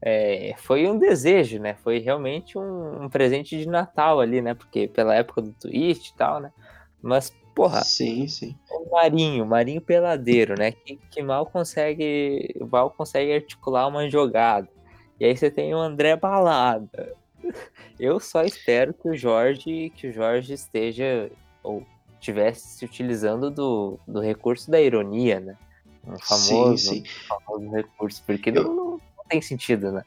é, 0.00 0.54
foi 0.58 0.88
um 0.88 0.98
desejo, 0.98 1.60
né? 1.60 1.74
Foi 1.74 1.98
realmente 1.98 2.58
um, 2.58 3.04
um, 3.04 3.08
presente 3.08 3.58
de 3.58 3.68
Natal 3.68 4.20
ali, 4.20 4.40
né? 4.40 4.54
Porque 4.54 4.88
pela 4.88 5.14
época 5.14 5.42
do 5.42 5.52
Twitch 5.52 6.08
e 6.08 6.16
tal, 6.16 6.40
né? 6.40 6.52
Mas 7.02 7.32
Porra. 7.54 7.84
Sim, 7.84 8.26
sim. 8.26 8.56
O 8.84 8.90
Marinho, 8.90 9.46
Marinho 9.46 9.80
peladeiro, 9.80 10.54
né? 10.58 10.72
Que, 10.72 10.98
que 11.10 11.22
mal 11.22 11.46
consegue. 11.46 12.54
Mal 12.70 12.90
consegue 12.90 13.32
articular 13.32 13.86
uma 13.86 14.08
jogada. 14.10 14.68
E 15.18 15.24
aí 15.24 15.36
você 15.36 15.50
tem 15.50 15.74
o 15.74 15.78
André 15.78 16.16
Balada. 16.16 17.14
Eu 17.98 18.20
só 18.20 18.42
espero 18.42 18.92
que 18.92 19.08
o 19.08 19.16
Jorge, 19.16 19.90
que 19.96 20.08
o 20.08 20.12
Jorge 20.12 20.52
esteja 20.52 21.30
ou 21.62 21.86
estivesse 22.20 22.78
se 22.78 22.84
utilizando 22.84 23.50
do, 23.50 23.98
do 24.06 24.20
recurso 24.20 24.70
da 24.70 24.80
ironia, 24.80 25.40
né? 25.40 25.56
Um 26.06 26.18
famoso, 26.18 26.76
sim, 26.76 27.04
sim. 27.04 27.04
famoso 27.26 27.70
recurso, 27.70 28.22
porque 28.26 28.50
Eu... 28.50 28.64
não, 28.64 28.74
não 28.74 29.24
tem 29.28 29.40
sentido, 29.40 29.92
né? 29.92 30.02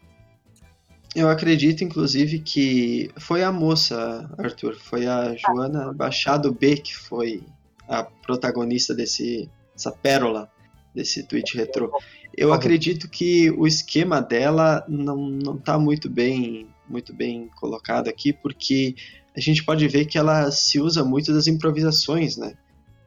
Eu 1.16 1.30
acredito, 1.30 1.84
inclusive, 1.84 2.40
que 2.40 3.10
foi 3.18 3.42
a 3.42 3.52
moça, 3.52 4.30
Arthur, 4.38 4.76
foi 4.76 5.08
a 5.08 5.36
Joana 5.36 5.92
Bachado 5.92 6.52
B 6.52 6.76
que 6.78 6.96
foi 6.96 7.44
a 7.88 8.04
protagonista 8.04 8.94
desse, 8.94 9.50
essa 9.76 9.92
pérola 9.92 10.50
desse 10.94 11.24
tweet 11.24 11.56
retrô. 11.56 11.92
Eu 12.36 12.52
acredito 12.52 13.10
que 13.10 13.52
o 13.52 13.68
esquema 13.68 14.22
dela 14.22 14.84
não, 14.88 15.30
não 15.30 15.58
tá 15.58 15.78
muito 15.78 16.10
bem, 16.10 16.68
muito 16.90 17.14
bem 17.14 17.50
colocado 17.56 18.08
aqui, 18.08 18.34
porque 18.34 18.96
a 19.36 19.40
gente 19.40 19.64
pode 19.64 19.88
ver 19.88 20.06
que 20.06 20.18
ela 20.18 20.50
se 20.52 20.80
usa 20.80 21.04
muito 21.04 21.32
das 21.34 21.48
improvisações, 21.48 22.38
né? 22.38 22.56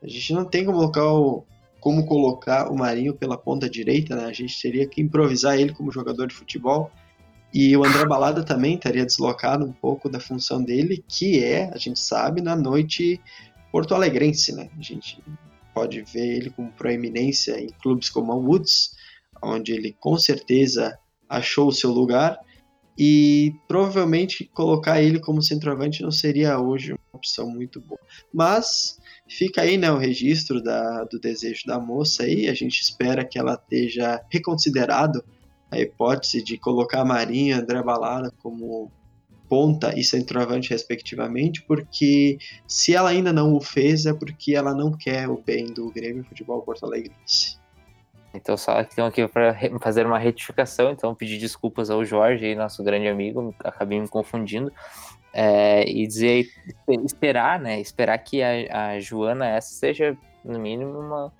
A 0.02 0.08
gente 0.08 0.32
não 0.32 0.44
tem 0.44 0.64
como 0.64 0.78
colocar 0.78 1.12
o, 1.12 1.44
como 1.80 2.06
colocar 2.06 2.70
o 2.70 2.76
Marinho 2.76 3.14
pela 3.14 3.36
ponta 3.36 3.68
direita, 3.68 4.14
né? 4.14 4.26
A 4.26 4.32
gente 4.32 4.60
teria 4.60 4.86
que 4.86 5.02
improvisar 5.02 5.58
ele 5.58 5.72
como 5.72 5.92
jogador 5.92 6.26
de 6.26 6.34
futebol 6.34 6.90
e 7.52 7.76
o 7.76 7.84
André 7.84 8.06
Balada 8.06 8.44
também 8.44 8.76
estaria 8.76 9.04
deslocado 9.04 9.64
um 9.64 9.72
pouco 9.72 10.08
da 10.08 10.20
função 10.20 10.62
dele, 10.62 11.04
que 11.08 11.42
é, 11.42 11.68
a 11.74 11.78
gente 11.78 11.98
sabe, 11.98 12.40
na 12.40 12.54
noite 12.54 13.20
porto-alegrense, 13.70 14.54
né? 14.54 14.68
A 14.78 14.82
gente 14.82 15.22
pode 15.74 16.02
ver 16.02 16.36
ele 16.36 16.50
com 16.50 16.70
proeminência 16.70 17.60
em 17.60 17.68
clubes 17.68 18.10
como 18.10 18.32
a 18.32 18.36
Woods, 18.36 18.94
onde 19.42 19.72
ele 19.72 19.96
com 19.98 20.18
certeza 20.18 20.98
achou 21.28 21.68
o 21.68 21.72
seu 21.72 21.90
lugar, 21.90 22.38
e 22.98 23.54
provavelmente 23.66 24.44
colocar 24.52 25.00
ele 25.00 25.18
como 25.18 25.40
centroavante 25.40 26.02
não 26.02 26.10
seria 26.10 26.60
hoje 26.60 26.92
uma 26.92 26.98
opção 27.14 27.48
muito 27.48 27.80
boa. 27.80 28.00
Mas 28.32 28.98
fica 29.26 29.62
aí 29.62 29.78
né, 29.78 29.90
o 29.90 29.96
registro 29.96 30.62
da, 30.62 31.04
do 31.04 31.18
desejo 31.18 31.66
da 31.66 31.80
moça 31.80 32.24
aí, 32.24 32.48
a 32.48 32.52
gente 32.52 32.80
espera 32.80 33.24
que 33.24 33.38
ela 33.38 33.54
esteja 33.54 34.20
reconsiderado 34.28 35.24
a 35.70 35.78
hipótese 35.80 36.42
de 36.42 36.58
colocar 36.58 37.04
Marinho 37.04 37.56
André 37.56 37.82
Balada 37.82 38.30
como 38.42 38.92
ponta 39.50 39.98
e 39.98 40.04
centroavante, 40.04 40.70
respectivamente, 40.70 41.60
porque 41.62 42.38
se 42.68 42.94
ela 42.94 43.10
ainda 43.10 43.32
não 43.32 43.52
o 43.52 43.60
fez, 43.60 44.06
é 44.06 44.14
porque 44.14 44.54
ela 44.54 44.72
não 44.72 44.92
quer 44.92 45.28
o 45.28 45.42
bem 45.44 45.66
do 45.66 45.90
Grêmio 45.90 46.22
Futebol 46.22 46.62
Porto 46.62 46.86
Alegre. 46.86 47.12
Então, 48.32 48.56
só 48.56 48.80
então 48.80 49.06
aqui 49.06 49.26
para 49.26 49.56
fazer 49.80 50.06
uma 50.06 50.20
retificação, 50.20 50.92
então 50.92 51.12
pedir 51.16 51.36
desculpas 51.36 51.90
ao 51.90 52.04
Jorge, 52.04 52.54
nosso 52.54 52.84
grande 52.84 53.08
amigo, 53.08 53.52
acabei 53.58 54.00
me 54.00 54.06
confundindo, 54.06 54.72
é, 55.32 55.82
e 55.88 56.06
dizer, 56.06 56.48
esperar, 57.04 57.58
né, 57.58 57.80
esperar 57.80 58.18
que 58.18 58.40
a, 58.40 58.90
a 58.90 59.00
Joana 59.00 59.48
essa 59.48 59.74
seja, 59.74 60.16
no 60.44 60.60
mínimo, 60.60 60.96
uma, 60.96 61.32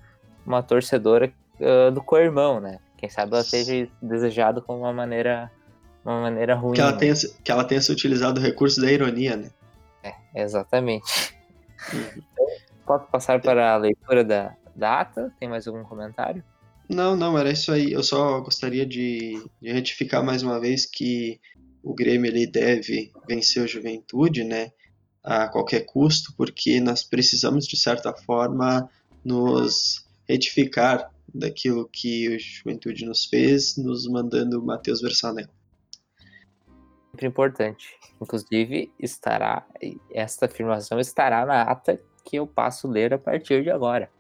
uma 0.45 0.63
torcedora 0.65 1.33
uh, 1.61 1.93
do 1.93 2.03
co-irmão, 2.03 2.59
né, 2.59 2.81
quem 2.97 3.09
sabe 3.09 3.35
ela 3.35 3.45
seja 3.45 3.89
desejado 4.03 4.61
com 4.61 4.79
uma 4.81 4.93
maneira, 4.93 5.51
uma 6.05 6.21
maneira 6.21 6.55
ruim. 6.55 6.75
Que 6.75 6.81
ela, 6.81 6.93
né? 6.93 6.99
tenha, 6.99 7.15
que 7.45 7.53
ela 7.53 7.65
tenha 7.65 7.81
se 7.81 7.93
utilizado 7.93 8.41
o 8.41 8.43
recurso 8.43 8.81
da 8.81 8.91
ironia, 8.91 9.37
né? 9.37 9.51
É, 10.03 10.43
exatamente. 10.43 11.35
Uhum. 11.93 12.23
Posso 12.87 13.07
passar 13.07 13.41
para 13.41 13.75
a 13.75 13.77
leitura 13.77 14.25
da, 14.25 14.55
da 14.75 15.01
ata? 15.01 15.33
Tem 15.39 15.49
mais 15.49 15.67
algum 15.67 15.85
comentário? 15.85 16.43
Não, 16.89 17.15
não, 17.15 17.39
era 17.39 17.51
isso 17.51 17.71
aí. 17.71 17.93
Eu 17.93 18.03
só 18.03 18.41
gostaria 18.41 18.85
de, 18.85 19.41
de 19.63 19.73
retificar 19.73 20.25
mais 20.25 20.43
uma 20.43 20.59
vez 20.59 20.87
que 20.87 21.41
o 21.83 21.95
Grêmio 21.95 22.29
ele 22.29 22.47
deve 22.47 23.13
vencer 23.29 23.63
o 23.63 23.69
Juventude, 23.69 24.43
né? 24.43 24.73
A 25.23 25.49
qualquer 25.49 25.87
custo, 25.87 26.35
porque 26.37 26.81
nós 26.81 27.05
precisamos, 27.05 27.67
de 27.67 27.77
certa 27.77 28.13
forma, 28.13 28.91
nos 29.25 30.05
retificar 30.29 31.11
daquilo 31.33 31.89
que 31.89 32.29
o 32.29 32.39
Juventude 32.39 33.05
nos 33.05 33.27
fez, 33.27 33.77
nos 33.77 34.09
mandando 34.09 34.63
Matheus 34.63 35.01
Versanel. 35.01 35.47
Sempre 37.11 37.27
importante. 37.27 37.99
Inclusive, 38.21 38.93
estará 38.99 39.67
esta 40.13 40.47
afirmação 40.47 41.01
estará 41.01 41.45
na 41.45 41.63
ata 41.63 42.01
que 42.25 42.37
eu 42.37 42.47
passo 42.47 42.87
ler 42.87 43.13
a 43.13 43.19
partir 43.19 43.63
de 43.63 43.71
agora. 43.71 44.11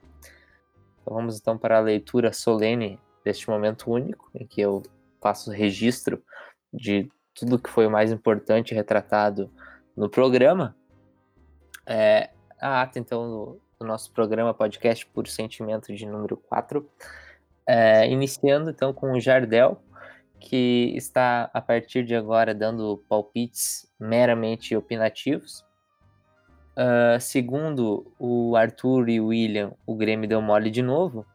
Então, 1.00 1.14
vamos 1.14 1.38
então 1.38 1.56
para 1.56 1.78
a 1.78 1.80
leitura 1.80 2.32
solene 2.32 2.98
deste 3.24 3.48
momento 3.48 3.90
único, 3.90 4.28
em 4.34 4.46
que 4.46 4.60
eu 4.60 4.82
faço 5.20 5.50
registro 5.50 6.22
de 6.72 7.08
tudo 7.34 7.58
que 7.58 7.70
foi 7.70 7.88
mais 7.88 8.10
importante 8.10 8.74
retratado 8.74 9.50
no 9.96 10.08
programa. 10.08 10.76
É, 11.86 12.30
a 12.60 12.82
ata, 12.82 12.98
então, 12.98 13.28
do, 13.28 13.60
do, 13.78 13.86
nosso 13.86 14.12
programa 14.12 14.52
podcast 14.54 15.06
por 15.06 15.26
sentimento 15.26 15.94
de 15.94 16.06
número 16.06 16.36
4. 16.36 16.88
É, 17.66 18.08
iniciando, 18.10 18.70
então, 18.70 18.92
com 18.92 19.12
o 19.12 19.20
Jardel, 19.20 19.80
que 20.40 20.92
está, 20.96 21.50
a 21.52 21.60
partir 21.60 22.04
de 22.04 22.16
agora, 22.16 22.54
dando 22.54 23.04
palpites 23.08 23.88
meramente 23.98 24.74
opinativos. 24.74 25.64
Uh, 26.72 27.20
segundo 27.20 28.10
o 28.18 28.56
Arthur 28.56 29.10
e 29.10 29.20
o 29.20 29.26
William, 29.26 29.72
o 29.86 29.94
Grêmio 29.94 30.28
deu 30.28 30.40
mole 30.40 30.70
de 30.70 30.82
novo. 30.82 31.26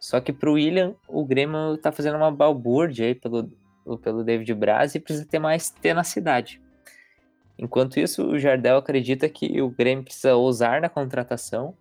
Só 0.00 0.20
que 0.20 0.32
para 0.32 0.50
o 0.50 0.54
William, 0.54 0.94
o 1.08 1.24
Grêmio 1.24 1.74
está 1.74 1.92
fazendo 1.92 2.16
uma 2.16 2.30
balbúrdia 2.30 3.06
aí 3.06 3.14
pelo, 3.14 3.50
pelo 4.02 4.24
David 4.24 4.52
Braz 4.52 4.94
e 4.94 5.00
precisa 5.00 5.26
ter 5.26 5.38
mais 5.38 5.70
tenacidade. 5.70 6.60
Enquanto 7.56 8.00
isso, 8.00 8.26
o 8.26 8.38
Jardel 8.38 8.76
acredita 8.76 9.28
que 9.28 9.62
o 9.62 9.70
Grêmio 9.70 10.04
precisa 10.04 10.34
ousar 10.34 10.80
na 10.80 10.88
contratação. 10.88 11.74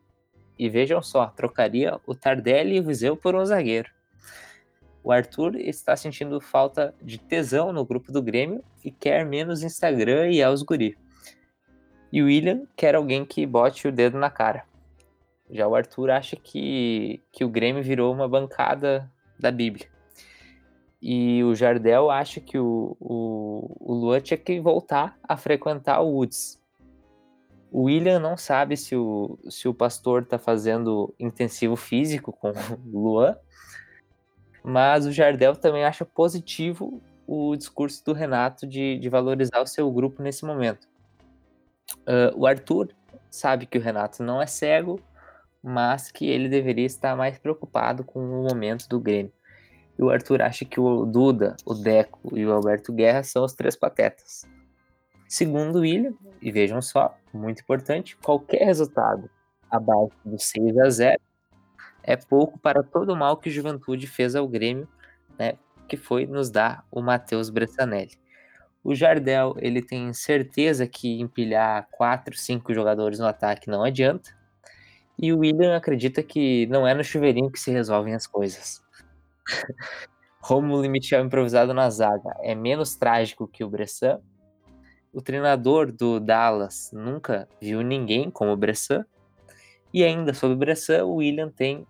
E 0.58 0.70
vejam 0.70 1.02
só, 1.02 1.26
trocaria 1.26 2.00
o 2.06 2.14
Tardelli 2.14 2.76
e 2.76 2.80
o 2.80 2.84
Viseu 2.84 3.18
por 3.18 3.36
um 3.36 3.44
zagueiro. 3.44 3.90
O 5.04 5.12
Arthur 5.12 5.58
está 5.58 5.98
sentindo 5.98 6.40
falta 6.40 6.96
de 7.02 7.18
tesão 7.18 7.74
no 7.74 7.84
grupo 7.84 8.12
do 8.12 8.22
Grêmio 8.22 8.64
e 8.84 8.90
quer 8.90 9.26
menos 9.26 9.62
Instagram 9.62 10.30
e 10.30 10.42
aos 10.42 10.64
guri. 10.64 10.98
E 12.12 12.22
o 12.22 12.26
William 12.26 12.66
quer 12.76 12.96
alguém 12.96 13.26
que 13.26 13.46
bote 13.46 13.88
o 13.88 13.92
dedo 13.92 14.18
na 14.18 14.30
cara. 14.30 14.64
Já 15.50 15.68
o 15.68 15.76
Arthur 15.76 16.10
acha 16.10 16.36
que, 16.36 17.22
que 17.32 17.44
o 17.44 17.50
Grêmio 17.50 17.84
virou 17.84 18.14
uma 18.14 18.30
bancada 18.30 19.12
da 19.38 19.52
Bíblia. 19.52 19.88
E 21.02 21.44
o 21.44 21.54
Jardel 21.54 22.10
acha 22.10 22.40
que 22.40 22.58
o, 22.58 22.96
o, 22.98 23.76
o 23.78 23.94
Luan 23.94 24.22
tinha 24.22 24.38
que 24.38 24.62
voltar 24.62 25.18
a 25.22 25.36
frequentar 25.36 26.00
o 26.02 26.14
Woods. 26.14 26.58
O 27.70 27.84
William 27.84 28.20
não 28.20 28.38
sabe 28.38 28.78
se 28.78 28.96
o, 28.96 29.38
se 29.50 29.68
o 29.68 29.74
pastor 29.74 30.22
está 30.22 30.38
fazendo 30.38 31.14
intensivo 31.20 31.76
físico 31.76 32.32
com 32.32 32.52
o 32.52 33.02
Luan, 33.02 33.36
mas 34.64 35.06
o 35.06 35.12
Jardel 35.12 35.56
também 35.56 35.84
acha 35.84 36.06
positivo 36.06 37.02
o 37.28 37.56
discurso 37.56 38.04
do 38.06 38.14
Renato 38.14 38.66
de, 38.66 38.98
de 38.98 39.10
valorizar 39.10 39.62
o 39.62 39.68
seu 39.68 39.92
grupo 39.92 40.22
nesse 40.22 40.46
momento. 40.46 40.88
Uh, 42.02 42.36
o 42.36 42.48
Arthur 42.48 42.90
sabe 43.30 43.66
que 43.66 43.78
o 43.78 43.82
Renato 43.82 44.24
não 44.24 44.42
é 44.42 44.46
cego, 44.46 45.00
mas 45.62 46.12
que 46.12 46.26
ele 46.26 46.50
deveria 46.50 46.86
estar 46.86 47.16
mais 47.16 47.38
preocupado 47.38 48.04
com 48.04 48.20
o 48.20 48.48
momento 48.50 48.88
do 48.88 49.00
Grêmio. 49.00 49.32
E 49.98 50.04
o 50.04 50.10
Arthur 50.10 50.42
acha 50.42 50.66
que 50.66 50.80
o 50.80 51.06
Duda, 51.06 51.56
o 51.66 51.74
Deco 51.74 52.38
e 52.38 52.46
o 52.46 52.52
Alberto 52.52 52.92
Guerra 52.92 53.24
são 53.24 53.44
os 53.44 53.54
três 53.54 53.76
patetas. 53.76 54.46
Segundo 55.28 55.78
o 55.78 55.82
William, 55.82 56.14
e 56.42 56.52
vejam 56.52 56.82
só, 56.82 57.18
muito 57.34 57.62
importante, 57.62 58.18
qualquer 58.18 58.66
resultado 58.66 59.30
abaixo 59.70 60.14
do 60.24 60.40
6 60.40 60.78
a 60.78 60.90
0 60.90 61.22
é 62.04 62.16
pouco 62.16 62.60
para 62.60 62.84
todo 62.84 63.14
o 63.14 63.16
mal 63.16 63.38
que 63.38 63.50
Juventude 63.50 64.06
fez 64.08 64.36
ao 64.36 64.48
Grêmio, 64.48 64.88
né, 65.40 65.54
que 65.88 65.98
foi 65.98 66.26
nos 66.26 66.50
dar 66.50 66.86
o 66.92 67.02
Matheus 67.02 67.50
Bressanelli. 67.50 68.22
O 68.84 68.94
Jardel, 68.94 69.56
ele 69.60 69.82
tem 69.82 70.12
certeza 70.14 70.86
que 70.86 71.22
empilhar 71.22 71.88
quatro, 71.92 72.36
cinco 72.38 72.74
jogadores 72.74 73.18
no 73.18 73.26
ataque 73.26 73.70
não 73.70 73.84
adianta. 73.84 74.36
E 75.18 75.32
o 75.32 75.40
William 75.40 75.78
acredita 75.78 76.22
que 76.22 76.68
não 76.68 76.86
é 76.86 76.94
no 76.94 77.04
chuveirinho 77.04 77.52
que 77.52 77.60
se 77.60 77.72
resolvem 77.72 78.14
as 78.14 78.28
coisas. 78.28 78.84
Romulo 80.42 80.84
e 80.84 81.16
improvisado 81.16 81.74
na 81.74 81.90
zaga 81.90 82.36
é 82.42 82.54
menos 82.54 82.96
trágico 82.98 83.48
que 83.48 83.64
o 83.64 83.70
Bressan. 83.70 84.20
O 85.14 85.22
treinador 85.22 85.90
do 85.90 86.20
Dallas 86.20 86.92
nunca 86.92 87.48
viu 87.62 87.82
ninguém 87.82 88.30
como 88.30 88.52
o 88.52 88.58
Bressan. 88.58 89.06
E 89.94 90.04
ainda 90.04 90.34
sobre 90.34 90.56
o 90.56 90.60
Bressan, 90.60 91.06
o 91.06 91.16
William 91.16 91.50
tem 91.50 91.88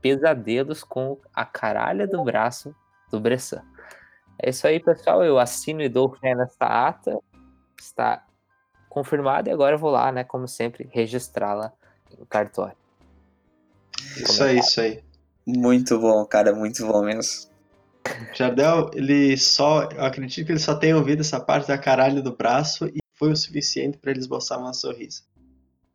pesadelos 0.00 0.82
com 0.82 1.18
a 1.34 1.44
caralha 1.44 2.06
do 2.06 2.22
braço 2.24 2.74
do 3.10 3.20
Bressan. 3.20 3.62
É 4.40 4.50
isso 4.50 4.66
aí, 4.66 4.80
pessoal. 4.80 5.24
Eu 5.24 5.38
assino 5.38 5.82
e 5.82 5.88
dou 5.88 6.14
fé 6.16 6.34
nessa 6.34 6.64
ata. 6.64 7.18
Está 7.78 8.24
confirmado 8.88 9.48
e 9.48 9.52
agora 9.52 9.74
eu 9.76 9.78
vou 9.78 9.90
lá, 9.90 10.10
né, 10.10 10.24
como 10.24 10.48
sempre, 10.48 10.88
registrá-la 10.92 11.72
no 12.18 12.26
cartório. 12.26 12.76
Isso 14.16 14.42
aí, 14.42 14.58
isso 14.58 14.80
aí. 14.80 15.02
Muito 15.46 15.98
bom, 15.98 16.24
cara, 16.26 16.54
muito 16.54 16.86
bom 16.86 17.02
mesmo. 17.02 17.48
Jardel, 18.34 18.90
ele 18.94 19.36
só, 19.36 19.84
eu 19.84 20.04
acredito 20.04 20.46
que 20.46 20.52
ele 20.52 20.58
só 20.58 20.74
tem 20.74 20.94
ouvido 20.94 21.20
essa 21.20 21.40
parte 21.40 21.68
da 21.68 21.78
caralho 21.78 22.22
do 22.22 22.34
braço 22.34 22.86
e 22.86 22.98
foi 23.14 23.32
o 23.32 23.36
suficiente 23.36 23.98
para 23.98 24.10
ele 24.10 24.20
esboçar 24.20 24.58
uma 24.58 24.72
sorriso. 24.72 25.22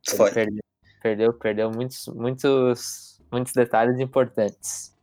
Foi. 0.08 0.32
Perdeu, 0.32 0.64
perdeu, 1.02 1.34
perdeu 1.34 1.72
muitos, 1.72 2.08
muitos, 2.08 3.13
muitos 3.34 3.54
detalhes 3.54 4.00
importantes. 4.00 4.94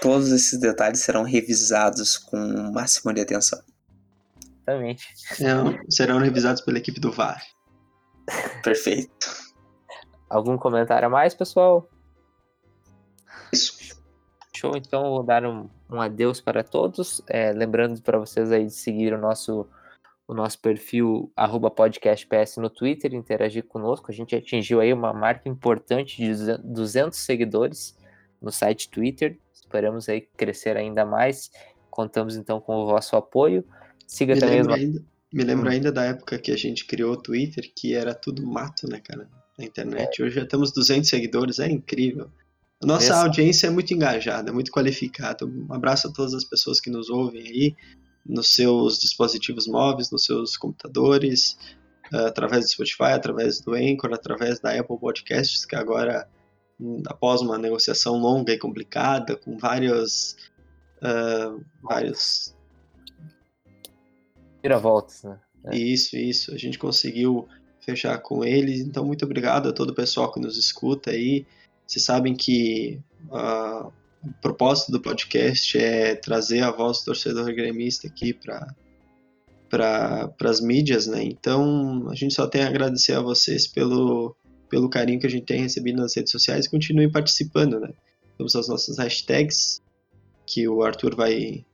Todos 0.00 0.32
esses 0.32 0.58
detalhes 0.58 1.00
serão 1.00 1.22
revisados 1.22 2.16
com 2.16 2.36
o 2.36 2.72
máximo 2.72 3.12
de 3.12 3.20
atenção. 3.20 3.62
Exatamente. 4.66 5.08
Serão, 5.14 5.78
serão 5.90 6.18
revisados 6.18 6.62
pela 6.62 6.78
equipe 6.78 6.98
do 6.98 7.12
VAR. 7.12 7.42
Perfeito. 8.62 9.44
Algum 10.28 10.56
comentário 10.56 11.06
a 11.06 11.10
mais, 11.10 11.34
pessoal? 11.34 11.88
Isso. 13.52 14.02
Show, 14.56 14.76
então 14.76 15.02
vou 15.02 15.22
dar 15.22 15.44
um, 15.44 15.68
um 15.90 16.00
adeus 16.00 16.40
para 16.40 16.64
todos. 16.64 17.20
É, 17.28 17.52
lembrando 17.52 18.00
para 18.00 18.18
vocês 18.18 18.50
aí 18.50 18.64
de 18.64 18.72
seguir 18.72 19.12
o 19.12 19.18
nosso, 19.18 19.68
o 20.26 20.34
nosso 20.34 20.58
perfil 20.58 21.30
podcastps 21.76 22.56
no 22.56 22.70
Twitter, 22.70 23.14
interagir 23.14 23.64
conosco. 23.64 24.10
A 24.10 24.14
gente 24.14 24.34
atingiu 24.34 24.80
aí 24.80 24.92
uma 24.92 25.12
marca 25.12 25.48
importante 25.48 26.16
de 26.16 26.32
200 26.62 27.18
seguidores 27.18 27.96
no 28.40 28.50
site 28.50 28.88
Twitter. 28.90 29.38
Esperamos 29.52 30.08
aí 30.08 30.22
crescer 30.36 30.76
ainda 30.76 31.04
mais. 31.04 31.50
Contamos 31.90 32.36
então 32.36 32.60
com 32.60 32.76
o 32.76 32.86
vosso 32.86 33.16
apoio. 33.16 33.64
Siga 34.06 34.34
me 34.34 34.40
também 34.40 34.56
lembro 34.58 34.72
os... 34.74 34.78
ainda, 34.80 35.04
Me 35.32 35.44
lembro 35.44 35.66
Hum. 35.66 35.72
ainda 35.72 35.92
da 35.92 36.04
época 36.04 36.38
que 36.38 36.50
a 36.52 36.56
gente 36.56 36.86
criou 36.86 37.12
o 37.12 37.16
Twitter, 37.16 37.70
que 37.76 37.94
era 37.94 38.14
tudo 38.14 38.46
mato, 38.46 38.88
né, 38.88 39.00
cara? 39.00 39.28
Na 39.58 39.64
internet. 39.64 40.22
Hoje 40.22 40.36
já 40.36 40.46
temos 40.46 40.72
200 40.72 41.08
seguidores, 41.08 41.58
é 41.58 41.68
incrível. 41.70 42.30
A 42.82 42.86
nossa 42.86 43.06
Essa- 43.12 43.22
audiência 43.22 43.66
é 43.66 43.70
muito 43.70 43.92
engajada, 43.94 44.50
é 44.50 44.52
muito 44.52 44.70
qualificada. 44.72 45.46
Um 45.46 45.72
abraço 45.72 46.08
a 46.08 46.12
todas 46.12 46.34
as 46.34 46.44
pessoas 46.44 46.80
que 46.80 46.90
nos 46.90 47.08
ouvem 47.10 47.40
aí, 47.42 47.74
nos 48.24 48.54
seus 48.54 48.98
dispositivos 48.98 49.66
móveis, 49.66 50.10
nos 50.10 50.24
seus 50.24 50.56
computadores, 50.56 51.56
eh, 52.12 52.26
através 52.26 52.64
do 52.64 52.70
Spotify, 52.70 53.12
através 53.12 53.60
do 53.60 53.74
Anchor, 53.74 54.12
através 54.12 54.60
da 54.60 54.70
Apple 54.78 54.98
Podcasts, 54.98 55.64
que 55.64 55.76
agora, 55.76 56.28
hum, 56.80 57.02
após 57.06 57.40
uma 57.40 57.58
negociação 57.58 58.16
longa 58.16 58.52
e 58.52 58.58
complicada, 58.58 59.36
com 59.36 59.58
vários, 59.58 60.36
ah, 61.02 61.56
vários 61.82 62.54
Vira-voltas, 64.64 65.22
né? 65.22 65.38
É. 65.66 65.76
Isso, 65.76 66.16
isso. 66.16 66.54
A 66.54 66.56
gente 66.56 66.78
conseguiu 66.78 67.46
fechar 67.80 68.16
com 68.18 68.42
eles. 68.42 68.80
Então, 68.80 69.04
muito 69.04 69.22
obrigado 69.22 69.68
a 69.68 69.72
todo 69.74 69.90
o 69.90 69.94
pessoal 69.94 70.32
que 70.32 70.40
nos 70.40 70.56
escuta 70.56 71.10
aí. 71.10 71.46
Vocês 71.86 72.02
sabem 72.02 72.34
que 72.34 72.98
ah, 73.30 73.90
o 74.24 74.32
propósito 74.40 74.92
do 74.92 75.00
podcast 75.00 75.76
é 75.76 76.14
trazer 76.14 76.62
a 76.62 76.70
voz 76.70 77.00
do 77.00 77.06
torcedor 77.06 77.52
gremista 77.54 78.06
aqui 78.08 78.32
para 78.32 78.74
para 79.68 80.50
as 80.50 80.60
mídias, 80.60 81.06
né? 81.08 81.22
Então, 81.24 82.08
a 82.08 82.14
gente 82.14 82.32
só 82.32 82.46
tem 82.46 82.62
a 82.62 82.68
agradecer 82.68 83.14
a 83.14 83.20
vocês 83.20 83.66
pelo, 83.66 84.36
pelo 84.70 84.88
carinho 84.88 85.18
que 85.18 85.26
a 85.26 85.30
gente 85.30 85.46
tem 85.46 85.60
recebido 85.60 86.00
nas 86.00 86.14
redes 86.14 86.30
sociais 86.30 86.68
continuem 86.68 87.10
participando, 87.10 87.80
né? 87.80 87.90
Temos 88.36 88.54
as 88.54 88.68
nossas 88.68 88.98
hashtags 88.98 89.82
que 90.46 90.68
o 90.68 90.82
Arthur 90.82 91.16
vai, 91.16 91.64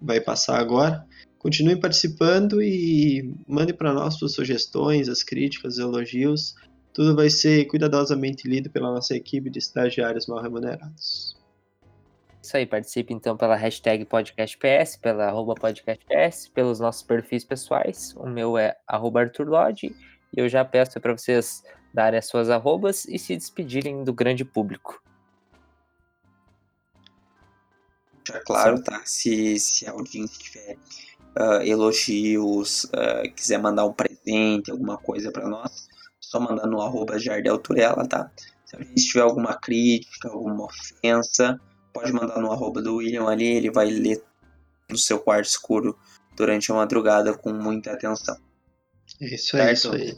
vai 0.00 0.20
passar 0.20 0.58
agora. 0.58 1.04
Continuem 1.38 1.78
participando 1.78 2.62
e 2.62 3.34
mandem 3.46 3.74
para 3.74 3.92
nós 3.92 4.14
suas 4.14 4.32
sugestões, 4.32 5.08
as 5.08 5.22
críticas, 5.22 5.74
os 5.74 5.78
elogios. 5.80 6.54
Tudo 6.94 7.16
vai 7.16 7.28
ser 7.28 7.66
cuidadosamente 7.66 8.48
lido 8.48 8.70
pela 8.70 8.92
nossa 8.92 9.16
equipe 9.16 9.50
de 9.50 9.58
estagiários 9.58 10.26
mal 10.26 10.40
remunerados. 10.42 11.36
Isso 12.42 12.56
aí, 12.56 12.66
participe 12.66 13.14
então 13.14 13.36
pela 13.36 13.54
hashtag 13.54 14.04
podcastps, 14.04 14.96
pela 14.96 15.26
arroba 15.26 15.54
podcastps, 15.54 16.48
pelos 16.48 16.80
nossos 16.80 17.00
perfis 17.00 17.44
pessoais. 17.44 18.16
O 18.16 18.26
meu 18.26 18.58
é 18.58 18.76
arroba 18.84 19.20
Arthur 19.20 19.48
Lodge. 19.48 19.94
E 20.36 20.40
eu 20.40 20.48
já 20.48 20.64
peço 20.64 21.00
para 21.00 21.16
vocês 21.16 21.62
darem 21.94 22.18
as 22.18 22.26
suas 22.26 22.50
arrobas 22.50 23.04
e 23.04 23.16
se 23.16 23.36
despedirem 23.36 24.02
do 24.02 24.12
grande 24.12 24.44
público. 24.44 25.00
É 28.32 28.40
claro, 28.40 28.82
tá? 28.82 29.00
Se, 29.04 29.56
se 29.60 29.88
alguém 29.88 30.26
tiver 30.26 30.76
uh, 31.38 31.62
elogios, 31.62 32.84
uh, 32.84 33.32
quiser 33.36 33.58
mandar 33.58 33.84
um 33.84 33.92
presente, 33.92 34.72
alguma 34.72 34.98
coisa 34.98 35.30
para 35.30 35.46
nós, 35.46 35.88
só 36.18 36.40
mandar 36.40 36.66
no 36.66 36.80
arroba 36.80 37.20
Jardel 37.20 37.58
Turella, 37.58 38.04
tá? 38.08 38.32
Se 38.64 38.74
alguém 38.74 38.94
tiver 38.94 39.20
alguma 39.20 39.54
crítica, 39.54 40.28
alguma 40.28 40.64
ofensa, 40.64 41.60
pode 41.92 42.12
mandar 42.12 42.40
no 42.40 42.52
arroba 42.52 42.80
do 42.80 42.96
William 42.96 43.26
ali, 43.28 43.46
ele 43.46 43.70
vai 43.70 43.90
ler 43.90 44.22
no 44.90 44.98
seu 44.98 45.18
quarto 45.18 45.46
escuro 45.46 45.98
durante 46.36 46.70
a 46.70 46.74
madrugada 46.74 47.34
com 47.34 47.52
muita 47.52 47.92
atenção. 47.92 48.36
É 49.20 49.34
isso 49.34 49.56
aí, 49.56 49.72
isso 49.72 49.92
aí. 49.92 50.12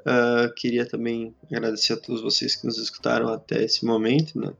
Uh, 0.00 0.52
queria 0.56 0.86
também 0.86 1.34
agradecer 1.50 1.94
a 1.94 1.96
todos 1.96 2.22
vocês 2.22 2.54
que 2.56 2.66
nos 2.66 2.78
escutaram 2.78 3.32
até 3.32 3.64
esse 3.64 3.84
momento, 3.84 4.38
né? 4.38 4.52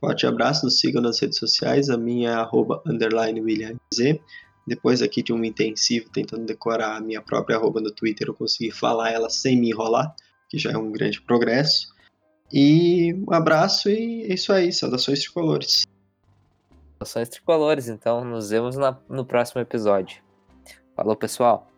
Forte 0.00 0.26
abraço, 0.26 0.64
nos 0.64 0.78
sigam 0.78 1.02
nas 1.02 1.18
redes 1.18 1.38
sociais, 1.38 1.88
a 1.88 1.96
minha 1.96 2.30
é 2.30 2.34
arroba 2.34 2.82
underline 2.86 3.40
WilliamZ. 3.40 4.20
Depois 4.66 5.00
aqui 5.00 5.22
de 5.22 5.32
um 5.32 5.42
intensivo 5.44 6.10
tentando 6.10 6.44
decorar 6.44 6.96
a 6.96 7.00
minha 7.00 7.22
própria 7.22 7.56
arroba 7.56 7.80
no 7.80 7.90
Twitter, 7.90 8.28
eu 8.28 8.34
consegui 8.34 8.70
falar 8.70 9.10
ela 9.10 9.30
sem 9.30 9.58
me 9.58 9.70
enrolar, 9.70 10.14
que 10.48 10.58
já 10.58 10.72
é 10.72 10.76
um 10.76 10.92
grande 10.92 11.20
progresso. 11.22 11.95
E 12.52 13.14
um 13.28 13.32
abraço 13.32 13.88
e 13.88 14.24
é 14.24 14.34
isso 14.34 14.52
aí, 14.52 14.72
saudações 14.72 15.20
tricolores. 15.20 15.84
Saudações 16.92 17.28
tricolores, 17.28 17.88
então 17.88 18.24
nos 18.24 18.50
vemos 18.50 18.76
na, 18.76 18.98
no 19.08 19.24
próximo 19.24 19.60
episódio. 19.60 20.22
Falou, 20.94 21.16
pessoal! 21.16 21.70